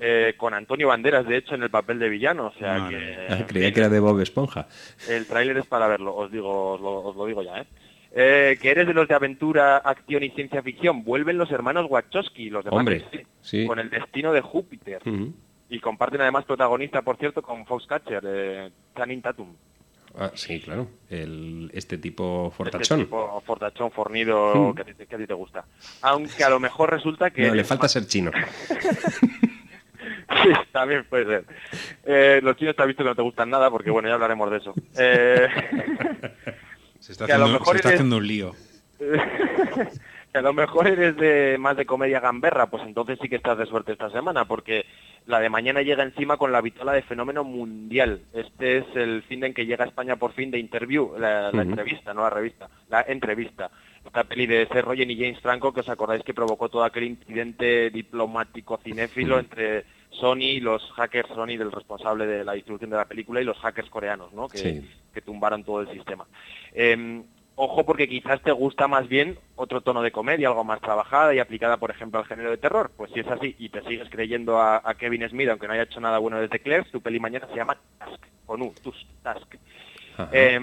eh, 0.00 0.34
con 0.36 0.54
Antonio 0.54 0.88
Banderas, 0.88 1.26
de 1.26 1.36
hecho, 1.36 1.54
en 1.54 1.62
el 1.62 1.70
papel 1.70 1.98
de 1.98 2.08
villano, 2.08 2.46
o 2.46 2.52
sea 2.58 2.86
que... 2.88 3.26
Ah, 3.30 3.44
creía 3.46 3.72
que 3.72 3.80
era 3.80 3.88
de 3.88 4.00
Bob 4.00 4.20
Esponja. 4.20 4.66
El 5.08 5.26
tráiler 5.26 5.56
es 5.58 5.66
para 5.66 5.86
verlo, 5.88 6.14
os 6.14 6.30
digo, 6.32 6.72
os 6.72 6.80
lo, 6.80 7.02
os 7.02 7.16
lo 7.16 7.26
digo 7.26 7.42
ya, 7.42 7.58
¿eh? 7.60 7.66
Eh, 8.16 8.58
que 8.62 8.70
eres 8.70 8.86
de 8.86 8.94
los 8.94 9.08
de 9.08 9.14
aventura, 9.14 9.78
acción 9.78 10.22
y 10.22 10.30
ciencia 10.30 10.62
ficción. 10.62 11.02
Vuelven 11.02 11.36
los 11.36 11.50
hermanos 11.50 11.86
Wachowski, 11.90 12.48
los 12.48 12.64
de 12.64 12.70
Hombre, 12.70 13.00
Matrix, 13.02 13.28
sí. 13.40 13.66
con 13.66 13.80
el 13.80 13.90
destino 13.90 14.32
de 14.32 14.40
Júpiter. 14.40 15.02
Y 15.68 15.80
comparten 15.80 16.20
además 16.20 16.44
protagonista, 16.44 17.02
por 17.02 17.16
cierto, 17.16 17.42
con 17.42 17.66
Foxcatcher, 17.66 18.22
eh, 18.24 18.70
Channing 18.96 19.20
Tatum. 19.20 19.56
Ah, 20.16 20.30
sí, 20.34 20.60
claro. 20.60 20.86
El, 21.10 21.72
este 21.74 21.98
tipo 21.98 22.44
Este 22.52 22.56
fortachón. 22.56 23.00
tipo 23.00 23.40
fortachón, 23.44 23.90
fornido, 23.90 24.54
Hmm. 24.54 24.74
que, 24.76 24.82
a 24.82 24.84
ti- 24.84 25.06
que 25.08 25.14
a 25.16 25.18
ti 25.18 25.26
te 25.26 25.34
gusta. 25.34 25.64
Aunque 26.02 26.44
a 26.44 26.50
lo 26.50 26.60
mejor 26.60 26.92
resulta 26.92 27.30
que... 27.30 27.48
No, 27.48 27.52
le 27.56 27.64
falta 27.64 27.88
ser 27.88 28.06
chino. 28.06 28.30
Sí, 30.44 30.50
también 30.72 31.04
puede 31.08 31.24
ser. 31.26 31.44
Eh, 32.04 32.40
los 32.42 32.56
chinos 32.56 32.76
te 32.76 32.82
has 32.82 32.88
visto 32.88 33.02
que 33.02 33.08
no 33.10 33.16
te 33.16 33.22
gustan 33.22 33.50
nada, 33.50 33.70
porque 33.70 33.90
bueno, 33.90 34.08
ya 34.08 34.14
hablaremos 34.14 34.50
de 34.50 34.56
eso. 34.58 34.74
Eh, 34.98 35.48
Se 37.00 37.12
está, 37.12 37.26
que 37.26 37.32
a 37.32 37.38
lo 37.38 37.44
haciendo, 37.44 37.58
mejor 37.60 37.72
se 37.74 37.76
está 37.78 37.88
eres- 37.88 38.00
haciendo 38.00 38.16
un 38.16 38.26
lío. 38.26 38.52
que 40.32 40.38
a 40.38 40.42
lo 40.42 40.52
mejor 40.52 40.86
eres 40.88 41.16
de 41.16 41.56
más 41.58 41.76
de 41.76 41.84
comedia 41.86 42.20
gamberra, 42.20 42.66
pues 42.66 42.82
entonces 42.84 43.18
sí 43.20 43.28
que 43.28 43.36
estás 43.36 43.58
de 43.58 43.66
suerte 43.66 43.92
esta 43.92 44.10
semana, 44.10 44.46
porque 44.46 44.86
la 45.26 45.38
de 45.40 45.48
mañana 45.50 45.82
llega 45.82 46.02
encima 46.02 46.36
con 46.36 46.50
la 46.52 46.60
vitola 46.60 46.92
de 46.92 47.02
fenómeno 47.02 47.44
mundial. 47.44 48.22
Este 48.32 48.78
es 48.78 48.84
el 48.94 49.22
fin 49.24 49.44
en 49.44 49.54
que 49.54 49.66
llega 49.66 49.84
a 49.84 49.88
España 49.88 50.16
por 50.16 50.32
fin 50.32 50.50
de 50.50 50.58
Interview, 50.58 51.14
la, 51.18 51.50
entrevista, 51.50 52.14
no 52.14 52.22
la 52.22 52.30
revista, 52.30 52.68
la 52.88 53.02
entrevista. 53.06 53.70
Esta 54.04 54.24
peli 54.24 54.46
de 54.46 54.66
Seth 54.66 54.84
Rogen 54.84 55.10
y 55.10 55.16
James 55.16 55.40
Franco, 55.40 55.72
que 55.72 55.80
os 55.80 55.88
acordáis 55.88 56.22
que 56.24 56.34
provocó 56.34 56.68
todo 56.68 56.84
aquel 56.84 57.04
incidente 57.04 57.90
diplomático 57.90 58.78
cinéfilo 58.82 59.38
entre 59.38 59.84
Sony 60.20 60.60
los 60.60 60.82
hackers 60.92 61.28
Sony 61.28 61.56
del 61.58 61.72
responsable 61.72 62.26
de 62.26 62.44
la 62.44 62.52
distribución 62.52 62.90
de 62.90 62.96
la 62.96 63.04
película 63.06 63.40
y 63.40 63.44
los 63.44 63.58
hackers 63.58 63.90
coreanos, 63.90 64.32
¿no? 64.32 64.48
Que, 64.48 64.58
Sí. 64.58 64.90
que 65.12 65.20
tumbaron 65.20 65.64
todo 65.64 65.80
el 65.80 65.90
sistema. 65.90 66.26
Eh, 66.72 67.22
ojo 67.56 67.84
porque 67.86 68.08
quizás 68.08 68.42
te 68.42 68.50
gusta 68.52 68.88
más 68.88 69.06
bien 69.08 69.38
otro 69.56 69.80
tono 69.80 70.02
de 70.02 70.10
comedia, 70.10 70.48
algo 70.48 70.64
más 70.64 70.80
trabajada 70.80 71.34
y 71.34 71.38
aplicada, 71.38 71.76
por 71.76 71.90
ejemplo, 71.90 72.18
al 72.18 72.26
género 72.26 72.50
de 72.50 72.56
terror. 72.56 72.90
Pues 72.96 73.12
si 73.12 73.20
es 73.20 73.28
así 73.28 73.54
y 73.58 73.68
te 73.68 73.82
sigues 73.82 74.08
creyendo 74.10 74.58
a, 74.58 74.82
a 74.84 74.94
Kevin 74.94 75.28
Smith, 75.28 75.48
aunque 75.48 75.66
no 75.68 75.72
haya 75.74 75.84
hecho 75.84 76.00
nada 76.00 76.18
bueno 76.18 76.40
desde 76.40 76.58
Claire, 76.58 76.86
tu 76.90 77.00
peli 77.00 77.20
mañana 77.20 77.46
se 77.48 77.54
llama 77.56 77.76
Task, 77.98 78.20
con 78.46 78.62
U, 78.62 78.74
Tusk, 78.82 79.06
Task. 79.22 79.54
Eh, 80.32 80.58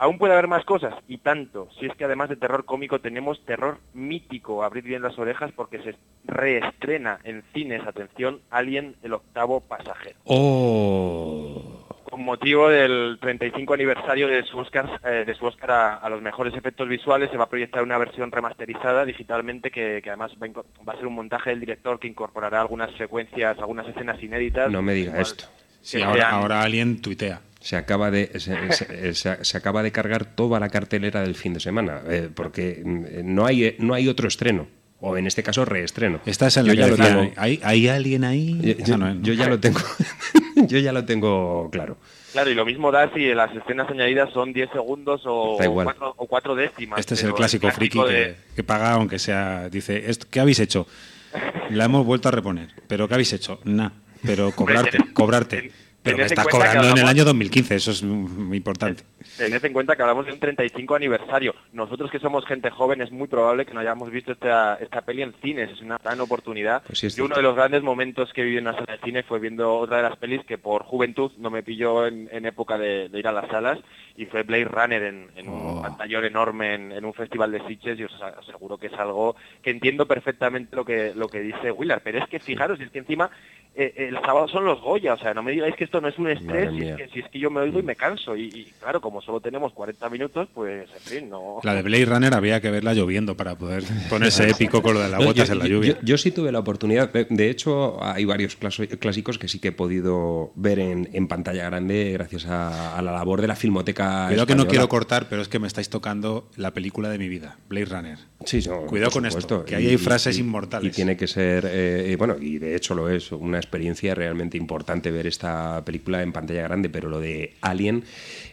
aún 0.00 0.18
puede 0.18 0.32
haber 0.32 0.48
más 0.48 0.64
cosas, 0.64 0.94
y 1.06 1.18
tanto, 1.18 1.68
si 1.78 1.86
es 1.86 1.94
que 1.94 2.04
además 2.04 2.28
de 2.30 2.36
terror 2.36 2.64
cómico 2.64 3.00
tenemos 3.00 3.44
terror 3.44 3.78
mítico, 3.94 4.64
abrid 4.64 4.82
bien 4.84 5.02
las 5.02 5.16
orejas 5.18 5.52
porque 5.54 5.78
se 5.82 5.94
reestrena 6.24 7.20
en 7.22 7.44
cines, 7.54 7.86
atención, 7.86 8.40
Alien, 8.50 8.96
el 9.02 9.12
octavo 9.12 9.60
pasajero 9.60 10.16
¡Oh! 10.24 11.86
con 12.10 12.24
motivo 12.24 12.68
del 12.68 13.18
35 13.20 13.74
aniversario 13.74 14.26
de 14.26 14.42
su 14.42 14.58
Oscar, 14.58 15.00
eh, 15.04 15.22
de 15.24 15.34
su 15.34 15.46
Oscar 15.46 15.70
a, 15.70 15.94
a 15.96 16.08
los 16.10 16.20
mejores 16.20 16.54
efectos 16.54 16.88
visuales, 16.88 17.30
se 17.30 17.36
va 17.36 17.44
a 17.44 17.48
proyectar 17.48 17.84
una 17.84 17.98
versión 17.98 18.32
remasterizada 18.32 19.04
digitalmente 19.04 19.70
que, 19.70 20.00
que 20.02 20.10
además 20.10 20.32
va 20.42 20.46
a, 20.48 20.84
va 20.84 20.92
a 20.94 20.96
ser 20.96 21.06
un 21.06 21.14
montaje 21.14 21.50
del 21.50 21.60
director 21.60 22.00
que 22.00 22.08
incorporará 22.08 22.60
algunas 22.62 22.90
secuencias, 22.96 23.56
algunas 23.60 23.86
escenas 23.86 24.20
inéditas. 24.22 24.72
No 24.72 24.82
me 24.82 24.92
diga 24.94 25.20
esto. 25.20 25.44
Sí, 25.82 26.02
ahora, 26.02 26.22
sean- 26.22 26.34
ahora 26.34 26.62
alguien 26.62 27.00
tuitea. 27.00 27.42
Se 27.60 27.76
acaba 27.76 28.10
de 28.10 28.30
se, 28.40 28.72
se- 28.72 29.14
se- 29.14 29.44
se 29.44 29.56
acaba 29.56 29.82
de 29.82 29.92
cargar 29.92 30.24
toda 30.24 30.58
la 30.60 30.68
cartelera 30.70 31.20
del 31.22 31.34
fin 31.34 31.54
de 31.54 31.60
semana 31.60 32.00
eh, 32.08 32.28
porque 32.34 32.82
mm, 32.84 33.34
no 33.34 33.46
hay 33.46 33.76
no 33.78 33.94
hay 33.94 34.08
otro 34.08 34.28
estreno 34.28 34.66
o 35.02 35.16
en 35.16 35.26
este 35.26 35.42
caso 35.42 35.64
reestreno. 35.64 36.20
Estás 36.26 36.56
en 36.58 36.66
Yo 36.66 36.74
la 36.74 36.80
ya 36.80 36.88
lo 36.88 36.96
cabeza. 36.96 37.18
tengo. 37.20 37.32
¿Hay, 37.36 37.60
¿Hay 37.62 37.88
alguien 37.88 38.24
ahí? 38.24 38.58
Yo, 38.62 38.84
yo- 38.84 38.98
no, 38.98 39.14
no. 39.14 39.22
yo 39.22 39.32
ya 39.34 39.48
lo 39.48 39.58
tengo. 39.60 39.80
yo 40.68 40.78
ya 40.78 40.92
lo 40.92 41.04
tengo 41.04 41.68
claro. 41.70 41.96
Claro, 42.32 42.48
y 42.50 42.54
lo 42.54 42.64
mismo 42.64 42.92
da 42.92 43.12
si 43.12 43.34
las 43.34 43.54
escenas 43.56 43.90
añadidas 43.90 44.30
son 44.32 44.52
10 44.52 44.70
segundos 44.70 45.22
o, 45.24 45.58
cuatro, 45.72 46.14
o 46.16 46.26
cuatro 46.28 46.54
décimas. 46.54 47.00
Este 47.00 47.14
es 47.14 47.24
el 47.24 47.32
clásico 47.34 47.70
friki 47.70 47.98
de- 47.98 48.06
que, 48.06 48.36
que 48.56 48.62
paga 48.62 48.92
aunque 48.92 49.18
sea... 49.18 49.68
Dice, 49.68 50.08
"Esto- 50.10 50.26
¿qué 50.30 50.38
habéis 50.38 50.60
hecho? 50.60 50.86
La 51.70 51.86
hemos 51.86 52.04
vuelto 52.06 52.28
a 52.28 52.32
reponer. 52.32 52.68
¿Pero 52.86 53.08
qué 53.08 53.14
habéis 53.14 53.32
hecho? 53.32 53.58
Nada. 53.64 53.92
Pero 54.22 54.50
cobrarte, 54.52 54.98
cobrarte. 55.14 55.72
Pero 56.02 56.16
me 56.16 56.24
estás 56.24 56.46
cuenta 56.46 56.70
que 56.70 56.76
cobrando 56.76 56.96
en 56.96 57.04
el 57.04 57.08
año 57.08 57.24
2015, 57.24 57.74
eso 57.74 57.90
es 57.90 58.02
muy 58.02 58.56
importante. 58.56 59.02
Tened 59.36 59.64
en 59.64 59.72
cuenta 59.72 59.96
que 59.96 60.02
hablamos 60.02 60.26
de 60.26 60.32
un 60.32 60.40
35 60.40 60.94
aniversario. 60.94 61.54
Nosotros 61.72 62.10
que 62.10 62.18
somos 62.18 62.46
gente 62.46 62.70
joven 62.70 63.02
es 63.02 63.10
muy 63.10 63.28
probable 63.28 63.66
que 63.66 63.74
no 63.74 63.80
hayamos 63.80 64.10
visto 64.10 64.32
esta, 64.32 64.76
esta 64.76 65.02
peli 65.02 65.22
en 65.22 65.34
cines. 65.42 65.70
Es 65.70 65.82
una 65.82 65.98
gran 65.98 66.20
oportunidad. 66.20 66.82
Pues 66.86 67.00
sí, 67.00 67.08
y 67.16 67.20
uno 67.20 67.36
de 67.36 67.42
los 67.42 67.54
grandes 67.54 67.82
momentos 67.82 68.32
que 68.32 68.42
viví 68.42 68.56
en 68.56 68.66
una 68.66 68.74
sala 68.74 68.96
de 68.96 69.02
cine 69.04 69.22
fue 69.24 69.38
viendo 69.40 69.76
otra 69.76 69.98
de 69.98 70.04
las 70.04 70.16
pelis 70.16 70.42
que 70.46 70.56
por 70.56 70.84
juventud 70.84 71.32
no 71.38 71.50
me 71.50 71.62
pilló 71.62 72.06
en, 72.06 72.28
en 72.32 72.46
época 72.46 72.78
de, 72.78 73.08
de 73.10 73.18
ir 73.18 73.28
a 73.28 73.32
las 73.32 73.48
salas 73.50 73.78
y 74.16 74.26
fue 74.26 74.42
Blade 74.42 74.64
Runner 74.64 75.02
en, 75.02 75.30
en 75.36 75.50
Oh. 75.50 75.76
un 75.76 75.82
pantallón 75.82 76.24
enorme 76.24 76.74
en, 76.74 76.92
en 76.92 77.04
un 77.04 77.12
festival 77.12 77.50
de 77.50 77.66
Sitges 77.66 77.98
y 77.98 78.04
os 78.04 78.22
aseguro 78.22 78.78
que 78.78 78.86
es 78.86 78.92
algo 78.94 79.34
que 79.62 79.70
entiendo 79.70 80.06
perfectamente 80.06 80.76
lo 80.76 80.84
que, 80.84 81.12
lo 81.14 81.28
que 81.28 81.40
dice 81.40 81.72
Willard. 81.72 82.02
Pero 82.02 82.18
es 82.18 82.28
que 82.28 82.38
fijaros, 82.38 82.80
es 82.80 82.90
que 82.90 83.00
encima 83.00 83.30
eh, 83.74 83.94
el 83.96 84.14
sábado 84.24 84.48
son 84.48 84.64
los 84.64 84.80
Goya, 84.80 85.14
o 85.14 85.18
sea, 85.18 85.32
no 85.32 85.42
me 85.42 85.52
digáis 85.52 85.74
que 85.76 85.84
esto 85.84 86.00
no 86.00 86.08
es 86.08 86.18
un 86.18 86.28
estrés, 86.28 86.70
si 86.72 86.82
es, 86.88 86.96
que, 86.96 87.08
si 87.08 87.20
es 87.20 87.28
que 87.28 87.38
yo 87.38 87.50
me 87.50 87.60
oigo 87.60 87.78
y 87.78 87.82
me 87.82 87.96
canso. 87.96 88.36
Y, 88.36 88.44
y, 88.46 88.64
claro, 88.80 89.00
como 89.00 89.20
solo 89.22 89.40
tenemos 89.40 89.72
40 89.72 90.08
minutos, 90.10 90.48
pues 90.52 90.88
en 90.92 91.00
fin, 91.00 91.30
no... 91.30 91.60
La 91.62 91.74
de 91.74 91.82
Blade 91.82 92.04
Runner 92.04 92.34
había 92.34 92.60
que 92.60 92.70
verla 92.70 92.94
lloviendo 92.94 93.36
para 93.36 93.56
poder 93.56 93.84
ponerse 94.10 94.48
épico 94.50 94.82
con 94.82 94.94
lo 94.94 95.00
de 95.00 95.08
las 95.08 95.20
No, 95.20 95.26
botas 95.26 95.48
yo, 95.48 95.52
en 95.54 95.58
la 95.60 95.66
lluvia. 95.66 95.92
yo- 95.92 95.98
yo 96.02 96.18
sí 96.18 96.30
tuve 96.32 96.50
la 96.52 96.58
oportunidad. 96.58 97.12
De- 97.12 97.26
De 97.30 97.48
hecho, 97.48 98.02
hay 98.02 98.24
varios 98.24 98.56
clásicos 98.56 99.38
que 99.38 99.46
sí 99.48 99.60
que 99.60 99.68
he 99.68 99.72
podido 99.72 100.50
ver 100.56 100.78
en, 100.80 101.08
en 101.12 101.28
pantalla 101.28 101.64
grande 101.66 102.10
gracias 102.12 102.46
a, 102.46 102.98
a 102.98 103.02
la 103.02 103.12
labor 103.12 103.40
de 103.40 103.46
la 103.46 103.54
Filmoteca. 103.56 104.26
Cuidado 104.28 104.46
que 104.46 104.54
no 104.56 104.66
quiero 104.66 104.88
cortar, 104.88 105.26
pero 105.30 105.42
es 105.42 105.48
que 105.48 105.58
me 105.60 105.68
estáis 105.68 105.88
tocando 105.90 106.48
la 106.56 106.72
película 106.72 107.08
de 107.08 107.18
mi 107.18 107.28
vida, 107.28 107.56
Blade 107.68 107.84
Runner. 107.86 108.18
Sí, 108.44 108.60
no, 108.66 108.86
Cuidado 108.86 109.10
con 109.12 109.26
esto, 109.26 109.64
que 109.64 109.76
ahí 109.76 109.86
hay 109.88 109.96
frases 109.98 110.38
inmortales. 110.38 110.90
Y 110.92 110.94
tiene 110.96 111.16
que 111.16 111.26
ser, 111.28 111.64
eh, 111.70 112.16
bueno, 112.18 112.36
y 112.40 112.58
de 112.58 112.74
hecho 112.74 112.94
lo 112.94 113.08
es, 113.08 113.30
una 113.32 113.59
experiencia 113.60 114.14
realmente 114.14 114.56
importante 114.56 115.10
ver 115.10 115.26
esta 115.26 115.84
película 115.84 116.22
en 116.22 116.32
pantalla 116.32 116.62
grande, 116.62 116.88
pero 116.88 117.08
lo 117.08 117.20
de 117.20 117.54
Alien 117.60 118.04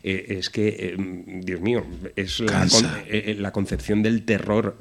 eh, 0.03 0.37
es 0.37 0.49
que, 0.49 0.67
eh, 0.69 0.95
Dios 1.43 1.59
mío, 1.61 1.85
es 2.15 2.39
la, 2.39 2.67
con- 2.69 2.85
eh, 3.07 3.35
la 3.39 3.51
concepción 3.51 4.03
del 4.03 4.23
terror 4.23 4.77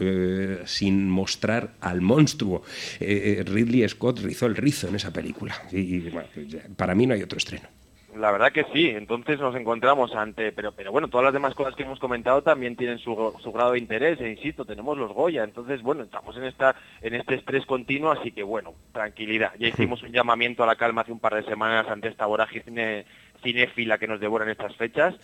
sin 0.67 1.09
mostrar 1.09 1.75
al 1.81 2.01
monstruo. 2.01 2.63
Ridley 3.01 3.89
Scott 3.89 4.21
rizó 4.21 4.47
el 4.47 4.57
rizo 4.57 4.89
en 4.89 4.97
esa 4.97 5.13
película. 5.13 5.55
Y, 5.73 5.79
y, 5.79 6.01
bueno, 6.11 6.29
pues 6.35 6.47
para 6.77 6.95
mí 6.95 7.07
no 7.07 7.15
hay 7.15 7.23
otro 7.23 7.39
estreno. 7.39 7.69
La 8.17 8.33
verdad 8.33 8.51
que 8.51 8.65
sí, 8.73 8.89
entonces 8.89 9.39
nos 9.39 9.55
encontramos 9.55 10.15
ante, 10.15 10.51
pero 10.51 10.73
pero 10.73 10.91
bueno, 10.91 11.09
todas 11.09 11.25
las 11.25 11.35
demás 11.35 11.55
cosas 11.55 11.75
que 11.75 11.83
hemos 11.83 11.99
comentado 11.99 12.43
también 12.43 12.75
tienen 12.75 12.99
su, 12.99 13.35
su 13.43 13.53
grado 13.53 13.73
de 13.73 13.79
interés, 13.79 14.19
e 14.21 14.31
insisto, 14.31 14.65
tenemos 14.65 14.97
los 14.97 15.13
Goya, 15.13 15.45
entonces 15.45 15.83
bueno, 15.83 16.03
estamos 16.03 16.35
en 16.39 16.45
esta 16.45 16.75
en 17.03 17.15
este 17.15 17.35
estrés 17.35 17.67
continuo, 17.67 18.11
así 18.11 18.33
que 18.33 18.43
bueno, 18.43 18.73
tranquilidad. 18.93 19.53
Ya 19.59 19.69
hicimos 19.69 20.03
un 20.03 20.13
llamamiento 20.13 20.63
a 20.63 20.67
la 20.67 20.77
calma 20.77 21.03
hace 21.03 21.13
un 21.13 21.21
par 21.21 21.35
de 21.35 21.43
semanas 21.43 21.87
ante 21.89 22.09
esta 22.09 22.25
vorágine 22.25 23.05
cinéfila 23.43 23.99
que 23.99 24.09
nos 24.09 24.19
devoran 24.19 24.49
estas 24.49 24.75
fechas, 24.77 25.15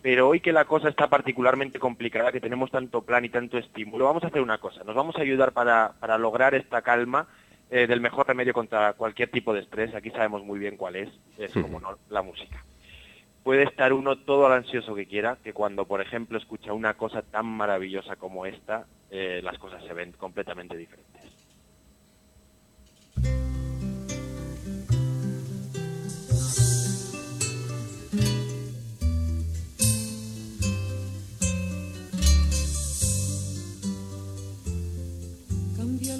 pero 0.00 0.28
hoy 0.28 0.38
que 0.38 0.52
la 0.52 0.66
cosa 0.66 0.88
está 0.88 1.08
particularmente 1.08 1.80
complicada, 1.80 2.30
que 2.30 2.40
tenemos 2.40 2.70
tanto 2.70 3.02
plan 3.02 3.24
y 3.24 3.28
tanto 3.28 3.58
estímulo, 3.58 4.04
vamos 4.04 4.22
a 4.22 4.28
hacer 4.28 4.40
una 4.40 4.58
cosa, 4.58 4.84
nos 4.84 4.94
vamos 4.94 5.16
a 5.16 5.22
ayudar 5.22 5.50
para, 5.50 5.94
para 5.98 6.16
lograr 6.16 6.54
esta 6.54 6.82
calma 6.82 7.26
eh, 7.70 7.86
del 7.86 8.00
mejor 8.00 8.26
remedio 8.26 8.52
contra 8.52 8.92
cualquier 8.92 9.30
tipo 9.30 9.52
de 9.52 9.60
estrés, 9.60 9.94
aquí 9.94 10.10
sabemos 10.10 10.44
muy 10.44 10.58
bien 10.58 10.76
cuál 10.76 10.96
es, 10.96 11.08
es 11.38 11.52
como 11.52 11.80
no, 11.80 11.98
la 12.10 12.22
música. 12.22 12.64
Puede 13.42 13.62
estar 13.62 13.92
uno 13.92 14.18
todo 14.18 14.46
al 14.46 14.52
ansioso 14.52 14.94
que 14.94 15.06
quiera, 15.06 15.38
que 15.42 15.52
cuando, 15.52 15.86
por 15.86 16.00
ejemplo, 16.00 16.38
escucha 16.38 16.72
una 16.72 16.94
cosa 16.94 17.22
tan 17.22 17.46
maravillosa 17.46 18.16
como 18.16 18.46
esta, 18.46 18.86
eh, 19.10 19.40
las 19.42 19.58
cosas 19.58 19.84
se 19.84 19.94
ven 19.94 20.12
completamente 20.12 20.76
diferentes. 20.76 21.22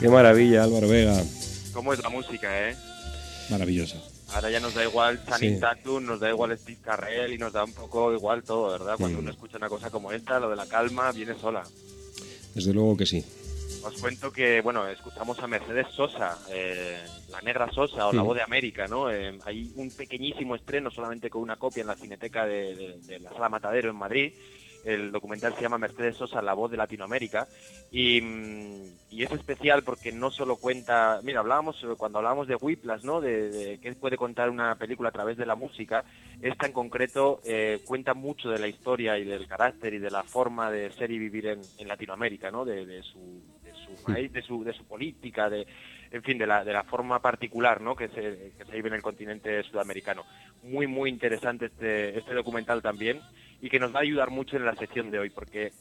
Qué 0.00 0.08
maravilla, 0.08 0.64
Álvaro 0.64 0.88
Vega. 0.88 1.20
¿Cómo 1.72 1.92
es 1.92 2.02
la 2.02 2.08
música, 2.08 2.68
eh? 2.70 2.76
Maravillosa. 3.50 3.98
Ahora 4.34 4.50
ya 4.50 4.60
nos 4.60 4.74
da 4.74 4.84
igual 4.84 5.24
Channing 5.24 5.54
Sí. 5.54 5.60
Tatum, 5.60 6.04
nos 6.04 6.20
da 6.20 6.28
igual 6.28 6.56
Steve 6.58 6.78
Carrell 6.82 7.32
y 7.32 7.38
nos 7.38 7.52
da 7.52 7.64
un 7.64 7.72
poco 7.72 8.12
igual 8.12 8.42
todo, 8.42 8.70
¿verdad? 8.72 8.96
Cuando 8.98 9.18
Sí. 9.18 9.22
uno 9.22 9.30
escucha 9.30 9.56
una 9.56 9.68
cosa 9.68 9.90
como 9.90 10.12
esta, 10.12 10.38
lo 10.38 10.50
de 10.50 10.56
la 10.56 10.66
calma 10.66 11.10
viene 11.12 11.34
sola. 11.40 11.62
Desde 12.54 12.72
luego 12.74 12.96
que 12.96 13.06
sí. 13.06 13.24
Os 13.82 13.94
cuento 14.00 14.30
que, 14.32 14.60
bueno, 14.60 14.86
escuchamos 14.88 15.38
a 15.38 15.46
Mercedes 15.46 15.86
Sosa, 15.96 16.36
eh, 16.50 16.98
la 17.30 17.40
negra 17.42 17.70
Sosa 17.72 18.06
o 18.08 18.12
la 18.12 18.22
Mm. 18.22 18.26
voz 18.26 18.36
de 18.36 18.42
América, 18.42 18.86
¿no? 18.86 19.10
Eh, 19.10 19.38
hay 19.44 19.72
un 19.76 19.90
pequeñísimo 19.90 20.56
estreno 20.56 20.90
solamente 20.90 21.30
con 21.30 21.42
una 21.42 21.56
copia 21.56 21.80
en 21.82 21.86
la 21.86 21.96
cineteca 21.96 22.44
de, 22.44 22.74
de- 22.74 22.98
de 23.06 23.18
la 23.20 23.30
Sala 23.32 23.48
Matadero 23.48 23.88
en 23.90 23.96
Madrid. 23.96 24.32
El 24.84 25.12
documental 25.12 25.54
se 25.54 25.62
llama 25.62 25.78
Mercedes 25.78 26.16
Sosa, 26.16 26.40
la 26.40 26.54
voz 26.54 26.70
de 26.70 26.76
Latinoamérica. 26.76 27.46
Y, 27.90 28.20
mm, 28.20 28.82
y 29.10 29.22
es 29.22 29.32
especial 29.32 29.82
porque 29.82 30.12
no 30.12 30.30
solo 30.30 30.56
cuenta... 30.56 31.20
Mira, 31.22 31.40
hablábamos, 31.40 31.82
eh, 31.82 31.88
cuando 31.96 32.18
hablábamos 32.18 32.46
de 32.46 32.56
Whiplash, 32.56 33.02
¿no? 33.02 33.20
De, 33.20 33.50
de 33.50 33.80
qué 33.80 33.92
puede 33.94 34.16
contar 34.16 34.50
una 34.50 34.76
película 34.76 35.08
a 35.08 35.12
través 35.12 35.36
de 35.36 35.46
la 35.46 35.54
música. 35.54 36.04
Esta 36.40 36.66
en 36.66 36.72
concreto 36.72 37.40
eh, 37.44 37.80
cuenta 37.84 38.14
mucho 38.14 38.50
de 38.50 38.58
la 38.58 38.68
historia 38.68 39.18
y 39.18 39.24
del 39.24 39.46
carácter 39.46 39.94
y 39.94 39.98
de 39.98 40.10
la 40.10 40.22
forma 40.22 40.70
de 40.70 40.90
ser 40.92 41.10
y 41.10 41.18
vivir 41.18 41.46
en, 41.46 41.60
en 41.78 41.88
Latinoamérica, 41.88 42.50
¿no? 42.50 42.64
De, 42.64 42.86
de 42.86 43.02
su, 43.02 43.42
de 43.62 43.72
su 43.72 44.06
raíz, 44.06 44.32
de 44.32 44.42
su, 44.42 44.62
de 44.62 44.72
su 44.72 44.84
política, 44.84 45.50
de, 45.50 45.66
en 46.10 46.22
fin, 46.22 46.38
de 46.38 46.46
la, 46.46 46.64
de 46.64 46.72
la 46.72 46.84
forma 46.84 47.20
particular, 47.20 47.80
¿no? 47.80 47.96
Que 47.96 48.08
se, 48.08 48.52
que 48.56 48.64
se 48.64 48.72
vive 48.72 48.88
en 48.88 48.94
el 48.94 49.02
continente 49.02 49.62
sudamericano. 49.64 50.24
Muy, 50.62 50.86
muy 50.86 51.10
interesante 51.10 51.66
este, 51.66 52.18
este 52.18 52.34
documental 52.34 52.82
también 52.82 53.20
y 53.60 53.68
que 53.68 53.78
nos 53.78 53.94
va 53.94 54.00
a 54.00 54.02
ayudar 54.02 54.30
mucho 54.30 54.56
en 54.56 54.64
la 54.64 54.74
sección 54.76 55.10
de 55.10 55.18
hoy, 55.18 55.30
porque 55.30 55.72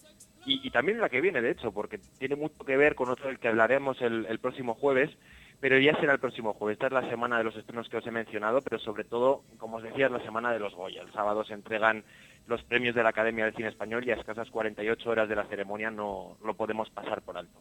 y, 0.46 0.66
y 0.66 0.72
también 0.72 0.98
en 0.98 1.02
la 1.02 1.10
que 1.10 1.22
viene, 1.22 1.42
de 1.42 1.52
hecho, 1.52 1.72
porque 1.72 2.00
tiene 2.18 2.36
mucho 2.36 2.64
que 2.66 2.78
ver 2.78 2.96
con 2.96 3.10
otro 3.10 3.28
del 3.28 3.38
que 3.38 3.50
hablaremos 3.50 4.02
el, 4.02 4.26
el 4.28 4.40
próximo 4.40 4.76
jueves, 4.76 5.12
pero 5.60 5.78
ya 5.78 5.94
será 6.00 6.14
el 6.14 6.20
próximo 6.20 6.54
jueves. 6.54 6.76
Esta 6.76 6.88
es 6.88 6.94
la 6.94 7.10
semana 7.10 7.38
de 7.38 7.44
los 7.44 7.56
estrenos 7.56 7.90
que 7.90 7.98
os 7.98 8.08
he 8.08 8.12
mencionado, 8.12 8.62
pero 8.62 8.80
sobre 8.80 9.04
todo, 9.04 9.44
como 9.58 9.78
os 9.78 9.84
decía, 9.84 10.06
es 10.06 10.12
la 10.12 10.24
semana 10.24 10.52
de 10.52 10.60
los 10.60 10.74
Goya. 10.74 11.02
El 11.02 11.12
sábado 11.12 11.44
se 11.44 11.54
entregan 11.54 12.04
los 12.48 12.64
premios 12.64 12.96
de 12.96 13.04
la 13.04 13.10
Academia 13.10 13.46
del 13.46 13.56
Cine 13.56 13.68
Español 13.68 14.06
y 14.06 14.12
a 14.12 14.16
escasas 14.16 14.50
48 14.50 15.10
horas 15.10 15.28
de 15.28 15.36
la 15.36 15.46
ceremonia 15.48 15.92
no 15.92 16.38
lo 16.44 16.54
podemos 16.54 16.90
pasar 16.92 17.22
por 17.22 17.38
alto. 17.38 17.60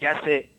Ya 0.00 0.22
sé 0.22 0.55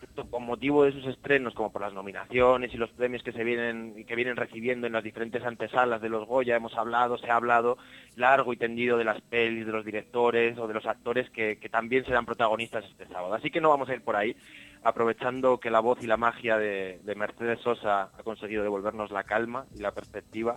tanto 0.00 0.24
con 0.30 0.46
motivo 0.46 0.84
de 0.84 0.92
sus 0.92 1.06
estrenos 1.06 1.52
como 1.52 1.70
por 1.70 1.82
las 1.82 1.92
nominaciones 1.92 2.72
y 2.72 2.78
los 2.78 2.88
premios 2.92 3.22
que 3.22 3.32
se 3.32 3.44
vienen 3.44 4.06
que 4.06 4.16
vienen 4.16 4.36
recibiendo 4.36 4.86
en 4.86 4.94
las 4.94 5.04
diferentes 5.04 5.44
antesalas 5.44 6.00
de 6.00 6.08
los 6.08 6.26
Goya 6.26 6.56
hemos 6.56 6.74
hablado, 6.78 7.18
se 7.18 7.30
ha 7.30 7.36
hablado 7.36 7.76
largo 8.16 8.54
y 8.54 8.56
tendido 8.56 8.96
de 8.96 9.04
las 9.04 9.20
pelis, 9.20 9.66
de 9.66 9.72
los 9.72 9.84
directores 9.84 10.56
o 10.56 10.66
de 10.66 10.72
los 10.72 10.86
actores 10.86 11.28
que, 11.28 11.56
también 11.70 12.06
serán 12.06 12.24
protagonistas 12.24 12.86
este 12.86 13.06
sábado. 13.06 13.34
Así 13.34 13.50
que 13.50 13.60
no 13.60 13.68
vamos 13.68 13.90
a 13.90 13.94
ir 13.94 14.00
por 14.00 14.16
ahí, 14.16 14.34
aprovechando 14.82 15.60
que 15.60 15.70
la 15.70 15.80
voz 15.80 16.02
y 16.02 16.06
la 16.06 16.16
magia 16.16 16.56
de, 16.56 16.98
de 17.02 17.14
Mercedes 17.14 17.60
Sosa 17.60 18.10
ha 18.18 18.22
conseguido 18.22 18.62
devolvernos 18.62 19.10
la 19.10 19.24
calma 19.24 19.66
y 19.74 19.80
la 19.80 19.92
perspectiva, 19.92 20.56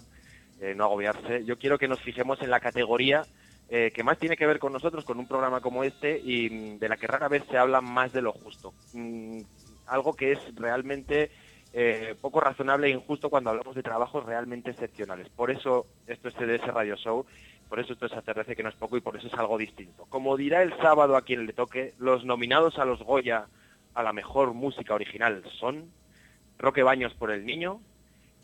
eh, 0.61 0.73
no 0.75 0.85
agobiarse. 0.85 1.43
Yo 1.43 1.57
quiero 1.57 1.77
que 1.77 1.89
nos 1.89 1.99
fijemos 1.99 2.41
en 2.41 2.51
la 2.51 2.61
categoría 2.61 3.23
eh, 3.69 3.91
que 3.93 4.03
más 4.03 4.19
tiene 4.19 4.37
que 4.37 4.45
ver 4.45 4.59
con 4.59 4.73
nosotros, 4.73 5.05
con 5.05 5.19
un 5.19 5.27
programa 5.27 5.59
como 5.59 5.83
este, 5.83 6.19
y 6.19 6.49
mm, 6.49 6.79
de 6.79 6.89
la 6.89 6.97
que 6.97 7.07
rara 7.07 7.27
vez 7.27 7.43
se 7.49 7.57
habla 7.57 7.81
más 7.81 8.13
de 8.13 8.21
lo 8.21 8.31
justo. 8.31 8.73
Mm, 8.93 9.41
algo 9.87 10.13
que 10.13 10.33
es 10.33 10.39
realmente 10.55 11.31
eh, 11.73 12.15
poco 12.21 12.39
razonable 12.39 12.87
e 12.87 12.91
injusto 12.91 13.29
cuando 13.29 13.49
hablamos 13.49 13.75
de 13.75 13.83
trabajos 13.83 14.25
realmente 14.25 14.71
excepcionales. 14.71 15.29
Por 15.29 15.51
eso 15.51 15.87
esto 16.07 16.29
es 16.29 16.35
CDS 16.35 16.65
Radio 16.67 16.95
Show, 16.95 17.25
por 17.67 17.79
eso 17.79 17.93
esto 17.93 18.05
es 18.05 18.13
Aterdece, 18.13 18.55
que 18.55 18.63
no 18.63 18.69
es 18.69 18.75
poco, 18.75 18.97
y 18.97 19.01
por 19.01 19.17
eso 19.17 19.27
es 19.27 19.33
algo 19.33 19.57
distinto. 19.57 20.05
Como 20.09 20.37
dirá 20.37 20.61
el 20.61 20.75
sábado 20.77 21.17
a 21.17 21.23
quien 21.23 21.45
le 21.45 21.53
toque, 21.53 21.93
los 21.97 22.23
nominados 22.23 22.77
a 22.77 22.85
los 22.85 23.01
Goya 23.03 23.47
a 23.93 24.03
la 24.03 24.13
mejor 24.13 24.53
música 24.53 24.93
original 24.93 25.43
son 25.59 25.89
Roque 26.57 26.83
Baños 26.83 27.13
por 27.15 27.31
El 27.31 27.45
Niño, 27.45 27.81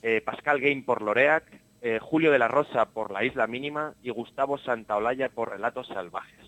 eh, 0.02 0.22
Pascal 0.22 0.60
Game 0.60 0.84
por 0.84 1.02
Loreac, 1.02 1.44
eh, 1.82 2.00
Julio 2.00 2.32
de 2.32 2.40
la 2.40 2.48
Rosa 2.48 2.86
por 2.86 3.12
La 3.12 3.24
Isla 3.24 3.48
Mínima 3.48 3.96
y 4.04 4.12
Gustavo 4.12 4.58
Santaolalla 4.60 5.30
por 5.30 5.50
Relatos 5.50 5.88
Salvajes. 5.88 6.46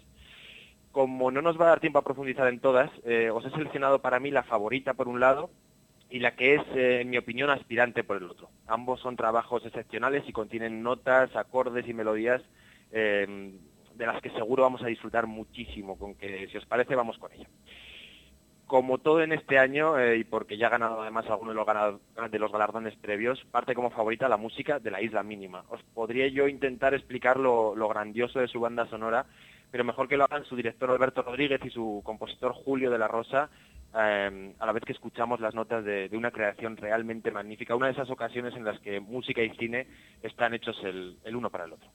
Como 0.91 1.31
no 1.31 1.41
nos 1.41 1.59
va 1.59 1.65
a 1.65 1.69
dar 1.69 1.79
tiempo 1.79 1.97
a 1.97 2.03
profundizar 2.03 2.47
en 2.47 2.59
todas, 2.59 2.91
eh, 3.03 3.31
os 3.31 3.43
he 3.45 3.49
seleccionado 3.49 3.99
para 3.99 4.19
mí 4.19 4.29
la 4.29 4.43
favorita 4.43 4.93
por 4.93 5.07
un 5.07 5.19
lado 5.19 5.49
y 6.09 6.19
la 6.19 6.35
que 6.35 6.55
es, 6.55 6.61
eh, 6.75 7.01
en 7.01 7.09
mi 7.09 7.17
opinión, 7.17 7.49
aspirante 7.49 8.03
por 8.03 8.17
el 8.17 8.29
otro. 8.29 8.49
Ambos 8.67 8.99
son 8.99 9.15
trabajos 9.15 9.65
excepcionales 9.65 10.23
y 10.27 10.33
contienen 10.33 10.83
notas, 10.83 11.35
acordes 11.35 11.87
y 11.87 11.93
melodías 11.93 12.41
de 12.91 14.05
las 14.05 14.21
que 14.21 14.29
seguro 14.29 14.61
vamos 14.61 14.83
a 14.83 14.87
disfrutar 14.87 15.25
muchísimo, 15.25 15.97
con 15.97 16.13
que 16.13 16.47
si 16.47 16.57
os 16.57 16.65
parece 16.67 16.93
vamos 16.93 17.17
con 17.17 17.31
ella 17.31 17.47
como 18.67 18.97
todo 18.97 19.21
en 19.21 19.33
este 19.33 19.59
año, 19.59 19.99
eh, 19.99 20.17
y 20.17 20.23
porque 20.23 20.57
ya 20.57 20.67
ha 20.67 20.71
ganado 20.71 21.01
además 21.01 21.25
alguno 21.27 21.51
de 21.51 22.39
los, 22.39 22.51
galardones 22.51 22.95
previos, 22.95 23.43
parte 23.51 23.75
como 23.75 23.91
favorita 23.91 24.29
la 24.29 24.37
música 24.37 24.79
de 24.79 24.91
la 24.91 25.01
Isla 25.01 25.23
Mínima. 25.23 25.63
Os 25.69 25.81
podría 25.93 26.27
yo 26.27 26.47
intentar 26.47 26.93
explicar 26.93 27.37
lo, 27.37 27.75
grandioso 27.87 28.39
de 28.39 28.47
su 28.47 28.59
banda 28.59 28.87
sonora, 28.87 29.25
pero 29.69 29.83
mejor 29.83 30.07
que 30.07 30.17
lo 30.17 30.23
hagan 30.23 30.45
su 30.45 30.55
director 30.55 30.89
Alberto 30.89 31.21
Rodríguez 31.21 31.61
y 31.63 31.69
su 31.69 32.01
compositor 32.03 32.53
Julio 32.53 32.89
de 32.89 32.97
la 32.97 33.07
Rosa, 33.07 33.49
eh, 33.95 34.53
a 34.57 34.65
la 34.65 34.71
vez 34.71 34.83
que 34.83 34.93
escuchamos 34.93 35.39
las 35.39 35.53
notas 35.53 35.83
de, 35.83 36.09
de 36.09 36.17
una 36.17 36.31
creación 36.31 36.77
realmente 36.77 37.31
magnífica, 37.31 37.75
una 37.75 37.87
de 37.87 37.93
esas 37.93 38.09
ocasiones 38.09 38.55
en 38.55 38.63
las 38.63 38.79
que 38.79 38.99
música 38.99 39.41
y 39.41 39.49
cine 39.51 39.87
están 40.21 40.53
hechos 40.53 40.79
el, 40.83 41.17
el 41.23 41.35
uno 41.35 41.49
para 41.49 41.65
el 41.65 41.73
otro. 41.73 41.89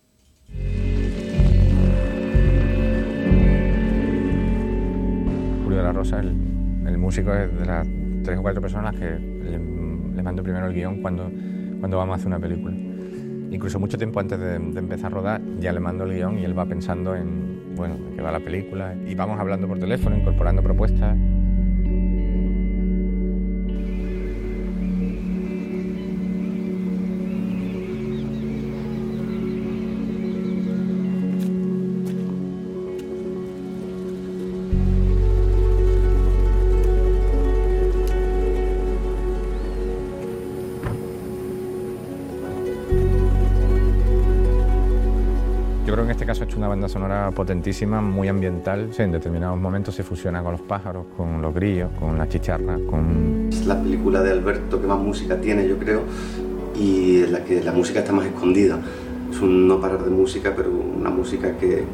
Julio 5.65 5.79
de 5.79 5.85
la 5.85 5.93
Rosa, 5.93 6.21
el, 6.21 6.58
el 6.89 6.99
músico, 6.99 7.33
es 7.35 7.57
de 7.59 7.67
las 7.67 7.87
tres 8.25 8.39
o 8.39 8.43
cuatro 8.43 8.61
personas 8.61 8.95
que 8.97 9.11
le, 9.11 9.59
le 10.19 10.23
mando 10.23 10.43
primero 10.43 10.67
el 10.67 10.75
guion 10.75 11.01
cuando, 11.01 11.31
cuando 11.79 11.97
vamos 11.97 12.15
a 12.15 12.17
hacer 12.17 12.27
una 12.27 12.41
película. 12.41 12.75
Incluso 13.51 13.79
mucho 13.79 13.97
tiempo 13.97 14.21
antes 14.21 14.39
de, 14.39 14.57
empezar 14.57 15.07
a 15.07 15.15
rodar, 15.15 15.41
ya 15.59 15.73
le 15.73 15.81
mando 15.81 16.05
el 16.05 16.15
guion 16.15 16.39
y 16.39 16.45
él 16.45 16.59
va 16.59 16.67
pensando 16.67 17.15
en, 17.15 17.75
bueno, 17.77 17.97
qué 18.15 18.21
va 18.21 18.31
la 18.31 18.41
película. 18.41 18.95
Y 19.07 19.15
vamos 19.15 19.39
hablando 19.41 19.67
por 19.67 19.79
teléfono, 19.79 20.17
incorporando 20.17 20.63
propuestas. 20.63 21.17
Banda 46.69 46.89
sonora 46.89 47.31
potentísima, 47.31 48.01
muy 48.01 48.29
ambiental. 48.29 48.91
En 48.99 49.13
determinados 49.13 49.59
momentos 49.59 49.95
se 49.95 50.03
fusiona 50.03 50.43
con 50.43 50.53
los 50.53 50.61
pájaros, 50.61 51.07
con 51.17 51.43
los 51.43 51.55
grillos, 51.55 51.91
con 51.99 52.17
la 52.17 52.29
chicharra, 52.29 52.79
con... 52.89 53.49
Es 53.51 53.67
la 53.67 53.81
película 53.81 54.23
de 54.23 54.33
Alberto 54.33 54.81
que 54.81 54.87
más 54.87 54.99
música 54.99 55.41
tiene, 55.41 55.67
yo 55.67 55.79
creo, 55.79 56.03
y 56.79 57.23
en 57.23 57.33
la 57.33 57.45
que 57.45 57.63
la 57.63 57.73
música 57.73 58.01
está 58.01 58.13
más 58.13 58.27
escondida. 58.27 58.79
Es 59.31 59.41
un 59.41 59.67
no 59.67 59.81
parar 59.81 60.05
de 60.05 60.11
música, 60.11 60.53
pero 60.57 60.71
una 60.71 61.11
música 61.11 61.57
que, 61.57 61.85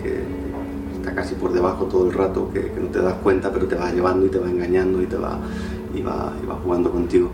está 0.95 1.15
casi 1.15 1.35
por 1.35 1.53
debajo 1.53 1.87
todo 1.87 2.07
el 2.07 2.13
rato, 2.13 2.51
que, 2.53 2.73
no 2.81 2.89
te 2.89 3.01
das 3.01 3.15
cuenta, 3.15 3.53
pero 3.53 3.67
te 3.67 3.77
va 3.77 3.91
llevando 3.93 4.27
y 4.27 4.29
te 4.29 4.39
va 4.39 4.51
engañando 4.51 5.03
y 5.03 5.07
te 5.07 5.17
va, 5.17 5.39
y 5.95 6.03
va 6.03 6.33
jugando 6.63 6.91
contigo. 6.91 7.31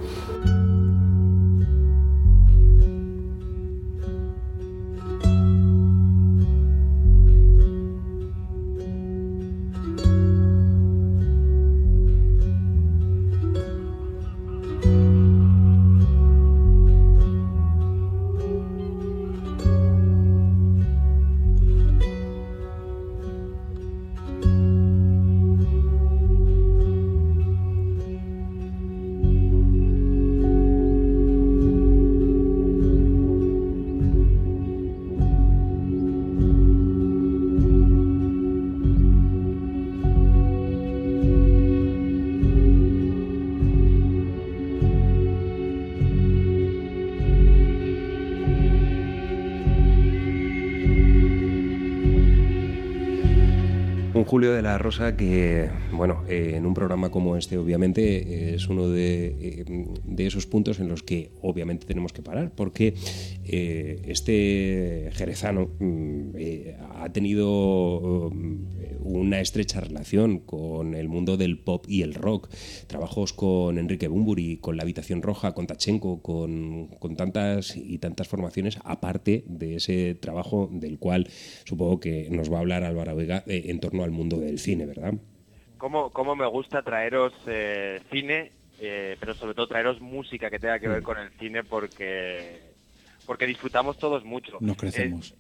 Julio 54.31 54.53
de 54.53 54.63
la 54.63 54.79
Rosa 54.79 55.17
que, 55.17 55.69
bueno, 55.91 56.23
eh, 56.29 56.53
en 56.55 56.65
un 56.65 56.73
programa 56.73 57.11
como 57.11 57.37
este, 57.37 57.59
obviamente, 57.59 58.55
es 58.55 58.69
uno 58.69 58.89
de, 58.89 59.27
eh, 59.27 59.65
de 60.05 60.27
esos 60.29 60.47
puntos 60.47 60.79
en 60.79 60.87
los 60.87 61.03
que 61.03 61.33
obviamente 61.43 61.85
tenemos 61.85 62.13
que 62.13 62.23
parar, 62.23 62.53
porque 62.55 62.95
eh, 63.45 64.01
este 64.07 65.11
jerezano 65.15 65.73
mm, 65.81 66.31
ha 67.01 67.13
tenido 67.13 68.31
mm, 68.33 69.01
una 69.03 69.41
estrecha 69.41 69.81
relación 69.81 70.39
con 70.39 70.95
el 70.95 71.09
mundo 71.09 71.37
del 71.37 71.59
pop 71.59 71.85
y 71.89 72.03
el 72.03 72.15
rock. 72.15 72.51
Trabajos 72.87 73.33
con 73.33 73.79
Enrique 73.79 74.07
Bumburi, 74.07 74.59
con 74.59 74.77
La 74.77 74.85
Habitación 74.85 75.23
Roja, 75.23 75.55
con 75.55 75.67
Tachenko, 75.67 76.23
con, 76.23 76.87
con 77.01 77.17
tantas 77.17 77.77
y 77.77 77.99
tantas 77.99 78.29
formaciones, 78.29 78.79
aparte 78.85 79.43
de 79.49 79.75
ese 79.75 80.15
trabajo 80.15 80.71
del 80.73 81.01
cual 81.01 81.27
supongo 81.65 81.99
que 81.99 82.29
nos 82.31 82.53
va 82.53 82.59
a 82.59 82.61
hablar 82.61 82.85
Álvaro 82.85 83.17
Vega 83.17 83.43
en 83.49 83.81
torno 83.81 84.05
al 84.05 84.13
mundo 84.13 84.20
del 84.29 84.59
cine, 84.59 84.87
¿verdad? 84.87 85.15
cómo, 85.79 86.11
cómo 86.11 86.37
me 86.37 86.47
gusta 86.47 86.83
traeros 86.83 87.33
eh, 87.47 88.01
cine, 88.13 88.53
eh, 88.81 89.17
pero 89.19 89.35
sobre 89.35 89.55
todo 89.55 89.67
traeros 89.67 90.01
música 90.01 90.51
que 90.51 90.59
tenga 90.59 90.79
que 90.79 90.89
ver 90.89 91.03
con 91.03 91.17
el 91.19 91.31
cine 91.39 91.65
porque 91.65 92.61
porque 93.27 93.47
disfrutamos 93.47 93.97
todos 93.99 94.25
mucho. 94.25 94.59
Nos 94.61 94.77
crecemos. 94.77 95.31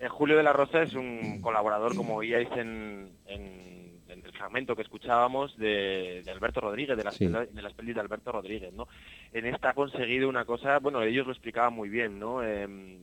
Eh, 0.00 0.06
eh, 0.06 0.08
Julio 0.08 0.36
de 0.36 0.42
la 0.42 0.52
Rosa 0.52 0.82
es 0.82 0.94
un 0.94 1.40
colaborador, 1.42 1.94
como 1.94 2.16
oíais 2.16 2.48
en, 2.56 3.10
en- 3.26 3.84
en 4.08 4.24
el 4.24 4.32
fragmento 4.32 4.74
que 4.76 4.82
escuchábamos 4.82 5.56
de, 5.58 6.22
de 6.24 6.30
Alberto 6.30 6.60
Rodríguez, 6.60 6.96
de 6.96 7.04
las, 7.04 7.16
Sí. 7.16 7.26
de 7.26 7.62
las 7.62 7.72
pelis 7.74 7.94
de 7.94 8.00
Alberto 8.00 8.30
Rodríguez, 8.32 8.72
¿no? 8.72 8.86
En 9.32 9.44
esta 9.46 9.70
ha 9.70 9.74
conseguido 9.74 10.28
una 10.28 10.44
cosa, 10.44 10.78
bueno, 10.78 11.02
ellos 11.02 11.26
lo 11.26 11.32
explicaban 11.32 11.74
muy 11.74 11.88
bien, 11.88 12.18
¿no? 12.20 12.42
Em, 12.42 12.98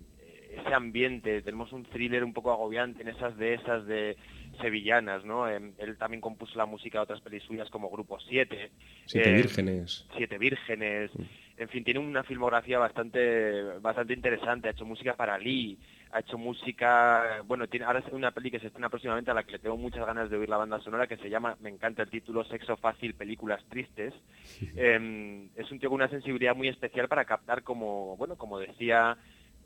ese 0.52 0.74
ambiente, 0.74 1.41
tenemos 1.41 1.72
un 1.74 1.84
thriller 1.84 2.24
un 2.24 2.34
poco 2.34 2.52
agobiante 2.52 3.02
en 3.02 3.10
esas 3.10 3.38
de 3.38 3.53
esas 3.56 3.86
de 3.86 4.16
sevillanas, 4.61 5.25
¿no? 5.25 5.47
Em, 5.47 5.73
él 5.77 5.97
también 5.97 6.21
compuso 6.21 6.57
la 6.57 6.65
música 6.65 6.99
de 6.99 7.03
otras 7.03 7.21
pelis 7.21 7.43
suyas 7.43 7.69
como 7.69 7.89
Grupo 7.89 8.19
7. 8.19 8.71
Siete 9.05 9.29
em, 9.29 9.35
Vírgenes. 9.35 10.07
Siete 10.15 10.38
Vírgenes. 10.38 11.11
En 11.57 11.69
fin, 11.69 11.83
tiene 11.83 11.99
una 11.99 12.23
filmografía 12.23 12.79
bastante 12.79 13.61
bastante 13.79 14.13
interesante. 14.13 14.67
Ha 14.67 14.71
hecho 14.71 14.85
música 14.85 15.15
para 15.15 15.38
Lee, 15.38 15.77
ha 16.11 16.19
hecho 16.19 16.38
música... 16.38 17.41
Bueno, 17.45 17.67
tiene 17.67 17.85
ahora 17.85 17.99
es 17.99 18.11
una 18.11 18.31
peli 18.31 18.49
que 18.51 18.59
se 18.59 18.67
estrena 18.67 18.89
próximamente 18.89 19.31
a 19.31 19.33
la 19.33 19.43
que 19.43 19.53
le 19.53 19.59
tengo 19.59 19.77
muchas 19.77 20.05
ganas 20.05 20.29
de 20.29 20.38
oír 20.38 20.49
la 20.49 20.57
banda 20.57 20.79
sonora 20.79 21.07
que 21.07 21.17
se 21.17 21.29
llama, 21.29 21.57
me 21.61 21.69
encanta 21.69 22.03
el 22.03 22.09
título, 22.09 22.43
Sexo 22.45 22.77
Fácil, 22.77 23.13
Películas 23.13 23.63
Tristes. 23.69 24.13
Em, 24.75 25.49
es 25.55 25.71
un 25.71 25.79
tío 25.79 25.89
con 25.89 26.01
una 26.01 26.09
sensibilidad 26.09 26.55
muy 26.55 26.67
especial 26.67 27.07
para 27.07 27.25
captar 27.25 27.63
como, 27.63 28.17
bueno, 28.17 28.38
como 28.38 28.59
decía 28.59 29.17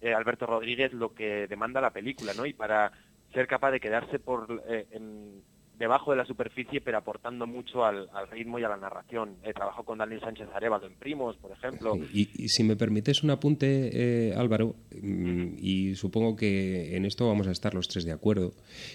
eh, 0.02 0.14
Alberto 0.14 0.46
Rodríguez, 0.46 0.94
lo 0.94 1.14
que 1.14 1.48
demanda 1.48 1.82
la 1.82 1.92
película, 1.92 2.34
¿no? 2.34 2.46
Y 2.46 2.54
para 2.54 2.92
ser 3.36 3.48
capaz 3.48 3.72
de 3.72 3.80
quedarse 3.80 4.18
por 4.18 4.64
eh, 4.68 4.88
debajo 5.78 6.12
de 6.12 6.18
la 6.18 6.26
superficie, 6.26 6.82
pero 6.82 6.98
aportando 6.98 7.48
mucho 7.48 7.86
al, 7.86 8.10
al 8.14 8.30
ritmo 8.30 8.60
y 8.60 8.64
a 8.64 8.70
la 8.70 8.78
narración. 8.78 9.36
He 9.44 9.54
trabajado 9.54 9.84
con 9.84 9.98
Daniel 9.98 10.22
Sánchez 10.22 10.48
Arevalo 10.54 10.88
en 10.88 10.94
Primos, 10.94 11.36
por 11.38 11.52
ejemplo. 11.52 11.98
Y, 12.14 12.26
si 12.48 12.64
me 12.64 12.76
permites 12.76 13.24
un 13.24 13.32
apunte, 13.32 13.90
eh, 13.94 14.34
Álvaro, 14.36 14.76
mm, 15.02 15.58
y 15.60 15.96
supongo 15.96 16.36
que 16.36 16.96
en 16.96 17.06
esto 17.06 17.28
vamos 17.28 17.48
a 17.48 17.52
estar 17.52 17.74
los 17.74 17.88
tres 17.88 18.06
de 18.06 18.12
acuerdo, 18.12 18.54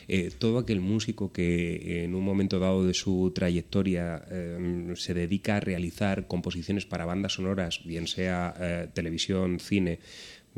eh, 0.09 0.31
todo 0.39 0.59
aquel 0.59 0.81
músico 0.81 1.33
que 1.33 2.05
en 2.05 2.15
un 2.15 2.25
momento 2.25 2.59
dado 2.59 2.85
de 2.85 2.95
su 2.95 3.33
trayectoria 3.35 4.23
eh, 4.31 4.93
se 4.97 5.15
dedica 5.15 5.57
a 5.57 5.61
realizar 5.61 6.27
composiciones 6.27 6.87
para 6.87 7.05
bandas 7.05 7.35
sonoras, 7.35 7.83
bien 7.85 8.07
sea 8.07 8.55
eh, 8.59 8.89
televisión, 8.93 9.61
cine, 9.61 9.99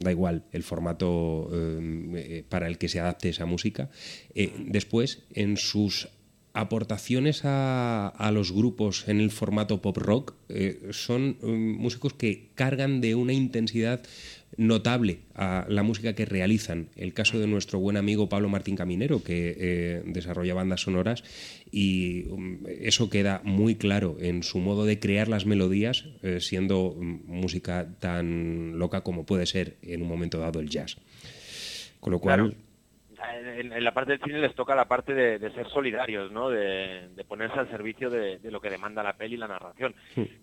da 0.03 0.11
igual 0.11 0.45
el 0.53 0.63
formato 0.63 1.49
eh, 1.53 2.13
eh, 2.15 2.45
para 2.49 2.67
el 2.67 2.79
que 2.79 2.89
se 2.89 3.01
adapte 3.01 3.29
esa 3.29 3.47
música, 3.47 3.91
eh, 4.35 4.53
después 4.67 5.23
en 5.33 5.57
sus 5.57 6.09
aportaciones 6.55 7.43
a, 7.45 8.31
los 8.35 8.53
grupos 8.53 9.09
en 9.09 9.21
el 9.21 9.31
formato 9.31 9.81
pop 9.81 9.97
rock 9.97 10.35
son 10.91 11.39
mm, 11.41 11.79
músicos 11.81 12.13
que 12.13 12.51
cargan 12.55 13.01
de 13.01 13.15
una 13.15 13.33
intensidad 13.33 14.03
notable 14.57 15.21
a 15.35 15.67
la 15.69 15.83
música 15.83 16.15
que 16.15 16.25
realizan. 16.25 16.89
El 16.97 17.15
caso 17.15 17.39
de 17.39 17.47
nuestro 17.47 17.79
buen 17.79 17.97
amigo 17.97 18.29
Pablo 18.29 18.49
Martín 18.49 18.77
Caminero, 18.77 19.23
que 19.23 19.57
eh, 19.59 20.03
desarrolla 20.07 20.55
bandas 20.55 20.83
sonoras, 20.83 21.25
y 21.71 22.25
um, 22.29 22.59
eso 22.67 23.11
queda 23.11 23.41
muy 23.45 23.77
claro 23.77 24.17
en 24.21 24.43
su 24.43 24.59
modo 24.59 24.85
de 24.85 24.99
crear 24.99 25.29
las 25.29 25.47
melodías, 25.47 26.05
eh, 26.23 26.39
siendo 26.41 26.97
mm, 26.99 27.21
música 27.27 27.89
tan 27.99 28.79
loca 28.79 29.03
como 29.03 29.25
puede 29.25 29.47
ser 29.47 29.77
en 29.83 30.03
un 30.03 30.09
momento 30.09 30.39
dado 30.39 30.61
el 30.61 30.69
jazz. 30.69 30.97
Con 32.01 32.13
lo 32.13 32.19
cual. 32.19 32.57
En, 33.31 33.73
en 33.73 33.85
la 33.85 33.93
parte 33.95 34.13
del 34.13 34.21
cine 34.21 34.41
les 34.41 34.55
toca 34.55 34.75
la 34.75 34.87
parte 34.87 35.15
de, 35.15 35.39
de 35.39 35.51
ser 35.53 35.69
solidarios, 35.69 36.33
¿no? 36.33 36.51
De, 36.51 37.09
de 37.15 37.25
ponerse 37.25 37.59
al 37.59 37.71
servicio 37.71 38.11
de, 38.11 38.39
de 38.39 38.51
lo 38.51 38.61
que 38.61 38.71
demanda 38.71 39.03
la 39.03 39.13
peli 39.17 39.35
y 39.35 39.39
la 39.39 39.49
narración. 39.49 39.95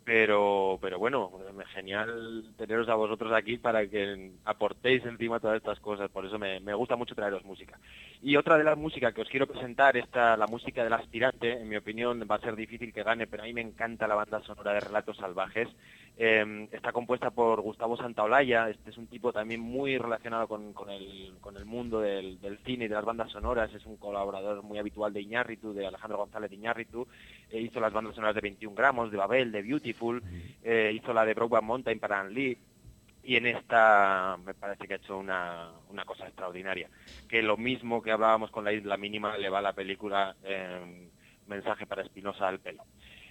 Pero, 0.05 0.79
pero 0.81 0.97
bueno, 0.97 1.31
me- 1.55 1.65
genial 1.65 2.45
teneros 2.57 2.87
a 2.89 2.95
vosotros 2.95 3.31
aquí 3.33 3.57
para 3.57 3.85
que 3.87 4.31
aportéis 4.45 5.05
encima 5.05 5.39
todas 5.39 5.57
estas 5.57 5.79
cosas. 5.79 6.09
Por 6.09 6.25
eso 6.25 6.39
me, 6.39 6.59
me 6.61 6.73
gusta 6.73 6.95
mucho 6.95 7.15
traeros 7.15 7.43
música. 7.43 7.77
Y 8.21 8.35
otra 8.35 8.57
de 8.57 8.65
las 8.65 8.77
músicas 8.77 9.13
que 9.13 9.21
os 9.21 9.29
quiero 9.29 9.47
presentar, 9.47 9.95
esta, 9.95 10.35
la 10.35 10.45
música 10.45 10.83
del 10.83 10.91
aspirante, 10.91 11.53
en 11.53 11.69
mi 11.69 11.77
opinión 11.77 12.21
va 12.29 12.35
a 12.35 12.41
ser 12.41 12.55
difícil 12.55 12.91
que 12.91 13.03
gane, 13.03 13.27
pero 13.27 13.43
a 13.43 13.45
mí 13.45 13.53
me 13.53 13.61
encanta 13.61 14.07
la 14.07 14.15
banda 14.15 14.41
sonora 14.41 14.73
de 14.73 14.81
Relatos 14.81 15.15
Salvajes. 15.15 15.69
Eh, 16.17 16.67
está 16.73 16.91
compuesta 16.91 17.31
por 17.31 17.61
Gustavo 17.61 17.95
Santaolalla, 17.95 18.69
este 18.69 18.89
es 18.89 18.97
un 18.97 19.07
tipo 19.07 19.31
también 19.31 19.61
muy 19.61 19.97
relacionado 19.97 20.49
con, 20.49 20.73
con 20.73 20.89
el, 20.89 21.35
con 21.39 21.55
el 21.55 21.63
mundo 21.63 22.01
del, 22.01 22.41
del 22.41 22.57
cine 22.65 22.85
y 22.85 22.87
de 22.89 22.95
las 22.95 23.05
bandas 23.05 23.31
sonoras, 23.31 23.73
es 23.73 23.85
un 23.85 23.95
colaborador 23.95 24.61
muy 24.63 24.79
habitual 24.79 25.13
de 25.13 25.21
Iñárritu, 25.21 25.73
de 25.73 25.87
Alejandro 25.87 26.17
González 26.17 26.49
de 26.49 26.57
Iñárritu, 26.57 27.07
Eh, 27.51 27.61
hizo 27.61 27.79
las 27.79 27.93
bandas 27.93 28.13
sonoras 28.13 28.35
de 28.35 28.41
21 28.41 28.75
gramos, 28.75 29.11
de 29.11 29.17
Babel, 29.17 29.51
de 29.51 29.63
Beautiful, 29.63 30.21
eh, 30.63 30.91
hizo 30.93 31.13
la 31.13 31.25
de 31.25 31.33
Brokeback 31.33 31.63
Mountain 31.63 31.99
para 31.99 32.19
Ann 32.19 32.33
Lee, 32.33 32.57
y 33.23 33.35
en 33.35 33.45
esta 33.47 34.37
me 34.45 34.53
parece 34.53 34.87
que 34.87 34.93
ha 34.93 34.97
hecho 34.97 35.17
una, 35.17 35.71
una 35.89 36.05
cosa 36.05 36.25
extraordinaria. 36.27 36.89
Que 37.27 37.41
lo 37.43 37.57
mismo 37.57 38.01
que 38.01 38.11
hablábamos 38.11 38.49
con 38.51 38.63
la 38.63 38.73
isla 38.73 38.97
mínima 38.97 39.37
le 39.37 39.49
va 39.49 39.59
a 39.59 39.63
la 39.63 39.73
película 39.73 40.35
eh, 40.43 41.09
Mensaje 41.47 41.85
para 41.85 42.03
Espinosa 42.03 42.47
al 42.47 42.59
pelo. 42.59 42.83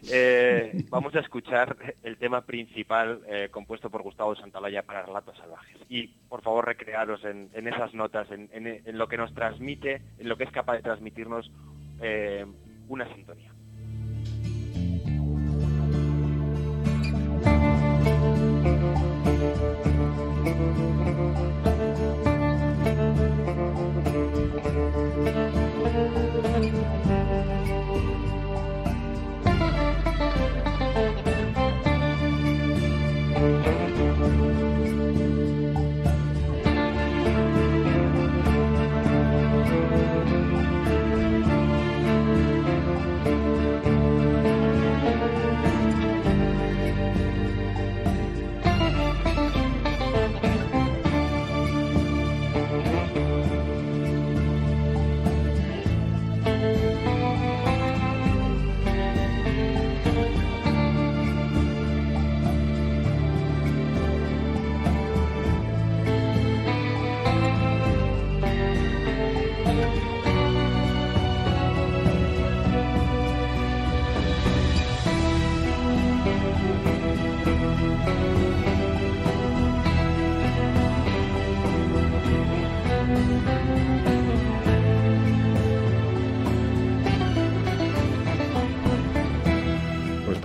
Eh, 0.08 0.72
vamos 0.90 1.14
a 1.14 1.20
escuchar 1.20 1.76
el 2.02 2.16
tema 2.18 2.42
principal 2.42 3.22
eh, 3.28 3.48
compuesto 3.50 3.90
por 3.90 4.02
Gustavo 4.02 4.34
Santalaya 4.36 4.82
para 4.82 5.02
Relatos 5.02 5.36
Salvajes. 5.38 5.76
Y 5.88 6.08
por 6.28 6.42
favor 6.42 6.66
recrearos 6.66 7.24
en, 7.24 7.48
en 7.52 7.68
esas 7.68 7.94
notas, 7.94 8.30
en, 8.30 8.48
en- 8.52 8.66
en 8.84 8.98
lo 8.98 9.08
que 9.08 9.16
nos 9.16 9.32
transmite, 9.34 10.02
en 10.18 10.28
lo 10.28 10.36
que 10.36 10.44
es 10.44 10.50
capaz 10.52 10.74
de 10.74 10.82
transmitirnos 10.82 11.50
eh, 12.00 12.46
una 12.88 13.12
sintonía. 13.14 13.52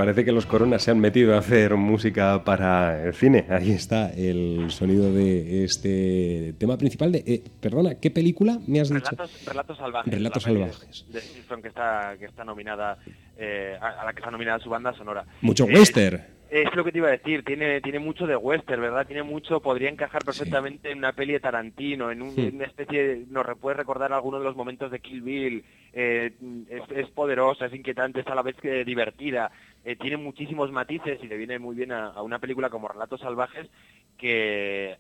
Parece 0.04 0.26
que 0.26 0.32
los 0.32 0.46
coronas 0.46 0.84
se 0.84 0.92
han 0.92 1.00
metido 1.00 1.34
a 1.34 1.40
hacer 1.40 1.76
música 1.76 2.44
para 2.44 3.04
el 3.06 3.14
cine. 3.14 3.46
Ahí 3.50 3.72
está 3.72 4.12
el 4.14 4.66
sonido 4.70 5.14
de 5.14 5.64
este 5.64 6.54
tema 6.60 6.78
principal 6.78 7.12
de... 7.12 7.24
eh, 7.26 7.44
perdona, 7.62 7.96
¿qué 8.02 8.12
película 8.12 8.60
me 8.68 8.80
has 8.82 8.90
dicho? 8.90 9.16
Relatos, 9.46 9.78
salvajes. 9.78 10.14
Relatos 10.14 10.44
salvajes. 10.44 11.06
De, 11.12 11.22
Simpson 11.22 11.62
que 11.62 11.70
está, 11.70 12.16
que 12.20 12.26
está 12.26 12.44
nominada, 12.44 12.98
eh, 13.38 13.78
a, 13.82 14.04
la 14.06 14.14
que 14.14 14.20
está 14.20 14.32
nominada 14.32 14.60
su 14.60 14.70
banda 14.70 14.94
sonora. 14.94 15.24
Mucho 15.42 15.66
Eh, 15.70 15.74
western. 15.74 16.22
Es 16.52 16.76
lo 16.76 16.84
que 16.84 16.92
te 16.92 17.00
iba 17.00 17.08
a 17.08 17.12
decir, 17.12 17.44
tiene, 17.44 17.82
tiene 17.82 17.98
mucho 17.98 18.28
de 18.28 18.36
western, 18.36 18.80
¿verdad? 18.80 19.08
Tiene 19.08 19.24
mucho, 19.24 19.60
podría 19.60 19.90
encajar 19.90 20.24
perfectamente 20.24 20.92
en 20.92 21.00
una 21.00 21.14
peli 21.14 21.34
de 21.34 21.40
Tarantino, 21.40 22.12
en, 22.12 22.22
un- 22.22 22.36
Sí. 22.36 22.42
en 22.46 22.58
una 22.58 22.66
especie, 22.66 23.08
de, 23.08 23.26
nos 23.28 23.44
puede 23.58 23.78
recordar 23.78 24.14
algunos 24.14 24.40
de 24.42 24.46
los 24.46 24.56
momentos 24.56 24.92
de 24.92 25.00
Kill 25.00 25.24
Bill, 25.24 25.64
eh, 25.94 26.32
es, 26.70 26.84
es 26.96 27.10
poderosa, 27.10 27.66
es 27.66 27.74
inquietante, 27.74 28.20
es 28.20 28.28
a 28.28 28.36
la 28.36 28.44
vez 28.44 28.56
que 28.62 28.86
divertida, 28.86 29.50
eh, 29.86 29.96
tiene 29.96 30.18
muchísimos 30.18 30.72
matices 30.72 31.20
y 31.22 31.28
le 31.28 31.38
viene 31.38 31.60
muy 31.60 31.76
bien 31.76 31.92
a, 31.92 32.22
una 32.22 32.40
película 32.40 32.70
como 32.70 32.88
Relatos 32.88 33.22
Salvajes 33.22 33.70
que 34.18 34.92
eh, 34.92 34.98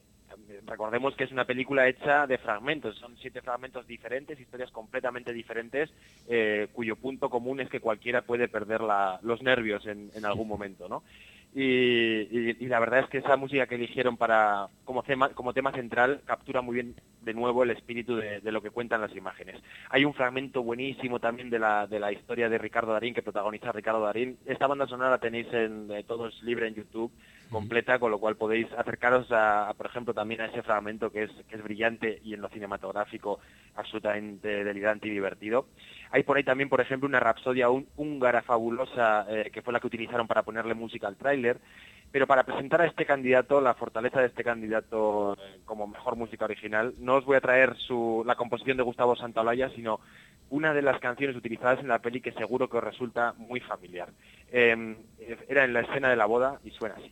recordemos 0.65 1.15
que 1.15 1.23
es 1.23 1.31
una 1.31 1.45
película 1.45 1.87
hecha 1.87 2.27
de 2.27 2.37
fragmentos, 2.37 2.97
son 2.97 3.15
siete 3.17 3.41
fragmentos 3.41 3.87
diferentes, 3.87 4.39
historias 4.39 4.71
completamente 4.71 5.31
diferentes, 5.31 5.89
eh, 6.27 6.67
cuyo 6.73 6.95
punto 6.95 7.29
común 7.29 7.59
es 7.59 7.69
que 7.69 7.79
cualquiera 7.79 8.23
puede 8.23 8.47
perder 8.47 8.81
los 9.21 9.41
nervios 9.41 9.85
en, 9.85 10.09
en 10.15 10.25
algún 10.25 10.47
momento, 10.47 10.89
¿no? 10.89 11.03
Y, 11.55 11.61
y- 11.61 12.57
y 12.59 12.65
la 12.67 12.79
verdad 12.79 13.01
es 13.01 13.09
que 13.09 13.19
esa 13.19 13.37
música 13.37 13.67
que 13.67 13.75
eligieron 13.75 14.17
para 14.17 14.67
como 14.85 15.03
tema, 15.03 15.29
como 15.29 15.53
tema 15.53 15.71
central 15.71 16.21
captura 16.25 16.61
muy 16.61 16.75
bien 16.75 16.95
de 17.21 17.33
nuevo 17.33 17.63
el 17.63 17.69
espíritu 17.69 18.15
de, 18.15 18.41
de 18.41 18.51
lo 18.51 18.61
que 18.61 18.71
cuentan 18.71 19.01
las 19.01 19.15
imágenes. 19.15 19.61
Hay 19.89 20.03
un 20.03 20.13
fragmento 20.15 20.63
buenísimo 20.63 21.19
también 21.19 21.49
de 21.51 21.59
la, 21.59 21.85
de 21.87 21.99
la 21.99 22.11
historia 22.11 22.49
de 22.49 22.57
Ricardo 22.57 22.91
Darín 22.93 23.13
que 23.13 23.21
protagoniza 23.21 23.71
Ricardo 23.71 24.01
Darín. 24.01 24.37
Esta 24.45 24.67
banda 24.67 24.87
sonora 24.87 25.11
la 25.11 25.19
tenéis 25.19 25.47
en 25.53 25.89
eh, 25.91 26.03
todos 26.03 26.41
libre 26.43 26.67
en 26.67 26.75
YouTube 26.75 27.11
completa, 27.51 27.99
con 27.99 28.09
lo 28.09 28.17
cual 28.19 28.35
podéis 28.35 28.67
acercaros 28.73 29.31
a, 29.31 29.69
a, 29.69 29.73
por 29.75 29.85
ejemplo, 29.85 30.13
también 30.13 30.41
a 30.41 30.45
ese 30.47 30.63
fragmento 30.63 31.11
que 31.11 31.23
es, 31.23 31.31
que 31.47 31.55
es 31.55 31.63
brillante 31.63 32.19
y 32.23 32.33
en 32.33 32.41
lo 32.41 32.49
cinematográfico 32.49 33.39
absolutamente 33.75 34.63
delirante 34.63 35.07
y 35.07 35.11
divertido. 35.11 35.67
Hay 36.13 36.21
por 36.21 36.37
ahí 36.37 36.43
también, 36.43 36.69
por 36.69 36.79
ejemplo, 36.79 37.09
una 37.09 37.19
rapsodia 37.19 37.69
hún- 37.71 37.87
húngara 37.97 38.43
fabulosa 38.43 39.25
eh, 39.27 39.49
que 39.51 39.63
fue 39.63 39.73
la 39.73 39.79
que 39.79 39.87
utilizaron 39.87 40.27
para 40.27 40.43
ponerle 40.43 40.75
música 40.75 41.07
al 41.07 41.15
tráiler. 41.17 41.57
Pero 42.11 42.27
para 42.27 42.43
presentar 42.43 42.81
a 42.81 42.85
este 42.85 43.03
candidato, 43.07 43.59
la 43.59 43.73
fortaleza 43.73 44.19
de 44.19 44.27
este 44.27 44.43
candidato 44.43 45.33
eh, 45.33 45.61
como 45.65 45.87
mejor 45.87 46.15
música 46.15 46.45
original, 46.45 46.93
no 46.99 47.15
os 47.15 47.25
voy 47.25 47.37
a 47.37 47.41
traer 47.41 47.75
la 48.25 48.35
composición 48.35 48.77
de 48.77 48.83
Gustavo 48.83 49.15
Santaolalla, 49.15 49.69
sino 49.71 49.99
una 50.51 50.71
de 50.75 50.83
las 50.83 50.99
canciones 50.99 51.35
utilizadas 51.35 51.79
en 51.79 51.87
la 51.87 51.97
peli 51.97 52.21
que 52.21 52.31
seguro 52.33 52.69
que 52.69 52.77
os 52.77 52.83
resulta 52.83 53.33
muy 53.37 53.59
familiar. 53.61 54.09
Eh, 54.51 54.95
era 55.49 55.63
en 55.65 55.73
la 55.73 55.79
escena 55.79 56.11
de 56.11 56.15
la 56.15 56.27
boda 56.27 56.59
y 56.63 56.69
suena 56.69 56.93
así. 56.93 57.11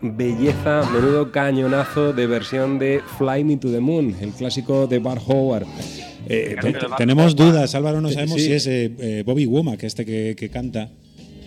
Belleza, 0.00 0.82
menudo 0.92 1.30
cañonazo 1.32 2.12
de 2.12 2.26
versión 2.26 2.78
de 2.78 3.00
Fly 3.18 3.44
Me 3.44 3.56
to 3.56 3.70
the 3.70 3.80
Moon, 3.80 4.14
el 4.20 4.30
clásico 4.30 4.86
de 4.86 4.98
Bar 4.98 5.18
Howard. 5.26 5.66
Eh, 6.28 6.56
Te- 6.60 6.72
te- 6.72 6.78
te- 6.78 6.86
tenemos 6.98 7.34
dudas, 7.34 7.74
Álvaro, 7.74 8.00
no 8.00 8.10
sabemos 8.10 8.36
Sí. 8.40 8.46
si 8.46 8.52
es 8.52 8.66
eh, 8.66 8.92
eh, 8.98 9.22
Bobby 9.24 9.46
Womack 9.46 9.82
este 9.84 10.04
que, 10.04 10.34
que 10.38 10.50
canta. 10.50 10.90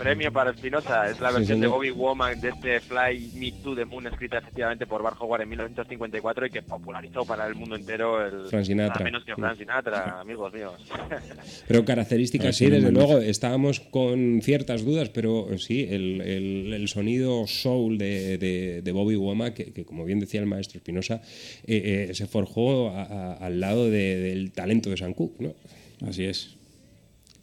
Premio 0.02 0.32
para 0.34 0.52
Espinosa, 0.52 1.10
es 1.10 1.20
la 1.20 1.30
Sí, 1.30 1.36
versión 1.36 1.62
de. 1.62 1.68
Bobby 1.68 1.92
Womack 1.92 2.38
de 2.40 2.50
este 2.50 2.80
Fly 2.80 3.32
Me 3.36 3.52
to 3.64 3.76
the 3.76 3.86
Moon 3.86 4.08
escrita 4.08 4.40
efectivamente 4.40 4.88
por 4.88 5.04
Bar 5.04 5.14
Howard 5.20 5.42
en 5.44 5.50
1954 5.50 6.46
y 6.48 6.50
que 6.50 6.62
popularizó 6.64 7.24
para 7.26 7.46
el 7.48 7.56
mundo 7.56 7.76
entero 7.76 8.26
el 8.26 8.48
Frank 8.50 8.64
Sinatra. 8.66 8.94
nada 8.96 9.04
menos 9.04 9.24
que 9.24 9.36
Frank 9.36 9.58
Sinatra, 9.58 10.20
amigos 10.22 10.52
míos. 10.54 10.74
Pero 11.68 11.86
características, 11.86 12.56
sí, 12.56 12.70
desde 12.70 12.92
luego, 12.92 13.20
estábamos 13.20 13.80
con 13.80 14.42
ciertas 14.42 14.84
dudas, 14.84 15.10
pero 15.10 15.48
sí, 15.58 15.88
el, 15.90 16.22
el- 16.22 16.74
el 16.74 16.88
sonido 16.88 17.46
soul 17.48 17.98
de, 17.98 18.38
de- 18.38 18.82
de 18.82 18.92
Bobby 18.92 19.16
Womack, 19.16 19.54
que, 19.54 19.72
que, 19.74 19.86
como 19.86 20.04
bien 20.06 20.20
decía 20.20 20.40
el 20.40 20.48
maestro 20.48 20.78
Espinosa, 20.80 21.22
eh, 21.68 22.08
eh, 22.10 22.14
se 22.16 22.26
forjó 22.28 22.90
a- 22.90 23.04
a- 23.04 23.34
al 23.34 23.60
lado 23.60 23.86
de- 23.90 24.18
del 24.18 24.52
talento 24.52 24.90
de 24.90 24.98
Sam 24.98 25.14
Cooke, 25.14 25.40
¿no? 25.42 25.54
Así 26.08 26.26
es. 26.26 26.58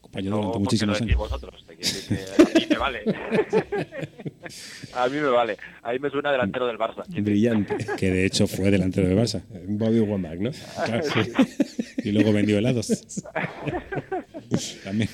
Compañero 0.01 0.37
No, 0.37 0.37
durante 0.39 0.59
muchísimos 0.61 1.01
años. 1.03 1.17
vosotros, 1.17 1.65
decir 1.79 2.19
que 2.19 2.43
a 2.43 2.45
mí 2.45 2.67
me 2.71 2.79
vale. 2.79 3.03
a 4.95 5.09
mí 5.09 5.17
me 5.17 5.29
vale. 5.29 5.57
A 5.83 5.93
mí 5.93 5.99
me 5.99 6.11
suena 6.11 6.33
delantero 6.33 6.67
del 6.67 6.79
Barça. 6.79 7.05
Brillante. 7.09 7.77
Que 7.97 8.11
de 8.11 8.27
hecho 8.27 8.47
fue 8.47 8.71
delantero 8.71 9.09
del 9.09 9.19
Barça. 9.19 9.43
Bobby 9.67 10.01
Womack, 10.01 10.39
¿no? 10.39 10.51
Claro, 10.85 11.03
sí. 11.05 11.21
Y 12.05 12.13
luego 12.13 12.33
vendió 12.33 12.59
helados. 12.59 12.89
También. 14.85 15.11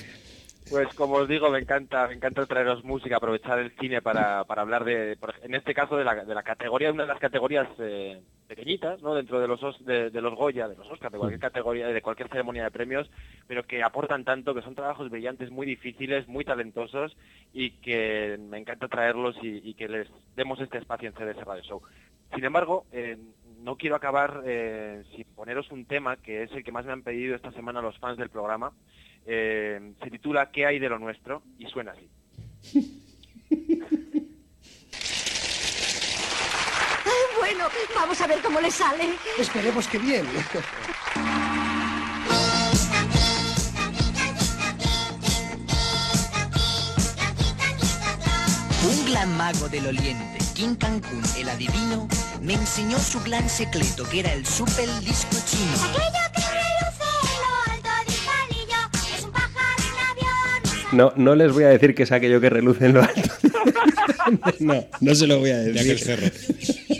Pues 0.69 0.87
como 0.95 1.15
os 1.15 1.27
digo, 1.27 1.49
me 1.51 1.59
encanta, 1.59 2.07
me 2.07 2.15
encanta 2.15 2.45
traeros 2.45 2.83
música, 2.83 3.17
aprovechar 3.17 3.59
el 3.59 3.71
cine 3.79 4.01
para, 4.01 4.43
para 4.45 4.61
hablar 4.63 4.83
de, 4.83 5.17
en 5.43 5.55
este 5.55 5.73
caso, 5.73 5.95
de 5.95 6.03
la, 6.03 6.25
de 6.25 6.33
la 6.33 6.43
categoría, 6.43 6.91
una 6.91 7.03
de 7.03 7.09
las 7.09 7.19
categorías 7.19 7.67
eh, 7.79 8.19
pequeñitas, 8.47 9.01
¿no? 9.01 9.13
Dentro 9.15 9.39
de 9.39 9.47
los 9.47 9.61
Os- 9.63 9.83
de, 9.85 10.09
de 10.09 10.21
los 10.21 10.35
Goya, 10.35 10.67
de 10.67 10.75
los 10.75 10.89
Oscar, 10.91 11.11
de 11.11 11.17
cualquier 11.17 11.39
categoría, 11.39 11.87
de 11.87 12.01
cualquier 12.01 12.29
ceremonia 12.29 12.63
de 12.63 12.71
premios, 12.71 13.09
pero 13.47 13.63
que 13.63 13.83
aportan 13.83 14.23
tanto, 14.23 14.53
que 14.53 14.61
son 14.61 14.75
trabajos 14.75 15.09
brillantes, 15.09 15.51
muy 15.51 15.65
difíciles, 15.65 16.27
muy 16.27 16.45
talentosos 16.45 17.15
y 17.53 17.71
que 17.81 18.37
me 18.39 18.57
encanta 18.57 18.87
traerlos 18.87 19.35
y, 19.41 19.67
y 19.67 19.73
que 19.73 19.87
les 19.87 20.07
demos 20.35 20.59
este 20.59 20.77
espacio 20.77 21.09
en 21.09 21.15
CDS 21.15 21.43
Radio 21.43 21.63
Show. 21.63 21.81
Sin 22.33 22.43
embargo, 22.43 22.85
eh, 22.91 23.17
no 23.61 23.77
quiero 23.77 23.95
acabar 23.95 24.41
eh, 24.45 25.03
sin 25.15 25.25
poneros 25.35 25.71
un 25.71 25.85
tema 25.85 26.17
que 26.17 26.43
es 26.43 26.51
el 26.51 26.63
que 26.63 26.71
más 26.71 26.85
me 26.85 26.91
han 26.91 27.01
pedido 27.03 27.35
esta 27.35 27.51
semana 27.51 27.81
los 27.81 27.97
fans 27.99 28.17
del 28.17 28.29
programa. 28.29 28.71
Eh, 29.25 29.93
se 30.03 30.11
titula 30.11 30.51
¿Qué 30.51 30.65
hay 30.65 30.77
de 30.79 30.89
lo 30.89 30.99
nuestro? 30.99 31.41
y 31.57 31.65
suena 31.65 31.93
así. 31.93 32.07
Bueno, 37.65 37.79
vamos 37.95 38.21
a 38.21 38.27
ver 38.27 38.39
cómo 38.41 38.61
le 38.61 38.69
sale. 38.69 39.15
Esperemos 39.39 39.87
que 39.87 39.97
bien. 39.97 40.25
Un 48.87 49.05
gran 49.11 49.35
mago 49.37 49.67
del 49.69 49.87
oriente, 49.87 50.37
King 50.53 50.75
Cancún, 50.75 51.21
el 51.37 51.49
adivino, 51.49 52.07
me 52.41 52.53
enseñó 52.53 52.99
su 52.99 53.19
gran 53.23 53.49
secreto, 53.49 54.07
que 54.09 54.19
era 54.19 54.33
el 54.33 54.45
super 54.45 54.87
disco 54.99 55.35
chino. 55.49 55.71
Aquello 55.89 56.25
que 56.35 56.41
reluce 56.41 57.07
en 57.23 57.41
lo 57.41 57.73
alto 57.73 57.89
de 58.05 58.13
un 58.13 58.25
palillo 58.25 59.15
es 59.17 59.23
un 59.23 59.31
pájaro, 59.31 59.83
un 59.91 59.99
avión. 60.11 60.87
No, 60.91 61.13
no 61.15 61.35
les 61.35 61.51
voy 61.51 61.63
a 61.63 61.69
decir 61.69 61.95
que 61.95 62.03
es 62.03 62.11
aquello 62.11 62.39
que 62.39 62.49
reluce 62.49 62.85
en 62.85 62.93
lo 62.93 63.01
alto. 63.01 63.21
no, 64.59 64.85
no 65.01 65.15
se 65.15 65.25
lo 65.25 65.39
voy 65.39 65.49
a 65.49 65.57
De 65.57 65.71
decir. 65.71 65.91
aquel 65.93 65.99
cerro. 65.99 66.27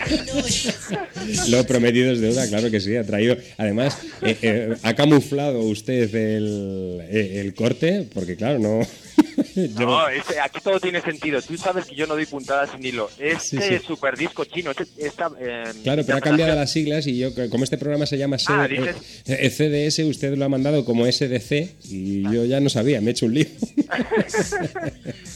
Lo 1.50 1.66
prometido 1.66 2.12
es 2.12 2.20
deuda, 2.22 2.48
claro 2.48 2.70
que 2.72 2.80
sí, 2.80 2.96
ha 2.96 3.04
traído. 3.04 3.38
Además, 3.58 3.98
eh, 4.22 4.38
eh, 4.42 4.76
ha 4.84 4.94
camuflado 4.94 5.60
usted 5.62 6.14
el, 6.16 7.02
eh, 7.10 7.42
el 7.42 7.54
corte, 7.54 8.08
porque 8.14 8.36
claro, 8.36 8.60
no. 8.60 8.82
yo- 9.56 9.86
No, 9.86 10.08
ese- 10.10 10.40
aquí 10.40 10.60
todo 10.64 10.80
tiene 10.80 11.02
sentido. 11.02 11.42
Tú 11.42 11.58
sabes 11.58 11.86
que 11.86 11.96
yo 11.96 12.06
no 12.08 12.14
doy 12.16 12.26
puntadas 12.26 12.70
sin 12.72 12.86
hilo. 12.86 13.10
Este 13.18 13.58
Sí, 13.62 13.78
sí. 13.80 13.86
super 13.86 14.18
disco 14.18 14.46
chino, 14.46 14.72
este- 14.72 14.86
esta, 15.06 15.30
eh, 15.40 15.64
Claro, 15.84 16.04
pero 16.06 16.18
ha 16.18 16.22
cambiado 16.22 16.56
las 16.56 16.72
siglas 16.72 17.08
y 17.08 17.18
yo, 17.18 17.30
como 17.50 17.64
este 17.64 17.78
programa 17.78 18.06
se 18.06 18.18
llama 18.18 18.38
Ah, 18.48 18.68
CDS, 18.68 20.00
usted 20.06 20.36
lo 20.36 20.46
ha 20.46 20.50
mandado 20.50 20.86
como 20.86 21.06
SDC 21.08 21.76
y 21.90 22.22
yo 22.24 22.46
ya 22.46 22.60
no 22.60 22.70
sabía, 22.70 23.02
me 23.02 23.08
he 23.10 23.12
hecho 23.12 23.26
un 23.26 23.34
lío. 23.36 23.46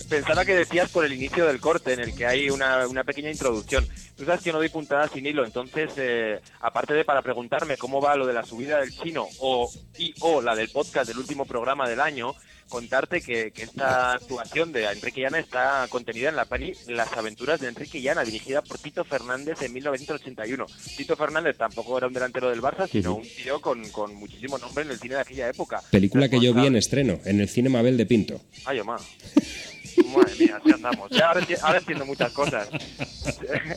Pensaba 0.09 0.43
que 0.43 0.55
decías 0.55 0.89
por 0.89 1.05
el 1.05 1.13
inicio 1.13 1.45
del 1.45 1.59
corte, 1.59 1.93
en 1.93 1.99
el 1.99 2.15
que 2.15 2.25
hay 2.25 2.49
una, 2.49 2.87
una 2.87 3.03
pequeña 3.03 3.29
introducción. 3.29 3.87
Tú 4.17 4.25
sabes 4.25 4.41
que 4.41 4.47
yo 4.47 4.53
no 4.53 4.59
doy 4.59 4.69
puntadas 4.69 5.11
sin 5.11 5.25
hilo, 5.25 5.45
entonces, 5.45 5.91
eh, 5.97 6.39
aparte 6.61 6.95
de 6.95 7.05
para 7.05 7.21
preguntarme 7.21 7.77
cómo 7.77 8.01
va 8.01 8.15
lo 8.15 8.25
de 8.25 8.33
la 8.33 8.43
subida 8.43 8.79
del 8.79 8.91
chino 8.91 9.27
o, 9.39 9.71
y, 9.97 10.13
o 10.21 10.41
la 10.41 10.55
del 10.55 10.69
podcast 10.69 11.07
del 11.07 11.19
último 11.19 11.45
programa 11.45 11.87
del 11.87 11.99
año, 11.99 12.33
contarte 12.69 13.21
que, 13.21 13.51
que 13.51 13.63
esta 13.63 14.13
actuación 14.13 14.71
de 14.71 14.85
Enrique 14.85 15.21
Llana 15.21 15.39
está 15.39 15.85
contenida 15.89 16.29
en 16.29 16.35
la 16.35 16.45
peli 16.45 16.73
Las 16.87 17.13
aventuras 17.13 17.59
de 17.59 17.67
Enrique 17.67 18.01
Llana, 18.01 18.23
dirigida 18.23 18.61
por 18.63 18.79
Tito 18.79 19.03
Fernández 19.03 19.61
en 19.61 19.73
1981. 19.73 20.65
Tito 20.97 21.15
Fernández 21.15 21.55
tampoco 21.57 21.97
era 21.97 22.07
un 22.07 22.13
delantero 22.13 22.49
del 22.49 22.61
Barça, 22.61 22.87
sino 22.87 23.15
un 23.15 23.23
tío 23.23 23.61
con, 23.61 23.87
con 23.89 24.15
muchísimo 24.15 24.57
nombre 24.57 24.85
en 24.85 24.91
el 24.91 24.99
cine 24.99 25.15
de 25.15 25.21
aquella 25.21 25.49
época. 25.49 25.81
Película 25.91 26.29
que 26.29 26.39
yo 26.39 26.53
vi 26.53 26.65
en 26.65 26.75
estreno, 26.75 27.19
en 27.25 27.41
el 27.41 27.47
cine 27.47 27.69
Mabel 27.69 27.95
de 27.95 28.05
Pinto. 28.05 28.41
Ay, 28.65 28.79
Omar. 28.79 28.99
Madre 30.09 30.33
mía, 30.39 30.57
así 30.61 30.71
andamos. 30.71 31.09
Ya 31.11 31.27
ahora, 31.27 31.41
enti- 31.41 31.57
ahora 31.61 31.79
entiendo 31.79 32.05
muchas 32.05 32.31
cosas. 32.31 32.69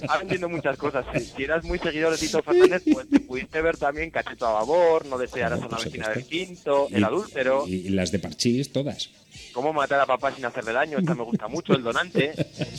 Ahora 0.08 0.22
entiendo 0.22 0.48
muchas 0.48 0.76
cosas. 0.76 1.04
Si, 1.14 1.20
si 1.24 1.42
eras 1.44 1.64
muy 1.64 1.78
seguidor 1.78 2.12
de 2.12 2.18
Tito 2.18 2.42
Fernández, 2.42 2.82
pues 2.92 3.08
te 3.08 3.20
pudiste 3.20 3.60
ver 3.62 3.76
también 3.76 4.10
Cacheto 4.10 4.46
a 4.46 4.52
Babor, 4.52 5.06
No 5.06 5.18
desearás 5.18 5.60
a 5.60 5.66
una 5.66 5.76
por 5.76 5.84
vecina 5.84 6.08
del 6.08 6.24
quinto, 6.24 6.88
El 6.90 7.04
adúltero, 7.04 7.64
Y, 7.66 7.74
y 7.74 7.88
las 7.90 8.10
de 8.12 8.18
Parchís, 8.18 8.72
todas. 8.72 9.10
Cómo 9.52 9.72
matar 9.72 10.00
a 10.00 10.06
papá 10.06 10.32
sin 10.34 10.44
hacerle 10.44 10.72
daño, 10.72 10.98
esta 10.98 11.14
me 11.14 11.22
gusta 11.22 11.48
mucho, 11.48 11.74
El 11.74 11.82
donante. 11.82 12.32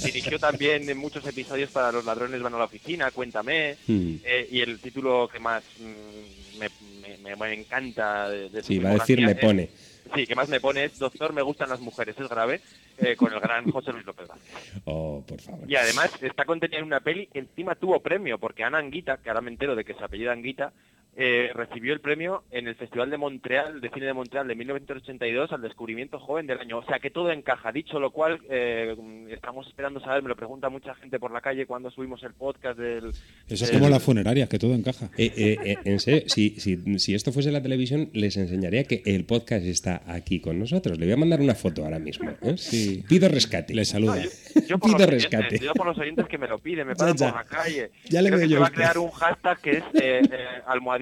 Dirigió 0.03 0.39
también 0.39 0.89
en 0.89 0.97
muchos 0.97 1.25
episodios 1.25 1.69
para 1.71 1.91
Los 1.91 2.05
ladrones 2.05 2.41
van 2.41 2.53
a 2.55 2.57
la 2.59 2.65
oficina, 2.65 3.11
Cuéntame. 3.11 3.77
Mm. 3.87 4.15
Eh, 4.23 4.47
y 4.51 4.61
el 4.61 4.79
título 4.79 5.29
que 5.31 5.39
más 5.39 5.63
mm, 5.79 6.59
me, 6.59 7.35
me- 7.35 7.53
encanta 7.53 8.29
de, 8.29 8.49
de 8.49 8.63
Sí, 8.63 8.79
va 8.79 8.91
a 8.91 8.93
decir 8.93 9.21
me 9.21 9.31
es- 9.31 9.37
pone. 9.39 9.69
Sí, 10.15 10.27
que 10.27 10.35
más 10.35 10.49
me 10.49 10.59
pone 10.59 10.85
es 10.85 10.99
Doctor, 10.99 11.33
me 11.33 11.41
gustan 11.41 11.69
las 11.69 11.79
mujeres, 11.79 12.19
es 12.19 12.29
grave, 12.29 12.61
eh, 12.97 13.15
con 13.15 13.33
el 13.33 13.39
gran 13.39 13.69
José 13.71 13.91
Luis 13.91 14.05
López 14.05 14.27
Vázquez. 14.27 14.81
Oh, 14.85 15.23
por 15.25 15.41
favor. 15.41 15.69
Y 15.69 15.75
además 15.75 16.11
está 16.21 16.45
contenida 16.45 16.79
en 16.79 16.85
una 16.85 16.99
peli 16.99 17.27
que 17.27 17.39
encima 17.39 17.75
tuvo 17.75 17.99
premio, 17.99 18.37
porque 18.37 18.63
Ana 18.63 18.77
Anguita, 18.77 19.17
que 19.17 19.29
ahora 19.29 19.41
me 19.41 19.51
entero 19.51 19.75
de 19.75 19.83
que 19.83 19.93
se 19.93 20.03
apellida 20.03 20.31
Anguita, 20.31 20.73
eh, 21.15 21.51
recibió 21.53 21.93
el 21.93 21.99
premio 22.01 22.43
en 22.51 22.67
el 22.67 22.75
Festival 22.75 23.09
de 23.09 23.17
Montreal, 23.17 23.81
de 23.81 23.89
Cine 23.89 24.07
de 24.07 24.13
Montreal 24.13 24.47
de 24.47 24.55
1982 24.55 25.51
al 25.51 25.61
descubrimiento 25.61 26.19
joven 26.19 26.47
del 26.47 26.59
año. 26.59 26.79
O 26.79 26.85
sea 26.85 26.99
que 26.99 27.09
todo 27.11 27.31
encaja. 27.31 27.71
Dicho 27.71 27.99
lo 27.99 28.11
cual, 28.11 28.39
eh, 28.49 28.95
estamos 29.29 29.67
esperando 29.67 29.99
saber, 29.99 30.23
me 30.23 30.29
lo 30.29 30.35
pregunta 30.35 30.69
mucha 30.69 30.95
gente 30.95 31.19
por 31.19 31.31
la 31.31 31.41
calle 31.41 31.65
cuando 31.65 31.91
subimos 31.91 32.23
el 32.23 32.33
podcast 32.33 32.77
del... 32.79 33.09
Eso 33.09 33.65
es 33.65 33.71
del- 33.71 33.79
como 33.79 33.89
las 33.89 34.01
funerarias, 34.03 34.49
que 34.49 34.57
todo 34.59 34.73
encaja. 34.73 35.09
Eh, 35.17 35.31
eh, 35.35 35.57
eh, 35.63 35.77
en 35.85 35.99
serio, 35.99 36.23
si, 36.27 36.51
si, 36.59 36.77
si 36.99 37.13
esto 37.13 37.31
fuese 37.31 37.51
la 37.51 37.61
televisión, 37.61 38.09
les 38.13 38.35
enseñaría 38.37 38.83
que 38.85 39.01
el 39.05 39.25
podcast 39.25 39.65
está 39.65 40.01
aquí 40.07 40.39
con 40.39 40.57
nosotros. 40.59 40.97
Le 40.97 41.05
voy 41.05 41.13
a 41.13 41.17
mandar 41.17 41.41
una 41.41 41.55
foto 41.55 41.83
ahora 41.83 41.99
mismo. 41.99 42.29
¿eh? 42.41 43.03
Pido 43.07 43.29
rescate. 43.29 43.73
Le 43.73 43.85
saluda. 43.85 44.21
Yo 44.67 44.77
por, 44.79 44.95
Pido 44.95 45.07
rescate. 45.09 45.37
oyentes, 45.45 45.61
yo 45.61 45.73
por 45.73 45.87
los 45.87 45.97
oyentes 45.97 46.27
que 46.27 46.37
me 46.37 46.47
lo 46.47 46.57
piden, 46.59 46.87
me 46.87 46.95
paran 46.95 47.15
Ya, 47.15 47.25
ya. 47.27 47.31
por 47.33 47.41
la 47.43 47.47
calle. 47.47 47.91
Ya 48.05 48.21
le 48.21 48.29
Creo 48.29 48.39
que 48.41 48.47
yo 48.47 48.55
se 48.57 48.61
va 48.61 48.67
a 48.67 48.71
crear 48.71 48.97
un 48.97 49.11
hashtag 49.11 49.61
que 49.61 49.71
es 49.71 49.83
eh, 50.01 50.21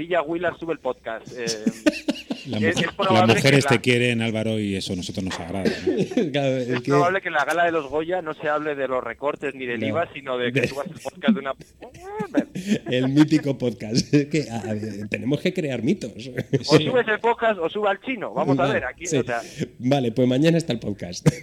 Almohadilla 0.02 0.22
Willa 0.24 0.52
sube 0.60 0.74
el 0.74 0.80
podcast. 0.80 1.28
Eh, 1.38 1.46
La 2.48 2.58
es- 2.58 2.76
mujer- 2.76 2.86
es 2.90 2.94
probable 2.96 3.28
las 3.34 3.36
mujeres 3.38 3.66
que 3.66 3.70
te 3.70 3.76
la- 3.76 3.82
quieren, 3.82 4.22
Álvaro, 4.24 4.60
y 4.60 4.76
eso 4.76 4.94
a 4.94 4.96
nosotros 4.96 5.24
nos 5.24 5.40
agrada. 5.40 5.64
¿no? 5.70 5.72
Es 6.72 6.82
probable 6.82 7.22
que 7.22 7.28
en 7.28 7.34
la 7.36 7.46
gala 7.46 7.66
de 7.66 7.72
los 7.72 7.88
Goya 7.88 8.22
no 8.24 8.34
se 8.34 8.50
hable 8.50 8.74
de 8.74 8.88
los 8.88 9.04
recortes 9.04 9.54
ni 9.54 9.66
del 9.68 9.80
No. 9.82 9.88
IVA, 9.90 10.10
sino 10.12 10.38
de 10.40 10.52
que 10.52 10.68
subas 10.68 10.88
el 10.88 11.00
podcast 11.00 11.34
de 11.36 11.40
una... 11.40 11.54
El 12.90 13.10
mítico 13.10 13.58
podcast. 13.58 14.12
Es 14.14 14.26
que 14.28 14.50
a 14.50 14.74
ver, 14.74 15.08
tenemos 15.10 15.40
que 15.40 15.54
crear 15.54 15.82
mitos. 15.84 16.12
O 16.68 16.78
subes 16.80 17.08
el 17.08 17.20
podcast 17.20 17.60
o 17.60 17.70
sube 17.70 17.90
al 17.90 18.00
chino. 18.02 18.34
Vamos 18.34 18.58
a 18.58 18.62
Vale, 18.64 18.74
ver, 18.76 18.86
aquí, 18.86 19.06
sí. 19.06 19.18
o 19.18 19.24
sea... 19.24 19.42
Vale, 19.80 20.12
pues 20.12 20.28
mañana 20.28 20.58
está 20.58 20.74
el 20.74 20.80
podcast. 20.80 21.28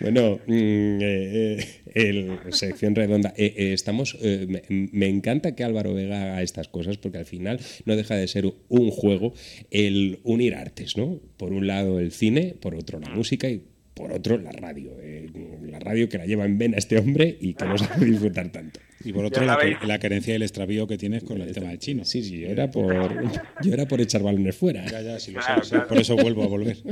Bueno, 0.00 0.38
mm, 0.46 0.98
eh, 1.00 1.58
eh, 1.58 1.66
el- 1.94 2.38
sección 2.52 2.94
redonda. 2.94 3.32
Eh, 3.36 3.54
eh, 3.56 3.72
estamos. 3.72 4.16
eh, 4.22 4.46
me, 4.48 4.62
me 4.92 5.08
encanta 5.08 5.54
que 5.54 5.64
Álvaro 5.64 5.94
Vega 5.94 6.22
haga 6.22 6.42
estas 6.42 6.68
cosas 6.68 6.98
porque 6.98 7.18
al 7.18 7.24
final 7.26 7.60
no 7.84 7.96
deja 7.96 8.14
de 8.16 8.28
ser 8.28 8.46
un 8.68 8.90
juego 8.90 9.34
el 9.70 10.20
unir 10.24 10.54
artes, 10.54 10.96
¿no? 10.96 11.20
Por 11.36 11.52
un 11.52 11.66
lado 11.66 12.00
el 12.00 12.12
cine, 12.12 12.54
por 12.60 12.74
otro 12.74 13.00
la 13.00 13.08
música 13.10 13.48
y 13.48 13.62
por 13.94 14.12
otro 14.12 14.38
la 14.38 14.52
radio. 14.52 14.92
Eh, 15.00 15.28
la 15.70 15.78
radio 15.78 16.08
que 16.08 16.18
la 16.18 16.26
lleva 16.26 16.44
en 16.44 16.58
vena 16.58 16.76
este 16.78 16.98
hombre 16.98 17.36
y 17.40 17.54
que 17.54 17.64
nos 17.64 17.82
hace 17.82 18.04
disfrutar 18.04 18.50
tanto. 18.50 18.80
Y 19.04 19.12
por 19.12 19.24
otro, 19.24 19.44
la, 19.44 19.58
la 19.84 19.98
carencia 19.98 20.32
y 20.32 20.36
el 20.36 20.42
extravío 20.42 20.86
que 20.86 20.96
tienes 20.96 21.24
con 21.24 21.40
el 21.42 21.52
tema 21.52 21.70
del 21.70 21.78
chino. 21.78 22.04
Sí, 22.04 22.22
sí, 22.22 22.38
yo 22.38 22.48
era 22.48 22.70
por, 22.70 22.94
yo 23.62 23.72
era 23.74 23.86
por 23.86 24.00
echar 24.00 24.22
balones 24.22 24.54
fuera. 24.56 24.86
Ya, 24.86 25.02
ya, 25.02 25.18
sí 25.18 25.32
lo 25.32 25.40
claro. 25.40 25.88
Por 25.88 25.98
eso 25.98 26.16
vuelvo 26.16 26.44
a 26.44 26.46
volver. 26.46 26.76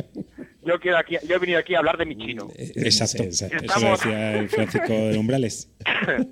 Yo, 0.71 0.81
quiero 0.81 0.99
aquí, 0.99 1.17
yo 1.29 1.37
he 1.37 1.39
venido 1.39 1.59
aquí 1.59 1.75
a 1.75 1.79
hablar 1.79 1.97
de 1.99 2.07
mi 2.07 2.17
chino. 2.17 2.49
Exacto. 2.57 3.23
Eso 3.25 3.49
lo 3.51 3.57
Estamos- 3.61 4.01
decía 4.01 4.37
el 4.39 4.49
Francisco 4.49 4.93
de 4.93 5.19
Umbrales. 5.19 5.69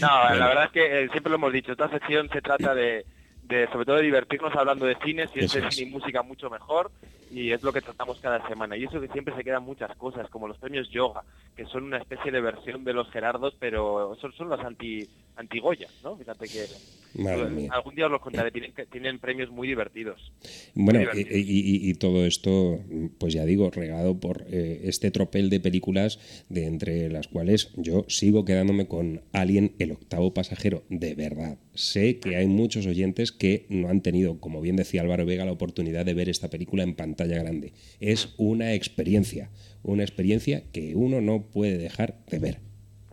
No, 0.00 0.08
la 0.34 0.48
verdad 0.48 0.64
es 0.64 0.70
que 0.72 1.04
eh, 1.04 1.08
siempre 1.12 1.30
lo 1.30 1.36
hemos 1.36 1.52
dicho, 1.52 1.70
esta 1.72 1.88
sección 1.88 2.28
se 2.32 2.40
trata 2.42 2.74
de, 2.74 3.06
de 3.44 3.68
sobre 3.68 3.84
todo 3.86 3.96
de 3.96 4.02
divertirnos 4.02 4.52
hablando 4.56 4.86
de 4.86 4.96
cine, 5.04 5.28
si 5.32 5.38
es 5.38 5.44
Eso 5.46 5.60
de 5.60 5.68
es. 5.68 5.74
cine 5.76 5.88
y 5.88 5.92
música 5.92 6.22
mucho 6.22 6.50
mejor, 6.50 6.90
y 7.30 7.52
es 7.52 7.62
lo 7.62 7.72
que 7.72 7.80
tratamos 7.80 8.18
cada 8.20 8.44
semana. 8.48 8.76
Y 8.76 8.84
eso 8.84 9.00
que 9.00 9.06
siempre 9.08 9.34
se 9.36 9.44
quedan 9.44 9.62
muchas 9.62 9.96
cosas, 9.96 10.28
como 10.30 10.48
los 10.48 10.58
premios 10.58 10.88
Yoga, 10.90 11.22
que 11.56 11.64
son 11.66 11.84
una 11.84 11.98
especie 11.98 12.32
de 12.32 12.40
versión 12.40 12.82
de 12.82 12.92
los 12.92 13.08
Gerardos, 13.12 13.54
pero 13.60 14.16
son, 14.20 14.32
son 14.32 14.48
los 14.48 14.58
anti, 14.60 15.08
anti 15.36 15.58
Goya, 15.60 15.88
¿no? 16.02 16.16
Fíjate 16.16 16.46
que 16.48 16.64
Madre 17.14 17.68
algún 17.70 17.94
día 17.94 18.06
os 18.06 18.12
los 18.12 18.20
contaré, 18.20 18.50
tienen, 18.50 19.18
premios 19.18 19.50
muy 19.50 19.66
divertidos. 19.68 20.32
Bueno, 20.74 21.00
Muy 21.00 21.08
y, 21.20 21.24
divertidos. 21.24 21.48
y- 21.48 21.60
y- 21.86 21.90
y 21.90 21.94
todo 21.94 22.26
esto, 22.26 22.80
pues 23.18 23.32
ya 23.32 23.46
digo, 23.46 23.70
regado 23.70 24.20
por 24.20 24.44
eh, 24.50 24.80
este 24.84 25.10
tropel 25.10 25.48
de 25.48 25.60
películas, 25.60 26.18
de 26.50 26.66
entre 26.66 27.08
las 27.08 27.28
cuales 27.28 27.70
yo 27.76 28.04
sigo 28.08 28.44
quedándome 28.44 28.86
con 28.86 29.22
Alien, 29.32 29.72
el 29.78 29.92
octavo 29.92 30.34
pasajero, 30.34 30.84
de 30.90 31.14
verdad. 31.14 31.58
Sé 31.74 32.18
que 32.18 32.36
hay 32.36 32.48
muchos 32.48 32.86
oyentes 32.86 33.32
que 33.32 33.64
no 33.70 33.88
han 33.88 34.02
tenido, 34.02 34.38
como 34.38 34.60
bien 34.60 34.76
decía 34.76 35.00
Álvaro 35.00 35.24
Vega, 35.24 35.46
la 35.46 35.52
oportunidad 35.52 36.04
de 36.04 36.12
ver 36.14 36.28
esta 36.28 36.50
película 36.50 36.82
en 36.82 36.94
pantalla 36.96 37.38
grande. 37.38 37.72
Es 38.00 38.34
una 38.36 38.74
experiencia, 38.74 39.50
una 39.82 40.02
experiencia 40.02 40.64
que 40.72 40.94
uno 40.96 41.22
no 41.22 41.46
puede 41.50 41.78
dejar 41.78 42.18
de 42.30 42.38
ver. 42.40 42.65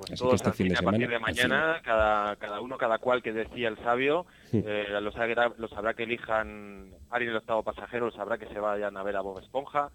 Así 0.03 0.13
que 0.13 0.17
Todos 0.19 0.35
este 0.35 0.49
al 0.49 0.53
fin 0.55 0.67
de 0.69 0.75
a 0.77 0.81
partir 0.81 1.09
de 1.09 1.19
mañana, 1.19 1.81
cada, 1.83 2.35
cada 2.37 2.61
uno, 2.61 2.77
cada 2.77 2.97
cual 2.99 3.21
que 3.23 3.31
decía 3.33 3.67
el 3.69 3.77
sabio, 3.77 4.25
eh, 4.51 4.85
lo, 5.01 5.11
sabrá, 5.11 5.51
lo 5.57 5.67
sabrá 5.69 5.93
que 5.93 6.03
elijan 6.03 6.91
Alien 7.09 7.31
el 7.31 7.37
octavo 7.37 7.63
pasajero, 7.63 8.07
lo 8.07 8.11
sabrá 8.11 8.37
que 8.37 8.47
se 8.47 8.59
vayan 8.59 8.95
a 8.97 9.03
ver 9.03 9.15
a 9.15 9.21
Bob 9.21 9.39
Esponja. 9.39 9.89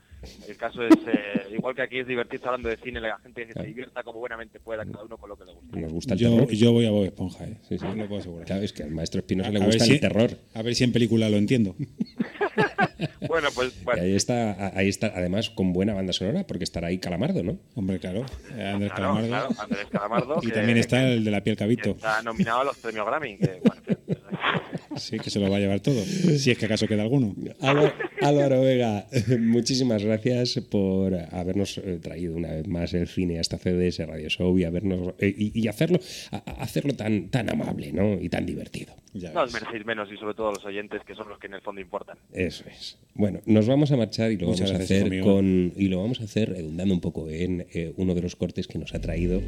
El 0.49 0.57
caso 0.57 0.83
es, 0.83 0.95
eh, 1.07 1.49
igual 1.53 1.75
que 1.75 1.83
aquí 1.83 1.99
es 2.01 2.07
divertirse 2.07 2.47
hablando 2.47 2.69
de 2.69 2.77
cine, 2.79 3.01
la 3.01 3.19
gente 3.19 3.47
que 3.47 3.53
se 3.53 3.63
divierta 3.63 4.03
como 4.03 4.19
buenamente 4.21 4.59
pueda, 4.61 4.85
cada 4.85 5.05
uno 5.05 5.17
con 5.17 5.29
lo 5.29 5.37
que 5.37 5.45
le 5.45 5.53
guste. 5.53 5.81
Nos 5.81 5.93
gusta 5.93 6.15
el 6.15 6.21
Yo, 6.21 6.31
terror. 6.31 6.51
yo 6.51 6.73
voy 6.73 6.87
a 6.87 6.91
Bob 6.91 7.05
Esponja, 7.05 7.45
¿eh? 7.45 7.57
Sí, 7.69 7.79
sí. 7.79 7.87
Lo 7.95 8.07
puedo 8.09 8.21
asegurar. 8.21 8.47
Claro, 8.47 8.63
es 8.63 8.73
que 8.73 8.83
al 8.83 8.91
maestro 8.91 9.21
Espinosa 9.21 9.51
le 9.51 9.61
gusta 9.61 9.85
si- 9.85 9.93
el 9.93 10.01
terror. 10.01 10.31
A 10.55 10.63
ver 10.63 10.75
si 10.75 10.85
en 10.85 10.93
película 10.93 11.29
lo 11.29 11.37
entiendo. 11.37 11.75
Bueno, 13.29 13.49
pues 13.55 13.73
Y 13.81 13.85
bueno, 13.85 14.03
ahí 14.03 14.15
está, 14.17 14.77
ahí 14.77 14.89
está, 14.89 15.07
además 15.15 15.51
con 15.51 15.73
buena 15.73 15.95
banda 15.95 16.13
sonora, 16.13 16.45
porque 16.47 16.65
estará 16.65 16.89
ahí 16.89 16.99
Calamardo, 16.99 17.43
¿no? 17.43 17.59
Hombre, 17.75 17.99
claro. 18.01 18.25
Andrés 18.51 18.91
claro, 18.93 19.15
Calamardo. 19.15 19.29
claro, 19.29 19.49
Andrés 19.59 19.87
Calamardo, 19.91 20.39
Y 20.43 20.47
que- 20.47 20.53
también 20.53 20.79
está 20.79 21.03
el 21.05 21.25
de 21.25 21.31
la 21.31 21.43
piel 21.43 21.57
cabito. 21.57 21.91
está 21.91 22.23
nominado 22.23 22.61
a 22.61 22.65
los 22.65 22.77
premios 22.79 23.07
Grammy. 23.07 23.39
Que, 23.39 23.61
bueno, 23.65 23.83
Sí, 24.99 25.19
que 25.19 25.31
se 25.31 25.39
lo 25.41 25.51
va 25.51 25.57
a 25.57 25.61
llevar 25.61 25.81
todo. 25.81 26.03
Si 26.05 26.51
es 26.51 26.59
que 26.59 26.67
acaso 26.67 26.87
queda 26.87 27.03
alguno. 27.03 27.35
Álvaro, 27.61 27.93
Álvaro 28.21 28.61
Vega, 28.63 29.07
muchísimas 29.39 30.03
gracias 30.05 30.61
por 30.71 31.15
habernos 31.15 31.79
eh, 31.79 31.99
traído 32.03 32.37
una 32.37 32.49
vez 32.53 32.67
más 32.67 32.93
el 32.95 33.07
cine 33.09 33.39
hasta 33.39 33.59
CDS 33.59 34.07
Radio 34.07 34.29
Show 34.29 34.59
y 34.59 34.65
habernos 34.65 35.15
eh, 35.19 35.35
y, 35.37 35.59
y 35.61 35.69
hacerlo 35.69 35.99
a- 36.33 36.39
hacerlo 36.63 36.95
tan 36.95 37.29
tan 37.31 37.49
amable, 37.51 37.93
¿no? 37.93 38.21
Y 38.21 38.29
tan 38.29 38.45
divertido. 38.47 38.95
no 39.15 39.43
os 39.43 39.53
merecéis 39.53 39.85
menos 39.87 40.09
y 40.13 40.17
sobre 40.17 40.35
todo 40.35 40.53
los 40.53 40.65
oyentes, 40.65 41.01
que 41.07 41.15
son 41.15 41.29
los 41.29 41.39
que 41.39 41.47
en 41.47 41.55
el 41.55 41.61
fondo 41.63 41.81
importan. 41.81 42.19
Eso 42.33 42.65
es. 42.71 42.99
Bueno, 43.15 43.41
nos 43.47 43.67
vamos 43.67 43.91
a 43.93 43.97
marchar 43.97 44.31
y 44.33 44.37
lo 44.37 44.49
Muchas 44.49 44.71
vamos 44.73 44.81
a 44.81 44.85
hacer 44.85 45.21
con 45.21 45.73
y 45.77 45.89
lo 45.89 46.01
vamos 46.01 46.21
a 46.21 46.25
hacer 46.25 46.51
redundando 46.51 46.95
un 46.95 47.01
poco 47.01 47.29
en 47.31 47.67
eh, 47.73 47.93
uno 47.97 48.15
de 48.15 48.23
los 48.23 48.37
cortes 48.37 48.67
que 48.69 48.79
nos 48.79 48.95
ha 48.95 49.01
traído 49.01 49.41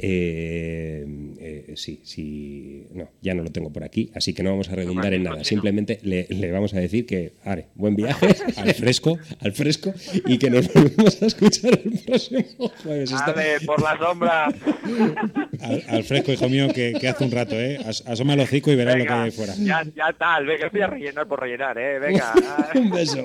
Eh, 0.00 1.04
eh, 1.40 1.72
sí, 1.76 2.00
sí. 2.04 2.86
No, 2.94 3.08
ya 3.20 3.34
no 3.34 3.42
lo 3.42 3.50
tengo 3.50 3.72
por 3.72 3.84
aquí, 3.84 4.10
así 4.14 4.32
que 4.34 4.42
no 4.42 4.50
vamos 4.50 4.68
a 4.70 4.74
redundar 4.76 5.12
en 5.14 5.24
nada. 5.24 5.44
Simplemente 5.44 5.98
le, 6.02 6.26
le 6.28 6.50
vamos 6.50 6.74
a 6.74 6.80
decir 6.80 7.06
que, 7.06 7.32
are, 7.44 7.66
buen 7.74 7.94
viaje, 7.96 8.28
al 8.56 8.74
fresco, 8.74 9.18
al 9.40 9.52
fresco, 9.52 9.92
y 10.26 10.38
que 10.38 10.50
nos 10.50 10.72
volvemos 10.72 11.22
a 11.22 11.26
escuchar 11.26 11.80
el 11.84 11.98
próximo 12.00 12.44
jueves. 12.82 13.10
Está- 13.12 13.32
Dale, 13.32 13.60
por 13.66 13.82
la 13.82 13.98
sombra. 13.98 14.44
Al, 15.60 15.84
al 15.88 16.04
fresco, 16.04 16.32
hijo 16.32 16.48
mío, 16.48 16.68
que, 16.74 16.94
que 17.00 17.08
hace 17.08 17.24
un 17.24 17.30
rato, 17.30 17.54
¿eh? 17.58 17.78
As- 17.84 18.04
asoma 18.06 18.34
el 18.34 18.40
hocico 18.40 18.70
y 18.72 18.76
verás 18.76 18.96
lo 18.98 19.04
que 19.04 19.12
hay 19.12 19.20
ahí 19.24 19.30
fuera. 19.30 19.54
Ya, 19.58 19.82
ya 19.94 20.12
tal, 20.16 20.46
venga, 20.46 20.68
voy 20.70 20.80
a 20.80 20.86
rellenar 20.86 21.26
por 21.26 21.40
rellenar, 21.40 21.76
eh, 21.78 21.98
venga. 21.98 22.32
Un 22.74 22.90
beso. 22.90 23.24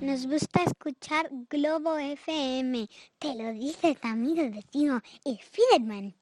Nos 0.00 0.26
gusta 0.26 0.62
escuchar 0.64 1.28
Globo 1.48 1.96
FM. 1.96 2.88
Te 3.18 3.34
lo 3.34 3.52
dice 3.52 3.94
tu 3.94 4.08
amigo 4.08 4.42
vecino, 4.50 5.02
el 5.24 5.38
Fiderman. 5.38 6.14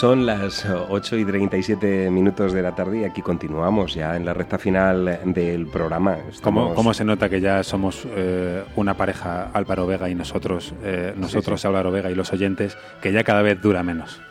Son 0.00 0.24
las 0.24 0.64
8 0.64 1.18
y 1.18 1.26
37 1.26 2.08
minutos 2.08 2.54
de 2.54 2.62
la 2.62 2.74
tarde 2.74 3.00
y 3.00 3.04
aquí 3.04 3.20
continuamos 3.20 3.92
ya 3.92 4.16
en 4.16 4.24
la 4.24 4.32
recta 4.32 4.56
final 4.56 5.20
del 5.26 5.66
programa. 5.66 6.14
¿Cómo, 6.14 6.30
Estamos- 6.30 6.74
cómo 6.74 6.94
se 6.94 7.04
nota 7.04 7.28
que 7.28 7.42
ya 7.42 7.62
somos 7.62 8.06
eh, 8.16 8.64
una 8.76 8.94
pareja 8.94 9.50
Álvaro 9.52 9.86
Vega 9.86 10.08
y 10.08 10.14
nosotros, 10.14 10.72
eh, 10.82 11.12
nosotros 11.14 11.60
sí. 11.60 11.66
Álvaro 11.66 11.90
Vega 11.90 12.10
y 12.10 12.14
los 12.14 12.32
oyentes, 12.32 12.78
que 13.02 13.12
ya 13.12 13.24
cada 13.24 13.42
vez 13.42 13.60
dura 13.60 13.82
menos? 13.82 14.22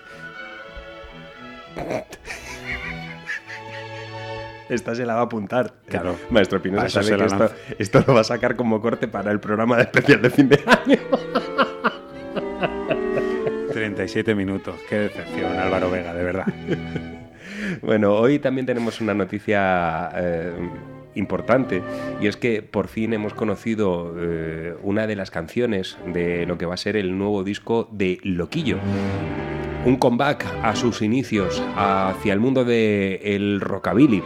Esta 4.69 4.95
se 4.95 5.05
la 5.05 5.13
va 5.13 5.21
a 5.21 5.25
apuntar. 5.25 5.71
Claro. 5.87 6.15
Maestro 6.31 6.59
Pino 6.63 6.77
Para 6.77 6.89
sabe 6.89 7.09
que 7.09 7.17
la 7.17 7.25
esto, 7.27 7.51
esto 7.77 8.03
lo 8.07 8.15
va 8.15 8.21
a 8.21 8.23
sacar 8.23 8.55
como 8.55 8.81
corte 8.81 9.07
para 9.07 9.31
el 9.31 9.39
programa 9.39 9.77
de 9.77 9.83
especial 9.83 10.19
de 10.19 10.29
fin 10.31 10.49
de 10.49 10.63
año. 10.65 10.97
37 13.79 14.35
minutos. 14.35 14.75
Qué 14.89 14.97
decepción, 14.97 15.57
Álvaro 15.57 15.89
Vega, 15.89 16.13
de 16.13 16.23
verdad. 16.23 16.45
Bueno, 17.81 18.15
hoy 18.15 18.39
también 18.39 18.65
tenemos 18.65 18.99
una 18.99 19.13
noticia 19.13 20.09
eh, 20.15 20.53
importante 21.13 21.83
y 22.21 22.27
es 22.27 22.37
que 22.37 22.61
por 22.63 22.87
fin 22.87 23.13
hemos 23.13 23.33
conocido 23.33 24.15
eh, 24.17 24.75
una 24.81 25.05
de 25.05 25.15
las 25.15 25.29
canciones 25.29 25.97
de 26.07 26.45
lo 26.45 26.57
que 26.57 26.65
va 26.65 26.75
a 26.75 26.77
ser 26.77 26.95
el 26.95 27.17
nuevo 27.17 27.43
disco 27.43 27.87
de 27.91 28.17
Loquillo. 28.23 28.77
Un 29.85 29.95
comeback 29.95 30.45
a 30.61 30.75
sus 30.75 31.01
inicios 31.01 31.61
hacia 31.75 32.33
el 32.33 32.39
mundo 32.39 32.65
del 32.65 33.61
rockabilly 33.61 34.21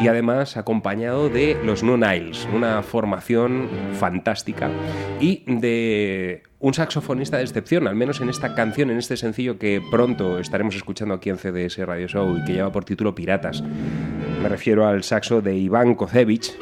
y 0.00 0.08
además 0.08 0.56
acompañado 0.56 1.28
de 1.28 1.56
los 1.64 1.82
No 1.82 1.96
Niles, 1.96 2.46
una 2.52 2.82
formación 2.82 3.68
fantástica 3.94 4.68
y 5.20 5.42
de 5.46 6.42
un 6.58 6.74
saxofonista 6.74 7.36
de 7.36 7.44
excepción, 7.44 7.86
al 7.86 7.94
menos 7.94 8.20
en 8.20 8.28
esta 8.28 8.54
canción, 8.54 8.90
en 8.90 8.98
este 8.98 9.16
sencillo 9.16 9.58
que 9.58 9.80
pronto 9.90 10.38
estaremos 10.38 10.74
escuchando 10.74 11.14
aquí 11.14 11.30
en 11.30 11.38
CDS 11.38 11.78
Radio 11.86 12.08
Show 12.08 12.38
y 12.38 12.44
que 12.44 12.54
lleva 12.54 12.72
por 12.72 12.84
título 12.84 13.14
Piratas. 13.14 13.62
Me 14.42 14.48
refiero 14.48 14.86
al 14.86 15.04
saxo 15.04 15.40
de 15.40 15.56
Iván 15.56 15.94
Kozevich, 15.94 16.56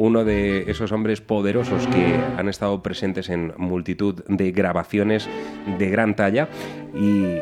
uno 0.00 0.24
de 0.24 0.70
esos 0.70 0.92
hombres 0.92 1.20
poderosos 1.20 1.86
que 1.88 2.18
han 2.38 2.48
estado 2.48 2.82
presentes 2.82 3.28
en 3.28 3.52
multitud 3.58 4.24
de 4.28 4.50
grabaciones 4.50 5.28
de 5.78 5.90
gran 5.90 6.16
talla 6.16 6.48
y 6.94 7.36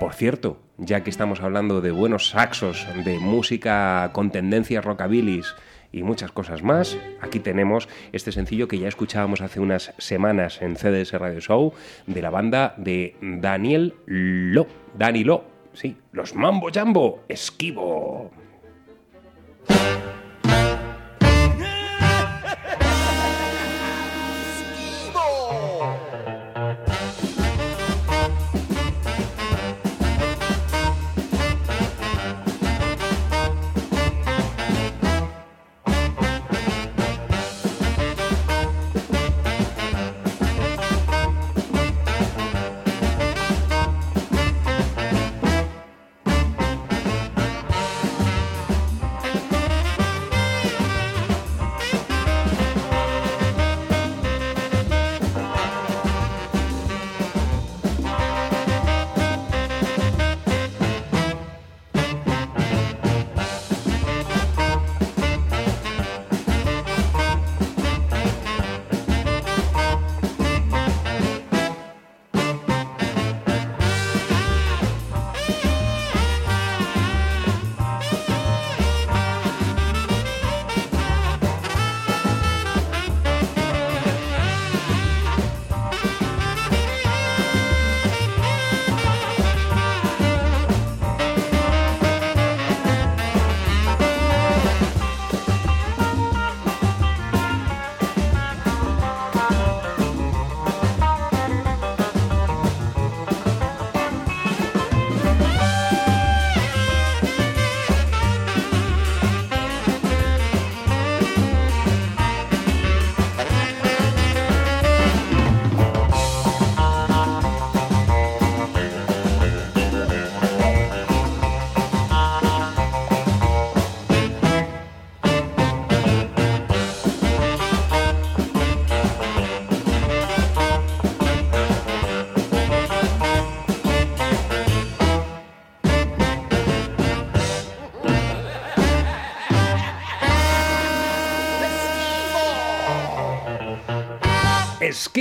por 0.00 0.14
cierto, 0.14 0.58
ya 0.78 1.02
que 1.02 1.10
estamos 1.10 1.42
hablando 1.42 1.82
de 1.82 1.90
buenos 1.90 2.30
saxos, 2.30 2.86
de 3.04 3.18
música 3.18 4.08
con 4.14 4.30
tendencias 4.30 4.86
rockabilis 4.86 5.54
y 5.92 6.02
muchas 6.02 6.32
cosas 6.32 6.62
más, 6.62 6.96
aquí 7.20 7.40
tenemos 7.40 7.90
este 8.12 8.32
sencillo 8.32 8.68
que 8.68 8.78
ya 8.78 8.88
escuchábamos 8.88 9.42
hace 9.42 9.60
unas 9.60 9.92
semanas 9.98 10.62
en 10.62 10.76
CDS 10.76 11.12
Radio 11.12 11.40
Show 11.40 11.74
de 12.06 12.22
la 12.22 12.30
banda 12.30 12.74
de 12.78 13.16
Daniel 13.20 13.94
Lo, 14.06 14.66
Dani 14.96 15.24
Lo, 15.24 15.44
sí, 15.74 15.96
los 16.12 16.34
Mambo 16.34 16.70
Jambo, 16.72 17.22
Esquivo. 17.28 18.30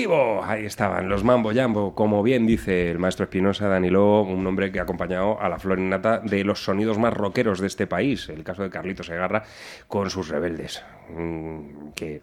Esquivo. 0.02 0.44
Ahí 0.44 0.64
estaban 0.66 1.10
los 1.10 1.24
Mambo 1.24 1.52
Jambo, 1.54 1.96
como 1.96 2.22
bien 2.22 2.46
dice 2.46 2.92
el 2.92 3.00
maestro 3.00 3.24
Espinosa 3.24 3.68
Danilo, 3.68 4.22
un 4.22 4.46
hombre 4.46 4.72
que 4.72 4.80
ha 4.80 4.84
acompañado 4.84 5.42
a 5.42 5.50
la 5.50 5.58
flor 5.58 5.80
innata 5.80 6.20
de 6.20 6.44
los 6.44 6.64
sonidos 6.64 7.00
más 7.00 7.14
rockeros 7.16 7.60
de 7.60 7.66
este 7.68 7.88
país, 7.88 8.30
el 8.30 8.44
caso 8.44 8.62
de 8.62 8.70
Carlito 8.70 9.02
Segarra 9.02 9.44
con 9.88 10.12
sus 10.12 10.30
rebeldes, 10.30 10.84
mm, 11.10 11.90
que 11.96 12.22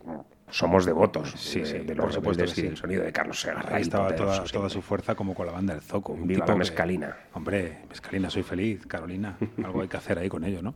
somos 0.51 0.87
devotos 0.87 1.33
Sí, 1.37 1.61
de, 1.61 1.67
sí, 1.67 1.79
de 1.79 1.97
por 1.97 2.05
los 2.07 2.15
supuesto 2.15 2.47
sí. 2.47 2.63
del 2.63 2.77
sonido 2.77 3.03
de 3.03 3.11
Carlos 3.11 3.41
Segarra. 3.41 3.75
Ahí 3.75 3.83
estaba 3.83 4.15
toda, 4.15 4.69
su 4.69 4.81
fuerza 4.81 5.17
como 5.17 5.35
con 5.35 5.47
la 5.47 5.53
banda 5.53 5.75
del 5.75 5.83
Zoco. 5.83 6.13
Un 6.13 6.29
Viva 6.29 6.43
tipo 6.45 6.47
la 6.47 6.53
que- 6.55 6.59
mescalina. 6.61 7.17
hombre, 7.33 7.79
mescalina, 7.89 8.31
soy 8.31 8.45
feliz, 8.45 8.87
Carolina. 8.87 9.37
Algo 9.65 9.83
hay 9.83 9.89
que 9.89 9.97
hacer 9.97 10.17
ahí 10.21 10.29
con 10.29 10.45
ello, 10.45 10.63
¿no? 10.63 10.75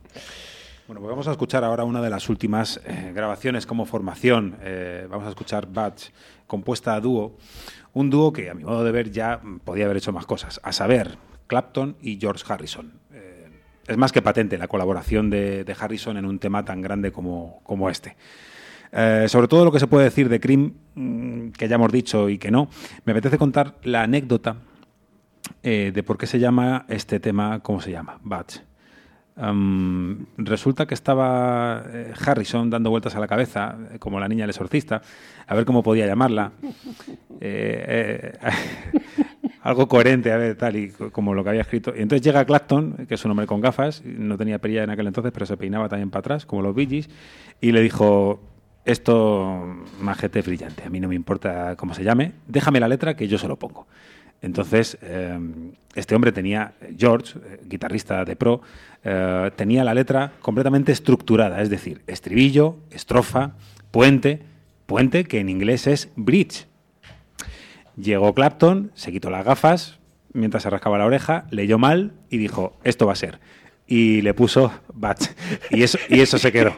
Bueno, 0.89 1.01
pues 1.01 1.11
vamos 1.11 1.27
a 1.27 1.31
escuchar 1.33 1.63
ahora 1.63 1.83
una 1.83 2.01
de 2.01 2.09
las 2.09 2.29
últimas 2.29 2.81
eh, 2.83 3.11
grabaciones 3.13 3.67
como 3.67 3.85
formación. 3.85 4.55
Eh, 4.63 5.05
vamos 5.07 5.27
a 5.27 5.29
escuchar 5.29 5.71
Batch, 5.71 6.05
compuesta 6.47 6.95
a 6.95 6.99
dúo. 6.99 7.37
Un 7.93 8.09
dúo 8.09 8.33
que, 8.33 8.49
a 8.49 8.55
mi 8.55 8.63
modo 8.63 8.83
de 8.83 8.91
ver, 8.91 9.11
ya 9.11 9.39
podía 9.63 9.85
haber 9.85 9.97
hecho 9.97 10.11
más 10.11 10.25
cosas. 10.25 10.59
A 10.63 10.71
saber, 10.71 11.19
Clapton 11.45 11.95
y 12.01 12.17
George 12.19 12.43
Harrison. 12.51 12.91
Eh, 13.13 13.49
es 13.85 13.97
más 13.97 14.11
que 14.11 14.23
patente 14.23 14.57
la 14.57 14.67
colaboración 14.67 15.29
de, 15.29 15.75
Harrison 15.79 16.17
en 16.17 16.25
un 16.25 16.39
tema 16.39 16.65
tan 16.65 16.81
grande 16.81 17.11
como, 17.11 17.61
como 17.61 17.87
este. 17.91 18.17
Sobre 19.27 19.47
todo 19.47 19.65
lo 19.65 19.71
que 19.71 19.79
se 19.79 19.85
puede 19.85 20.05
decir 20.05 20.27
de 20.27 20.39
Cream, 20.39 20.73
mm, 20.95 21.49
que 21.49 21.67
ya 21.67 21.75
hemos 21.75 21.91
dicho 21.91 22.29
y 22.29 22.39
que 22.39 22.49
no, 22.49 22.67
me 23.05 23.11
apetece 23.11 23.37
contar 23.37 23.75
la 23.83 24.01
anécdota 24.01 24.55
de 25.61 26.03
por 26.03 26.17
qué 26.17 26.25
se 26.25 26.39
llama 26.39 26.87
este 26.89 27.19
tema, 27.19 27.59
¿cómo 27.59 27.79
se 27.79 27.91
llama? 27.91 28.19
Batch. 28.23 28.68
Resulta 30.37 30.85
que 30.85 30.93
estaba 30.93 31.83
eh, 31.91 32.13
Harrison 32.25 32.69
dando 32.69 32.89
vueltas 32.89 33.15
a 33.15 33.19
la 33.19 33.27
cabeza, 33.27 33.77
eh, 33.93 33.99
como 33.99 34.19
la 34.19 34.27
niña 34.27 34.43
del 34.43 34.49
exorcista, 34.49 35.01
a 35.47 35.55
ver 35.55 35.65
cómo 35.65 35.81
podía 35.81 36.05
llamarla. 36.05 36.51
Eh, 37.39 38.33
algo 39.63 39.87
coherente, 39.87 40.31
a 40.31 40.37
ver, 40.37 40.55
tal 40.55 40.75
y 40.75 40.89
co- 40.91 41.11
como 41.11 41.33
lo 41.33 41.43
que 41.43 41.49
había 41.51 41.61
escrito. 41.61 41.93
Y 41.95 42.01
entonces 42.01 42.21
llega 42.25 42.43
Clapton, 42.45 43.05
que 43.07 43.15
es 43.15 43.25
un 43.25 43.31
hombre 43.31 43.47
con 43.47 43.61
gafas, 43.61 44.03
no 44.05 44.37
tenía 44.37 44.59
perilla 44.59 44.83
en 44.83 44.89
aquel 44.89 45.07
entonces, 45.07 45.31
pero 45.31 45.45
se 45.45 45.57
peinaba 45.57 45.87
también 45.89 46.09
para 46.09 46.19
atrás, 46.19 46.45
como 46.45 46.61
los 46.61 46.75
Gees, 46.75 47.09
y 47.61 47.71
le 47.71 47.81
dijo, 47.81 48.41
esto, 48.85 49.65
majete 50.01 50.41
brillante, 50.41 50.83
a 50.83 50.89
mí 50.89 50.99
no 50.99 51.07
me 51.07 51.15
importa 51.15 51.75
cómo 51.77 51.93
se 51.93 52.03
llame, 52.03 52.33
déjame 52.47 52.79
la 52.79 52.87
letra 52.87 53.15
que 53.15 53.27
yo 53.27 53.37
se 53.37 53.47
lo 53.47 53.57
pongo. 53.57 53.87
Entonces, 54.41 54.97
eh, 55.01 55.37
este 55.95 56.15
hombre 56.15 56.31
tenía, 56.31 56.73
George, 56.97 57.37
eh, 57.39 57.59
guitarrista 57.65 58.23
de 58.23 58.35
pro, 58.35 58.61
eh, 59.03 59.51
tenía 59.55 59.83
la 59.83 59.93
letra 59.93 60.33
completamente 60.41 60.91
estructurada, 60.91 61.61
es 61.61 61.69
decir, 61.69 62.01
estribillo, 62.07 62.77
estrofa, 62.91 63.53
puente, 63.91 64.41
puente 64.85 65.25
que 65.25 65.39
en 65.39 65.49
inglés 65.49 65.87
es 65.87 66.09
bridge. 66.15 66.67
Llegó 67.97 68.33
Clapton, 68.33 68.91
se 68.95 69.11
quitó 69.11 69.29
las 69.29 69.43
gafas 69.43 69.99
mientras 70.33 70.63
se 70.63 70.69
rascaba 70.69 70.97
la 70.97 71.05
oreja, 71.05 71.45
leyó 71.49 71.77
mal 71.77 72.13
y 72.29 72.37
dijo, 72.37 72.77
esto 72.83 73.05
va 73.05 73.13
a 73.13 73.17
ser. 73.17 73.39
Y 73.91 74.21
le 74.21 74.35
puso 74.35 74.71
Batch. 74.93 75.29
Y 75.71 75.81
eso, 75.81 75.97
y 76.09 76.19
eso 76.19 76.37
se 76.37 76.51
quedó. 76.51 76.75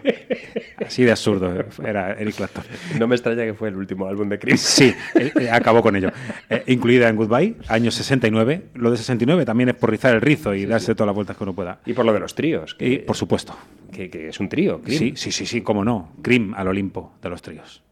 Así 0.85 1.03
de 1.03 1.11
absurdo 1.11 1.65
era 1.85 2.13
Eric 2.13 2.35
Clapton. 2.35 2.63
No 2.97 3.07
me 3.07 3.15
extraña 3.15 3.43
que 3.43 3.53
fue 3.53 3.67
el 3.67 3.75
último 3.75 4.07
álbum 4.07 4.29
de 4.29 4.39
Cream. 4.39 4.57
Sí, 4.57 4.93
eh, 5.15 5.49
acabó 5.51 5.81
con 5.81 5.95
ello. 5.97 6.09
Eh, 6.49 6.63
incluida 6.67 7.09
en 7.09 7.17
Goodbye, 7.17 7.55
año 7.67 7.91
69. 7.91 8.69
Lo 8.75 8.91
de 8.91 8.97
69 8.97 9.43
también 9.43 9.69
es 9.69 9.75
por 9.75 9.91
rizar 9.91 10.15
el 10.15 10.21
rizo 10.21 10.55
y 10.55 10.65
darse 10.65 10.95
todas 10.95 11.07
las 11.07 11.15
vueltas 11.15 11.35
que 11.35 11.43
uno 11.43 11.53
pueda. 11.53 11.81
Y 11.85 11.91
por 11.91 12.05
lo 12.05 12.13
de 12.13 12.21
los 12.21 12.33
tríos. 12.33 12.77
Y, 12.79 12.99
por 12.99 13.17
supuesto. 13.17 13.57
Que, 13.91 14.09
que 14.09 14.29
es 14.29 14.39
un 14.39 14.47
trío, 14.47 14.81
Cream. 14.81 14.97
Sí, 14.97 15.13
sí, 15.17 15.33
sí, 15.33 15.45
sí, 15.45 15.61
cómo 15.61 15.83
no. 15.83 16.13
Cream 16.21 16.53
al 16.55 16.69
Olimpo 16.69 17.13
de 17.21 17.29
los 17.29 17.41
tríos. 17.41 17.83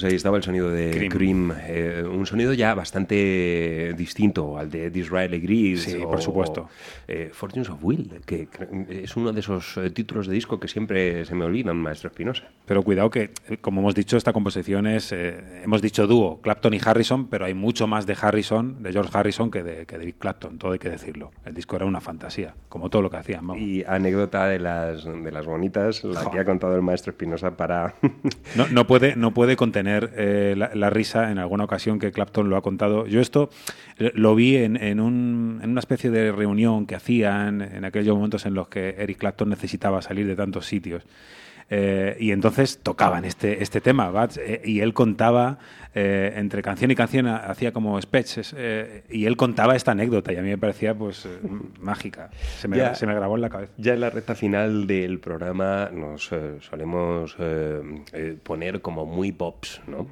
Pues 0.00 0.10
ahí 0.12 0.16
estaba 0.16 0.38
el 0.38 0.42
sonido 0.42 0.70
de 0.70 0.90
Cream. 0.92 1.10
Cream, 1.10 1.52
eh, 1.66 2.02
un 2.10 2.24
sonido 2.24 2.54
ya 2.54 2.74
bastante 2.74 3.92
distinto 3.96 4.56
al 4.56 4.70
de 4.70 4.88
Disraeli 4.90 5.40
Grease. 5.40 5.90
Sí, 5.90 5.96
o- 6.02 6.08
por 6.10 6.22
supuesto. 6.22 6.68
eh, 7.06 7.30
Fortunes 7.34 7.68
of 7.68 7.78
Will, 7.82 8.10
que 8.24 8.48
es 8.88 9.16
uno 9.16 9.32
de 9.32 9.40
esos 9.40 9.76
eh, 9.76 9.90
títulos 9.90 10.26
de 10.26 10.32
disco 10.34 10.58
que 10.58 10.68
siempre 10.68 11.24
se 11.26 11.34
me 11.34 11.44
olvidan, 11.44 11.76
Maestro 11.76 12.08
Espinosa. 12.08 12.44
Pero 12.64 12.82
cuidado 12.82 13.10
que, 13.10 13.30
eh, 13.48 13.56
como 13.60 13.80
hemos 13.80 13.94
dicho, 13.94 14.16
esta 14.16 14.32
composición 14.32 14.86
es, 14.86 15.12
eh, 15.12 15.62
hemos 15.64 15.82
dicho 15.82 16.06
dúo, 16.06 16.40
Clapton 16.40 16.72
y 16.74 16.80
Harrison, 16.82 17.26
pero 17.28 17.44
hay 17.44 17.52
mucho 17.54 17.86
más 17.86 18.06
de 18.06 18.16
Harrison, 18.18 18.82
de 18.82 18.92
George 18.92 19.10
Harrison, 19.12 19.50
que 19.50 19.62
de, 19.62 19.84
que 19.86 19.98
de 19.98 20.12
Clapton, 20.14 20.56
todo 20.58 20.72
hay 20.72 20.78
que 20.78 20.88
decirlo. 20.88 21.30
El 21.44 21.52
disco 21.54 21.76
era 21.76 21.84
una 21.84 22.00
fantasía, 22.00 22.54
como 22.70 22.88
todo 22.88 23.02
lo 23.02 23.10
que 23.10 23.16
hacían. 23.18 23.46
vamos. 23.46 23.60
Y 23.62 23.84
anécdota 23.86 24.46
de 24.46 24.60
las, 24.60 25.04
de 25.04 25.30
las 25.32 25.44
bonitas, 25.44 26.04
la 26.04 26.30
que 26.30 26.38
ha 26.38 26.44
contado 26.44 26.74
el 26.76 26.82
Maestro 26.82 27.10
Espinosa 27.10 27.56
para... 27.56 27.94
No, 28.56 28.66
no 28.68 28.86
puede, 28.86 29.16
no 29.16 29.32
puede 29.34 29.56
contener 29.56 29.89
eh, 29.98 30.54
la, 30.56 30.70
la 30.74 30.90
risa 30.90 31.30
en 31.30 31.38
alguna 31.38 31.64
ocasión 31.64 31.98
que 31.98 32.12
Clapton 32.12 32.48
lo 32.48 32.56
ha 32.56 32.62
contado. 32.62 33.06
Yo 33.06 33.20
esto 33.20 33.50
eh, 33.98 34.12
lo 34.14 34.34
vi 34.34 34.56
en, 34.56 34.76
en, 34.76 35.00
un- 35.00 35.60
en 35.62 35.70
una 35.70 35.80
especie 35.80 36.10
de 36.10 36.32
reunión 36.32 36.86
que 36.86 36.94
hacían 36.94 37.60
en 37.62 37.84
aquellos 37.84 38.14
momentos 38.16 38.46
en 38.46 38.54
los 38.54 38.68
que 38.68 38.96
Eric 38.98 39.18
Clapton 39.18 39.48
necesitaba 39.48 40.02
salir 40.02 40.26
de 40.26 40.36
tantos 40.36 40.66
sitios. 40.66 41.02
Eh, 41.72 42.16
y 42.18 42.32
entonces 42.32 42.80
tocaban 42.82 43.24
este, 43.24 43.62
este 43.62 43.80
tema, 43.80 44.10
Bats, 44.10 44.38
eh, 44.38 44.60
y 44.64 44.80
él 44.80 44.92
contaba, 44.92 45.58
eh, 45.94 46.32
entre 46.36 46.62
canción 46.62 46.90
y 46.90 46.96
canción, 46.96 47.28
ha- 47.28 47.36
hacía 47.36 47.72
como 47.72 48.00
sketches, 48.02 48.54
eh, 48.58 49.04
y 49.08 49.26
él 49.26 49.36
contaba 49.36 49.76
esta 49.76 49.92
anécdota, 49.92 50.32
y 50.32 50.36
a 50.36 50.42
mí 50.42 50.48
me 50.48 50.58
parecía 50.58 50.94
pues 50.96 51.28
mágica. 51.80 52.30
Se 52.58 52.66
me, 52.66 52.76
Ya- 52.76 52.94
se 52.96 53.06
me 53.06 53.14
grabó 53.14 53.36
en 53.36 53.42
la 53.42 53.50
cabeza. 53.50 53.72
Ya 53.76 53.94
en 53.94 54.00
la 54.00 54.10
recta 54.10 54.34
final 54.34 54.88
del 54.88 55.20
programa 55.20 55.90
nos 55.92 56.30
solemos 56.60 57.36
poner 58.42 58.80
como 58.80 59.06
muy 59.06 59.30
pops, 59.32 59.80
¿no? 59.86 60.08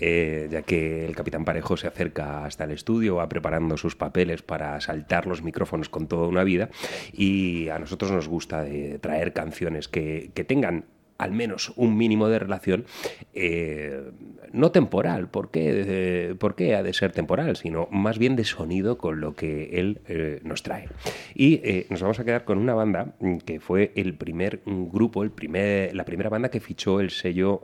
Ya 0.00 0.62
que 0.62 1.06
el 1.06 1.16
Capitán 1.16 1.44
Parejo 1.44 1.76
se 1.76 1.86
acerca 1.88 2.44
hasta 2.44 2.64
el 2.64 2.70
estudio, 2.70 3.16
va 3.16 3.28
preparando 3.28 3.76
sus 3.76 3.96
papeles 3.96 4.42
para 4.42 4.80
saltar 4.80 5.26
los 5.26 5.42
micrófonos 5.42 5.88
con 5.88 6.06
toda 6.06 6.28
una 6.28 6.44
vida 6.44 6.68
y 7.12 7.68
a 7.68 7.78
nosotros 7.78 8.10
nos 8.12 8.28
gusta 8.28 8.64
traer 9.00 9.32
canciones 9.32 9.88
que, 9.88 10.30
que 10.34 10.44
tengan 10.44 10.84
al 11.20 11.32
menos 11.32 11.72
un 11.76 11.98
mínimo 11.98 12.28
de 12.28 12.38
relación, 12.38 12.86
eh, 13.34 14.10
no 14.52 14.72
temporal, 14.72 15.28
¿por 15.28 15.50
qué, 15.50 15.60
Eh, 15.86 16.34
¿por 16.38 16.54
qué 16.54 16.74
ha 16.74 16.82
de 16.82 16.94
ser 16.94 17.12
temporal? 17.12 17.56
Sino 17.56 17.88
más 17.90 18.18
bien 18.18 18.36
de 18.36 18.44
sonido 18.44 18.96
con 18.96 19.20
lo 19.20 19.34
que 19.34 19.78
él 19.78 20.00
eh, 20.08 20.40
nos 20.44 20.62
trae. 20.62 20.88
Y 21.34 21.60
nos 21.90 22.00
vamos 22.00 22.18
a 22.20 22.24
quedar 22.24 22.44
con 22.44 22.56
una 22.56 22.74
banda 22.74 23.14
mm, 23.20 23.36
que 23.38 23.60
fue 23.60 23.92
el 23.96 24.14
primer 24.14 24.62
grupo, 24.64 25.22
el 25.22 25.30
primer, 25.30 25.94
la 25.94 26.04
primera 26.04 26.30
banda 26.30 26.48
que 26.48 26.60
fichó 26.60 27.00
el 27.00 27.10
sello 27.10 27.62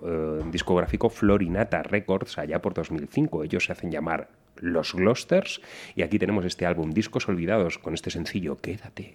discográfico 0.53 1.09
Florinata 1.09 1.83
Records 1.83 2.37
allá 2.39 2.61
por 2.61 2.75
2005. 2.75 3.45
Ellos 3.45 3.65
se 3.65 3.73
hacen 3.73 3.91
llamar 3.91 4.29
Los 4.57 4.95
Glosters 4.95 5.63
y 5.95 6.03
aquí 6.03 6.19
tenemos 6.19 6.45
este 6.45 6.67
álbum 6.67 6.93
Discos 6.93 7.27
Olvidados 7.29 7.79
con 7.79 7.95
este 7.95 8.11
sencillo. 8.11 8.57
Quédate 8.59 9.15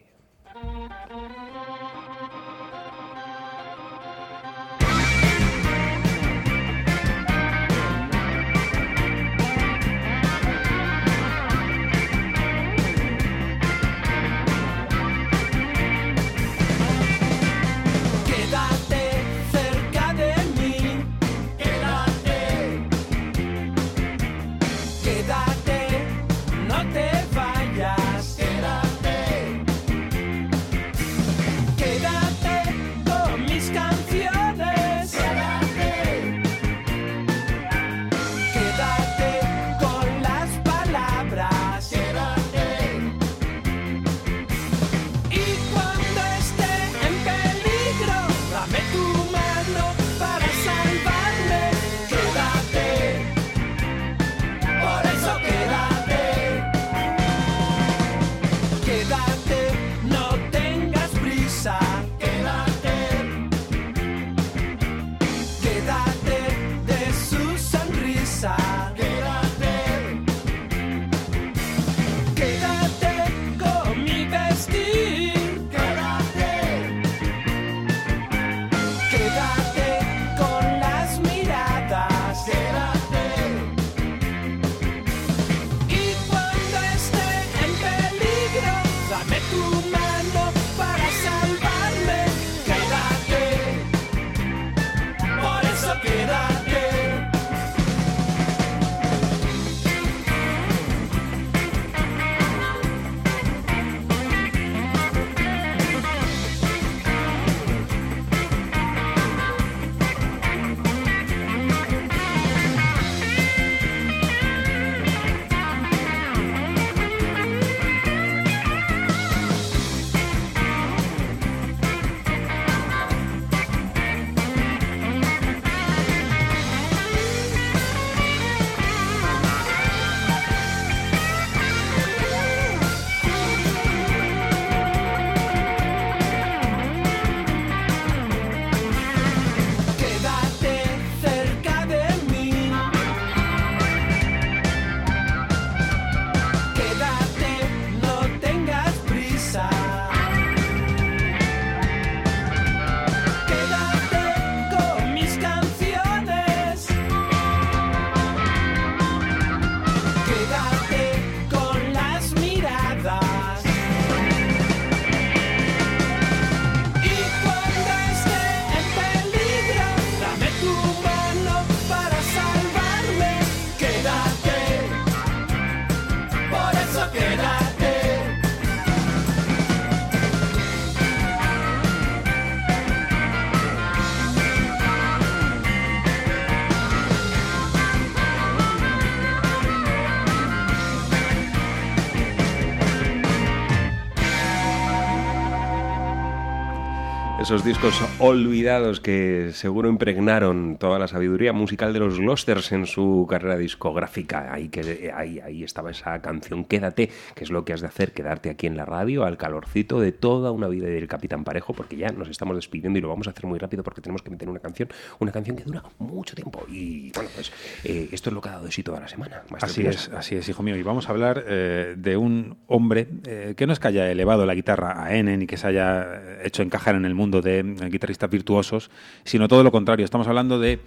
Esos 197.41 197.65
discos 197.65 197.99
olvidados 198.19 198.99
que 198.99 199.49
seguro 199.53 199.89
impregnaron 199.89 200.77
toda 200.77 200.99
la 200.99 201.07
sabiduría 201.07 201.53
musical 201.53 201.91
de 201.91 201.97
los 201.97 202.19
Glosters 202.19 202.71
en 202.71 202.85
su 202.85 203.25
carrera 203.27 203.57
discográfica. 203.57 204.53
Ahí, 204.53 204.69
que, 204.69 205.11
ahí, 205.11 205.39
ahí 205.39 205.63
estaba 205.63 205.89
esa 205.89 206.21
canción 206.21 206.65
Quédate, 206.65 207.09
que 207.33 207.43
es 207.43 207.49
lo 207.49 207.65
que 207.65 207.73
has 207.73 207.81
de 207.81 207.87
hacer, 207.87 208.13
quedarte 208.13 208.51
aquí 208.51 208.67
en 208.67 208.77
la 208.77 208.85
radio 208.85 209.25
al 209.25 209.37
calorcito 209.37 209.99
de 209.99 210.11
toda 210.11 210.51
una 210.51 210.67
vida 210.67 210.87
del 210.87 211.07
Capitán 211.07 211.43
Parejo, 211.43 211.73
porque 211.73 211.97
ya 211.97 212.09
nos 212.09 212.29
estamos 212.29 212.55
despidiendo 212.55 212.99
y 212.99 213.01
lo 213.01 213.09
vamos 213.09 213.25
a 213.25 213.31
hacer 213.31 213.47
muy 213.47 213.57
rápido 213.57 213.81
porque 213.81 214.01
tenemos 214.01 214.21
que 214.21 214.29
meter 214.29 214.47
una 214.47 214.59
canción, 214.59 214.89
una 215.17 215.31
canción 215.31 215.57
que 215.57 215.63
dura 215.63 215.81
mucho 215.97 216.35
tiempo. 216.35 216.63
Y 216.69 217.11
bueno, 217.13 217.31
pues 217.33 217.51
eh, 217.83 218.07
esto 218.11 218.29
es 218.29 218.35
lo 218.35 218.41
que 218.41 218.49
ha 218.49 218.51
dado 218.51 218.65
de 218.65 218.71
sí 218.71 218.83
toda 218.83 218.99
la 218.99 219.07
semana. 219.07 219.41
Así 219.59 219.83
es, 219.83 220.09
así 220.09 220.35
es, 220.35 220.47
hijo 220.47 220.61
mío. 220.61 220.75
Y 220.75 220.83
vamos 220.83 221.09
a 221.09 221.11
hablar 221.11 221.43
eh, 221.47 221.95
de 221.97 222.17
un 222.17 222.57
hombre 222.67 223.07
eh, 223.25 223.55
que 223.57 223.65
no 223.65 223.73
es 223.73 223.79
que 223.79 223.87
haya 223.87 224.11
elevado 224.11 224.45
la 224.45 224.53
guitarra 224.53 225.03
a 225.03 225.15
N 225.15 225.35
ni 225.35 225.47
que 225.47 225.57
se 225.57 225.65
haya 225.65 226.43
hecho 226.43 226.61
encajar 226.61 226.93
en 226.93 227.05
el 227.05 227.15
mundo 227.15 227.30
de 227.39 227.59
eh, 227.59 227.89
guitarristas 227.89 228.29
virtuosos, 228.29 228.91
sino 229.23 229.47
todo 229.47 229.63
lo 229.63 229.71
contrario. 229.71 230.03
Estamos 230.03 230.27
hablando 230.27 230.59
de 230.59 230.79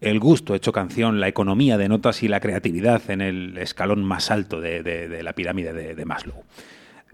el 0.00 0.20
gusto 0.20 0.54
hecho 0.54 0.72
canción, 0.72 1.20
la 1.20 1.28
economía 1.28 1.78
de 1.78 1.88
notas 1.88 2.22
y 2.22 2.28
la 2.28 2.40
creatividad 2.40 3.10
en 3.10 3.20
el 3.20 3.56
escalón 3.56 4.04
más 4.04 4.30
alto 4.30 4.60
de, 4.60 4.82
de- 4.82 5.22
la 5.22 5.32
pirámide 5.32 5.72
de, 5.72 5.94
de 5.94 6.04
Maslow. 6.04 6.44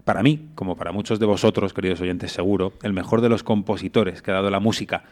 Para 0.03 0.21
mí, 0.21 0.49
como 0.53 0.75
para 0.75 0.91
muchos 0.91 1.19
de 1.19 1.25
vosotros, 1.25 1.73
queridos 1.73 2.01
oyentes, 2.01 2.31
seguro, 2.31 2.73
el 2.83 2.93
mejor 2.93 3.21
de 3.21 3.29
los 3.29 3.41
compositores 3.41 4.21
que 4.21 4.29
ha 4.29 4.35
dado 4.35 4.51
la 4.51 4.59
música, 4.59 5.03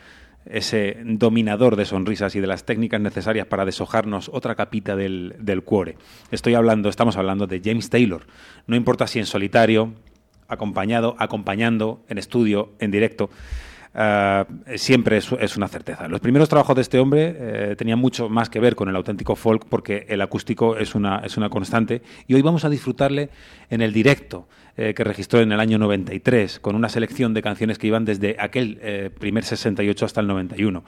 ese 0.46 0.98
dominador 1.04 1.76
de 1.78 1.86
sonrisas 1.86 2.36
y 2.36 2.42
de 2.42 2.48
las 2.48 2.66
técnicas 2.66 3.02
necesarias 3.02 3.48
para 3.48 3.66
deshojarnos 3.66 4.30
otra 4.32 4.54
capita 4.54 4.96
del, 4.96 5.36
del 5.40 5.64
cuore. 5.64 5.98
Estoy 6.30 6.54
hablando, 6.54 6.90
estamos 6.90 7.18
hablando 7.18 7.48
de 7.48 7.62
James 7.64 7.90
Taylor. 7.90 8.28
No 8.68 8.76
importa 8.76 9.08
si 9.08 9.18
en 9.18 9.26
solitario, 9.26 9.94
acompañado, 10.48 11.16
acompañando, 11.20 12.04
en 12.10 12.18
estudio, 12.18 12.72
en 12.80 12.92
directo. 12.92 13.30
ah, 13.96 14.48
siempre 14.76 15.18
es, 15.18 15.58
una 15.58 15.68
certeza. 15.68 16.08
Los 16.08 16.20
primeros 16.20 16.50
trabajos 16.50 16.76
de 16.76 16.82
este 16.82 17.00
hombre 17.00 17.36
eh, 17.38 17.76
tenían 17.78 18.00
mucho 18.00 18.28
más 18.30 18.50
que 18.50 18.60
ver 18.60 18.76
con 18.76 18.90
el 18.90 18.96
auténtico 18.96 19.36
folk 19.36 19.66
porque 19.70 20.06
el 20.10 20.22
acústico 20.22 20.78
es 20.78 20.96
una, 20.96 21.20
es 21.20 21.38
una 21.38 21.50
constante 21.50 22.02
y 22.28 22.34
hoy 22.34 22.42
vamos 22.42 22.66
a 22.66 22.70
disfrutarle 22.70 23.30
en 23.70 23.82
el 23.82 23.94
directo 23.94 24.48
eh, 24.76 24.96
que 24.96 25.04
registró 25.04 25.40
en 25.40 25.52
el 25.52 25.60
año 25.60 25.78
93 25.78 26.60
con 26.60 26.76
una 26.76 26.90
selección 26.90 27.36
de 27.36 27.44
canciones 27.44 27.78
que 27.78 27.86
iban 27.86 28.06
desde 28.06 28.36
aquel 28.40 28.80
eh, 28.82 29.12
primer 29.20 29.44
68 29.44 30.04
hasta 30.04 30.22
el 30.22 30.26
91. 30.26 30.84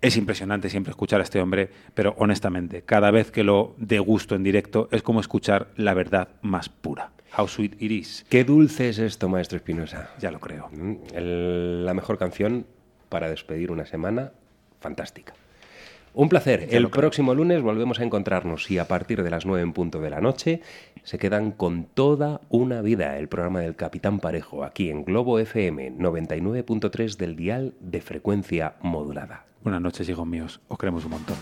Es 0.00 0.16
impresionante 0.16 0.70
siempre 0.70 0.92
escuchar 0.92 1.18
a 1.18 1.24
este 1.24 1.40
hombre, 1.40 1.68
pero 1.94 2.14
honestamente, 2.18 2.82
cada 2.82 3.10
vez 3.10 3.32
que 3.32 3.42
lo 3.42 3.74
degusto 3.78 4.36
en 4.36 4.44
directo 4.44 4.88
es 4.92 5.02
como 5.02 5.18
escuchar 5.18 5.68
la 5.74 5.94
verdad 5.94 6.28
más 6.42 6.68
pura. 6.68 7.10
How 7.36 7.46
sweet 7.48 7.74
it 7.80 7.90
is. 7.92 8.24
Qué 8.28 8.44
dulce 8.44 8.88
es 8.88 8.98
esto, 8.98 9.28
maestro 9.28 9.56
Espinosa. 9.58 10.10
Ya 10.18 10.30
lo 10.30 10.40
creo. 10.40 10.68
Mm, 10.72 10.94
el- 11.14 11.84
la 11.84 11.94
mejor 11.94 12.18
canción 12.18 12.66
para 13.08 13.28
despedir 13.28 13.70
una 13.70 13.84
semana 13.86 14.32
fantástica. 14.80 15.34
Un 16.14 16.30
placer. 16.30 16.66
Ya 16.68 16.78
el 16.78 16.88
próximo 16.88 17.34
lunes 17.34 17.60
volvemos 17.60 18.00
a 18.00 18.02
encontrarnos 18.04 18.70
y 18.70 18.78
a 18.78 18.88
partir 18.88 19.22
de 19.22 19.28
las 19.28 19.44
9 19.44 19.62
en 19.62 19.74
punto 19.74 20.00
de 20.00 20.08
la 20.08 20.22
noche 20.22 20.62
se 21.02 21.18
quedan 21.18 21.50
con 21.52 21.84
toda 21.84 22.40
una 22.48 22.80
vida 22.80 23.18
el 23.18 23.28
programa 23.28 23.60
del 23.60 23.76
Capitán 23.76 24.18
Parejo 24.18 24.64
aquí 24.64 24.88
en 24.88 25.04
Globo 25.04 25.38
FM 25.38 25.90
99.3 25.98 27.18
del 27.18 27.36
dial 27.36 27.74
de 27.80 28.00
frecuencia 28.00 28.76
modulada. 28.80 29.44
Buenas 29.62 29.82
noches, 29.82 30.08
hijos 30.08 30.26
míos. 30.26 30.60
Os 30.68 30.78
queremos 30.78 31.04
un 31.04 31.10
montón. 31.10 31.36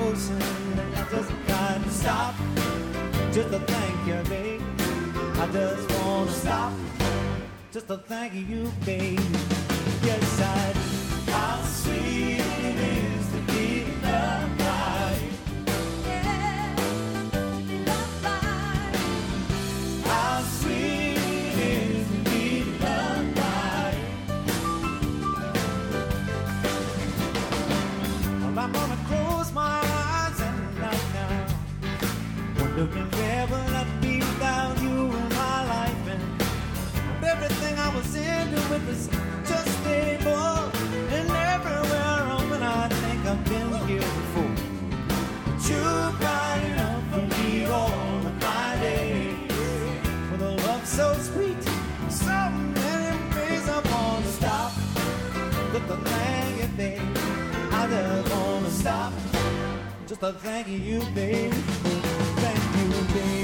And 0.00 0.96
I 0.96 1.08
just 1.10 1.30
can't 1.46 1.90
stop. 1.90 2.34
Just 3.32 3.50
to 3.50 3.60
thank 3.60 4.06
you, 4.06 4.28
baby. 4.28 4.64
I 5.40 5.46
just 5.52 6.02
wanna 6.02 6.30
stop. 6.30 6.72
Just 7.72 7.86
to 7.88 7.98
thank 7.98 8.34
you, 8.34 8.72
baby. 8.84 9.22
Yes, 10.02 10.40
I. 10.40 10.74
How 11.30 11.62
sweet 11.62 12.40
it 12.40 12.78
is 12.78 13.13
Wondering 32.76 33.08
where 33.12 33.46
would 33.46 33.72
I 33.72 33.84
be 34.00 34.18
without 34.18 34.82
you 34.82 34.90
in 34.90 35.28
my 35.28 35.64
life 35.74 36.08
and 36.08 37.22
everything 37.22 37.78
I 37.78 37.94
was 37.94 38.16
into 38.16 38.74
it 38.74 38.82
was 38.88 39.08
just 39.48 39.68
stable 39.82 40.72
and 41.14 41.30
everywhere 41.30 42.18
I'm 42.34 42.50
when 42.50 42.64
I 42.64 42.88
think 42.88 43.26
I've 43.26 43.44
been 43.44 43.70
here 43.86 44.00
before. 44.00 44.56
But 45.46 45.70
you're 45.70 46.10
bright 46.18 46.62
enough 46.72 47.04
for 47.12 47.22
me 47.38 47.64
all 47.66 48.26
of 48.26 48.42
my 48.42 48.76
days 48.80 49.38
with 50.32 50.42
a 50.42 50.50
love 50.66 50.84
so 50.84 51.14
sweet, 51.14 51.62
so 52.10 52.26
many 52.26 53.36
ways 53.36 53.68
I 53.68 53.80
wanna 53.88 54.26
stop. 54.26 54.72
Just 55.72 55.86
to 55.86 55.96
thank 56.10 56.60
you, 56.60 56.68
baby. 56.76 57.02
I 57.70 57.86
just 57.86 58.34
wanna 58.34 58.70
stop. 58.70 59.12
Just 60.08 60.20
to 60.22 60.32
thank 60.32 60.66
you, 60.66 61.00
baby 61.14 61.83
day. 63.14 63.43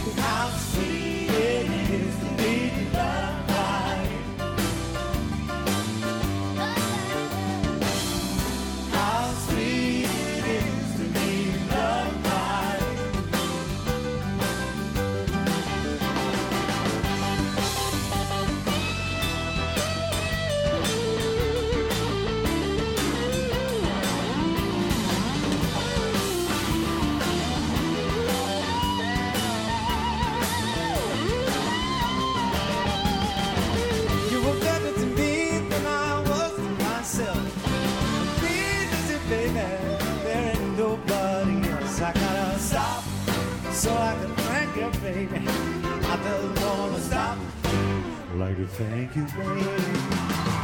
Like 48.61 48.69
to 48.69 48.75
thank 48.75 49.17
you, 49.17 49.25
baby. 49.25 49.39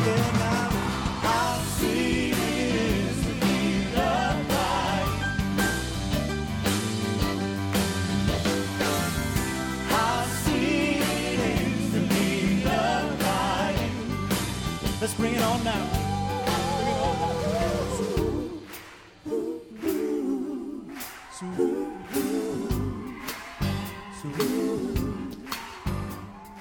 Yeah, 0.04 0.32
now, 0.36 0.68
how 1.24 1.62
sweet 1.78 2.32
it 2.32 2.36
is 2.36 3.16
to 3.24 3.32
be 3.40 3.56
loved 3.96 4.48
by 4.48 5.00
you. 5.16 5.28
How 9.88 10.26
sweet 10.42 11.00
it 11.00 11.40
is 11.40 11.92
to 11.94 12.00
be 12.12 12.26
loved 12.66 13.18
by 13.20 13.64
you. 13.80 13.92
Let's 15.00 15.14
bring 15.14 15.34
it 15.34 15.42
on 15.42 15.64
now. 15.64 15.86
Bring 16.76 16.88
it 16.88 17.00
on 17.00 17.24
now. 17.40 17.76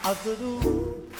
Out 0.05 0.17
to 0.21 0.35
the 0.35 1.14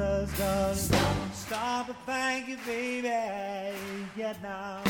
does, 0.00 0.38
darling. 0.38 0.76
Stop. 0.76 1.34
Stop 1.34 1.88
and 1.88 1.98
thank 2.06 2.48
you, 2.48 2.56
baby. 2.66 3.08
Yeah, 4.16 4.34
now. 4.42 4.82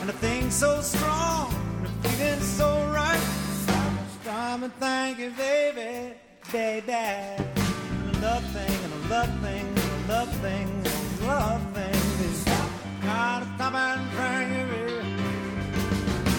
And 0.00 0.10
I 0.10 0.14
think 0.24 0.52
so 0.52 0.80
strong, 0.82 1.54
and 1.76 1.86
the 1.86 2.08
feeling's 2.08 2.44
so 2.60 2.68
right. 2.92 3.24
Stop, 3.62 3.92
stop 4.20 4.62
and 4.62 4.74
thank 4.74 5.18
you, 5.18 5.30
baby, 5.30 6.14
baby. 6.52 6.92
And 6.92 8.16
a 8.16 8.20
love 8.26 8.44
thing, 8.56 8.76
and 8.84 8.92
a 8.92 9.00
love 9.14 9.34
thing, 9.44 9.66
and 9.66 9.78
a 9.78 10.12
love 10.12 10.32
thing, 10.44 10.66
and 10.68 10.86
a 10.86 11.26
love 11.26 11.64
thing. 11.76 12.34
Stop. 12.42 12.68
Gotta 13.02 13.46
stop 13.54 13.74
and 13.74 14.10
thank 14.18 14.48
you, 14.56 14.64
baby. 14.72 14.98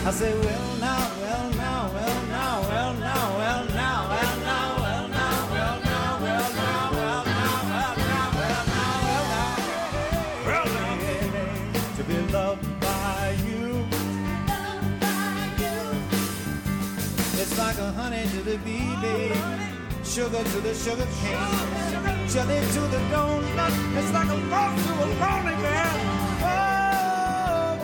I 0.08 0.12
say, 0.12 0.34
well 0.46 0.70
now, 0.88 1.04
well 1.24 1.50
now, 1.66 1.92
well 1.96 2.22
now, 2.38 2.62
well 2.70 2.94
now, 2.94 3.38
well 3.40 3.66
now. 3.66 3.69
The 18.58 19.30
sugar 20.04 20.44
to 20.44 20.62
the 20.62 20.74
sugar 20.74 21.08
cane, 21.22 22.28
jelly 22.28 22.60
to 22.74 22.80
the 22.80 22.98
donut. 23.12 23.74
It's 23.98 24.12
like 24.12 24.30
a 24.30 24.36
love 24.36 24.76
to 24.86 24.92
a 24.94 25.08
lonely 25.22 25.56
man. 25.62 26.00
Oh, 26.42 27.78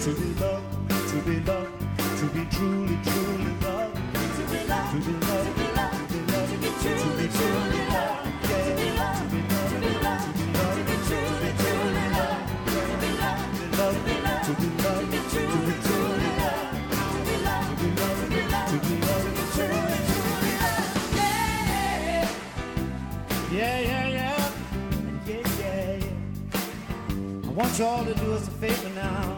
to 0.00 0.10
be 0.14 0.28
loved, 0.40 0.66
to 1.10 1.16
be 1.22 1.40
loved, 1.40 1.72
to 2.18 2.26
be 2.34 2.44
truly, 2.50 2.98
truly 3.04 3.52
loved, 3.62 3.96
to 4.14 4.42
be 4.50 4.58
loved, 4.66 4.92
to 4.92 4.98
be 5.06 5.14
loved, 5.26 5.46
to 5.46 5.52
be 5.58 5.66
loved, 5.76 6.50
to 6.50 6.56
be 6.58 6.70
truly, 6.80 7.28
truly 7.28 7.82
loved, 7.88 8.37
want 27.58 27.76
you 27.76 27.84
all 27.84 28.04
to 28.04 28.14
do 28.14 28.34
us 28.34 28.46
a 28.46 28.50
favor 28.52 28.88
now. 28.90 29.37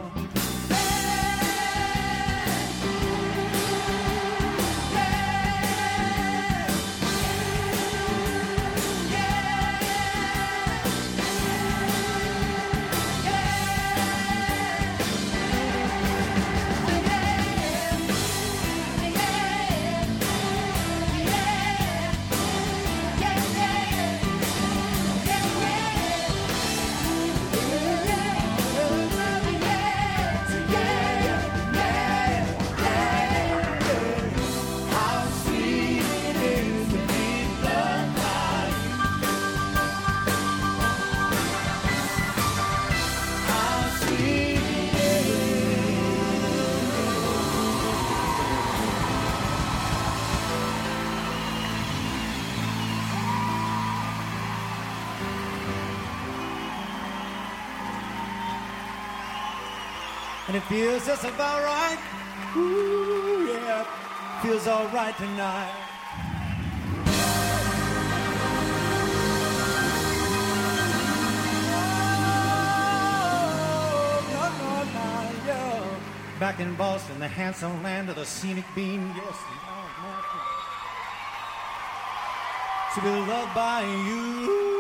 Feels 60.80 61.04
just 61.04 61.24
about 61.24 61.62
right. 61.62 61.98
Ooh, 62.56 63.46
yeah, 63.52 63.84
feels 64.42 64.66
all 64.66 64.88
right 64.88 65.14
tonight. 65.18 65.74
Oh. 75.52 76.00
Back 76.38 76.60
in 76.60 76.74
Boston, 76.76 77.20
the 77.20 77.28
handsome 77.28 77.82
land 77.82 78.08
of 78.08 78.16
the 78.16 78.24
scenic 78.24 78.64
beam. 78.74 79.12
Yes, 79.14 79.36
to 82.94 83.00
be 83.02 83.10
loved 83.30 83.54
by 83.54 83.82
you. 83.84 84.79